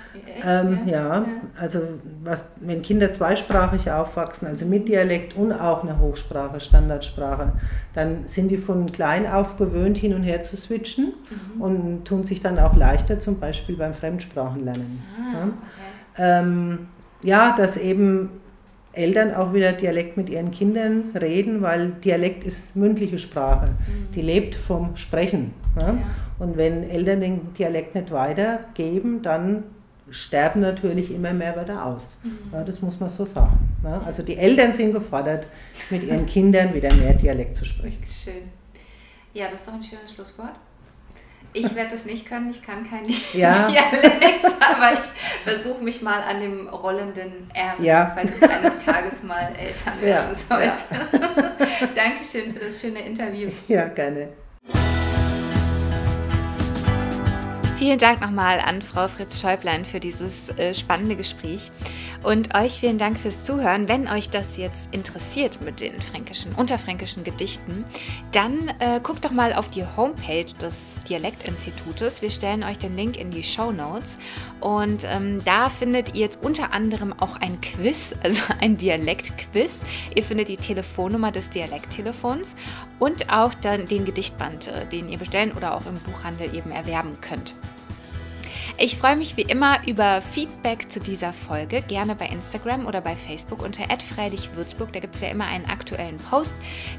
ähm, 0.46 0.80
ja. 0.86 1.20
ja. 1.20 1.26
also 1.58 1.80
was, 2.22 2.44
wenn 2.60 2.82
Kinder 2.82 3.14
zweisprachig 3.14 3.90
aufwachsen, 3.90 4.46
also 4.46 4.66
mit 4.66 4.90
Dialekt 4.90 5.38
und 5.38 5.54
auch 5.54 5.84
eine 5.84 5.98
Hochsprache, 6.00 6.60
Standardsprache, 6.60 7.54
dann 7.94 8.28
sind 8.28 8.50
die 8.50 8.58
von 8.58 8.92
klein 8.92 9.26
auf 9.26 9.56
gewöhnt, 9.56 9.98
hin 9.98 10.14
und 10.14 10.24
her 10.24 10.42
zu 10.42 10.58
switchen 10.58 11.14
mhm. 11.56 11.62
und 11.62 12.06
tun 12.06 12.26
sich 12.26 12.42
dann 12.42 12.60
auch 12.60 12.76
leichter, 12.76 13.22
zum 13.22 13.40
Beispiel 13.40 13.78
beim 13.78 13.94
Fremdsprachenlernen. 13.94 15.02
Ah, 15.18 15.34
ja. 15.34 15.44
Okay. 15.44 15.54
Ähm, 16.18 16.88
ja, 17.24 17.56
dass 17.56 17.78
eben 17.78 18.30
Eltern 18.96 19.34
auch 19.34 19.54
wieder 19.54 19.74
Dialekt 19.74 20.18
mit 20.18 20.30
ihren 20.30 20.52
Kindern 20.52 21.12
reden, 21.20 21.62
weil 21.62 21.90
Dialekt 22.04 22.44
ist 22.44 22.76
mündliche 22.76 23.18
Sprache. 23.18 23.68
Mhm. 23.68 24.12
Die 24.14 24.22
lebt 24.22 24.56
vom 24.56 24.96
Sprechen. 24.98 25.54
Ja? 25.80 25.88
Ja. 25.88 25.98
Und 26.40 26.58
wenn 26.58 26.90
Eltern 26.90 27.22
den 27.22 27.54
Dialekt 27.54 27.96
nicht 27.96 28.12
weitergeben, 28.12 29.22
dann 29.22 29.64
sterben 30.10 30.62
natürlich 30.62 31.12
immer 31.12 31.34
mehr 31.34 31.56
Wörter 31.56 31.86
aus. 31.86 32.18
Mhm. 32.24 32.38
Ja, 32.54 32.64
das 32.64 32.82
muss 32.82 33.00
man 33.00 33.10
so 33.10 33.26
sagen. 33.26 33.58
Also 34.06 34.24
die 34.24 34.38
Eltern 34.38 34.74
sind 34.74 34.94
gefordert, 34.94 35.48
mit 35.90 36.04
ihren 36.04 36.26
Kindern 36.26 36.74
wieder 36.74 36.94
mehr 36.94 37.14
Dialekt 37.14 37.56
zu 37.56 37.66
sprechen. 37.66 38.04
Schön. 38.06 38.50
Ja, 39.34 39.46
das 39.52 39.62
ist 39.62 39.68
doch 39.68 39.74
ein 39.74 39.84
schönes 39.84 40.14
Schlusswort. 40.14 40.56
Ich 41.56 41.74
werde 41.74 41.92
das 41.92 42.04
nicht 42.04 42.28
können, 42.28 42.50
ich 42.50 42.62
kann 42.62 42.88
kein 42.90 43.06
ja. 43.32 43.68
Dialekt, 43.72 44.46
aber 44.60 44.94
ich 44.94 45.50
versuche 45.50 45.82
mich 45.82 46.02
mal 46.02 46.22
an 46.22 46.42
dem 46.42 46.68
rollenden 46.68 47.50
R, 47.54 47.76
ja. 47.80 48.12
falls 48.14 48.32
ich 48.36 48.44
eines 48.44 48.84
Tages 48.84 49.24
mal 49.24 49.54
Eltern 49.58 50.02
werden 50.02 50.30
ja. 50.32 50.36
sollte. 50.36 50.84
Ja. 51.14 51.88
Dankeschön 51.96 52.54
für 52.54 52.66
das 52.66 52.82
schöne 52.82 53.00
Interview. 53.00 53.50
Ja, 53.70 53.86
gerne. 53.86 54.34
Vielen 57.78 58.00
Dank 58.00 58.20
nochmal 58.20 58.60
an 58.60 58.82
Frau 58.82 59.08
Fritz 59.08 59.40
Schäublein 59.40 59.86
für 59.86 60.02
dieses 60.02 60.50
äh, 60.58 60.76
spannende 60.76 61.16
Gespräch. 61.16 61.72
Und 62.26 62.56
euch 62.56 62.80
vielen 62.80 62.98
Dank 62.98 63.20
fürs 63.20 63.44
Zuhören. 63.46 63.88
Wenn 63.88 64.08
euch 64.08 64.32
das 64.32 64.58
jetzt 64.58 64.88
interessiert 64.92 65.62
mit 65.62 65.80
den 65.80 66.02
fränkischen, 66.02 66.54
unterfränkischen 66.54 67.24
Gedichten, 67.24 67.86
dann 68.32 68.72
äh, 68.80 69.00
guckt 69.04 69.24
doch 69.24 69.30
mal 69.30 69.54
auf 69.54 69.70
die 69.70 69.86
Homepage 69.96 70.48
des 70.60 70.74
Dialektinstitutes. 71.08 72.24
Wir 72.24 72.32
stellen 72.32 72.64
euch 72.64 72.80
den 72.80 72.96
Link 72.96 73.16
in 73.16 73.30
die 73.30 73.44
Show 73.44 73.72
Notes. 73.72 74.18
Und 74.60 75.04
ähm, 75.08 75.46
da 75.46 75.70
findet 75.70 76.16
ihr 76.16 76.30
unter 76.42 76.74
anderem 76.74 77.14
auch 77.20 77.36
ein 77.40 77.62
Quiz, 77.62 78.16
also 78.24 78.42
ein 78.60 78.80
Dialektquiz. 78.80 79.74
Ihr 80.16 80.24
findet 80.24 80.48
die 80.48 80.58
Telefonnummer 80.58 81.32
des 81.32 81.52
Dialekttelefons 81.52 82.56
und 82.98 83.32
auch 83.32 83.54
dann 83.54 83.88
den 83.88 84.04
Gedichtband, 84.04 84.68
äh, 84.68 84.88
den 84.88 85.10
ihr 85.10 85.20
bestellen 85.20 85.52
oder 85.52 85.76
auch 85.76 85.86
im 85.86 86.00
Buchhandel 86.00 86.56
eben 86.56 86.72
erwerben 86.72 87.18
könnt. 87.22 87.54
Ich 88.78 88.98
freue 88.98 89.16
mich 89.16 89.38
wie 89.38 89.44
immer 89.44 89.80
über 89.88 90.22
Feedback 90.22 90.92
zu 90.92 91.00
dieser 91.00 91.32
Folge, 91.32 91.82
gerne 91.82 92.14
bei 92.14 92.28
Instagram 92.28 92.86
oder 92.86 93.00
bei 93.00 93.16
Facebook 93.16 93.64
unter 93.64 93.84
@freilichwürzburg. 93.84 94.92
Da 94.92 95.00
gibt 95.00 95.16
es 95.16 95.22
ja 95.22 95.30
immer 95.30 95.46
einen 95.46 95.64
aktuellen 95.64 96.18
Post. 96.18 96.52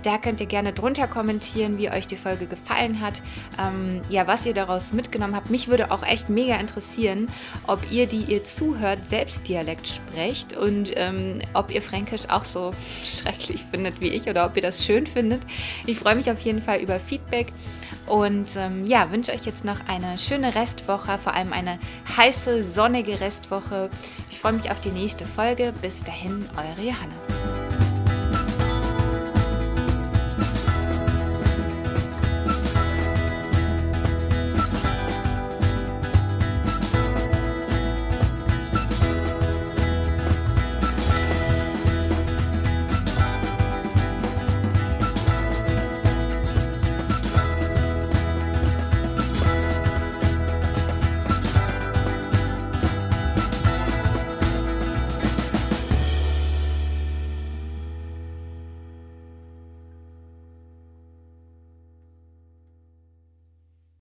Da 0.02 0.16
könnt 0.16 0.40
ihr 0.40 0.46
gerne 0.46 0.72
drunter 0.72 1.06
kommentieren, 1.06 1.76
wie 1.76 1.90
euch 1.90 2.06
die 2.06 2.16
Folge 2.16 2.46
gefallen 2.46 3.02
hat, 3.02 3.20
ähm, 3.60 4.00
ja, 4.08 4.26
was 4.26 4.46
ihr 4.46 4.54
daraus 4.54 4.94
mitgenommen 4.94 5.36
habt. 5.36 5.50
Mich 5.50 5.68
würde 5.68 5.90
auch 5.90 6.02
echt 6.02 6.30
mega 6.30 6.56
interessieren, 6.56 7.28
ob 7.66 7.90
ihr, 7.90 8.06
die 8.06 8.22
ihr 8.22 8.42
zuhört, 8.42 9.00
selbst 9.10 9.46
Dialekt 9.46 9.86
sprecht 9.86 10.56
und 10.56 10.92
ähm, 10.96 11.42
ob 11.52 11.70
ihr 11.70 11.82
Fränkisch 11.82 12.30
auch 12.30 12.46
so 12.46 12.70
schrecklich 13.04 13.62
findet 13.70 14.00
wie 14.00 14.08
ich 14.08 14.30
oder 14.30 14.46
ob 14.46 14.56
ihr 14.56 14.62
das 14.62 14.82
schön 14.82 15.06
findet. 15.06 15.42
Ich 15.84 15.98
freue 15.98 16.14
mich 16.14 16.30
auf 16.30 16.40
jeden 16.40 16.62
Fall 16.62 16.80
über 16.80 16.98
Feedback. 16.98 17.52
Und 18.06 18.48
ähm, 18.56 18.86
ja, 18.86 19.10
wünsche 19.10 19.32
euch 19.32 19.44
jetzt 19.44 19.64
noch 19.64 19.78
eine 19.88 20.16
schöne 20.16 20.54
Restwoche, 20.54 21.18
vor 21.18 21.34
allem 21.34 21.52
eine 21.52 21.78
heiße, 22.16 22.70
sonnige 22.70 23.20
Restwoche. 23.20 23.90
Ich 24.30 24.38
freue 24.38 24.52
mich 24.52 24.70
auf 24.70 24.80
die 24.80 24.90
nächste 24.90 25.26
Folge. 25.26 25.72
Bis 25.82 26.02
dahin, 26.04 26.48
eure 26.56 26.86
Johanna. 26.86 27.55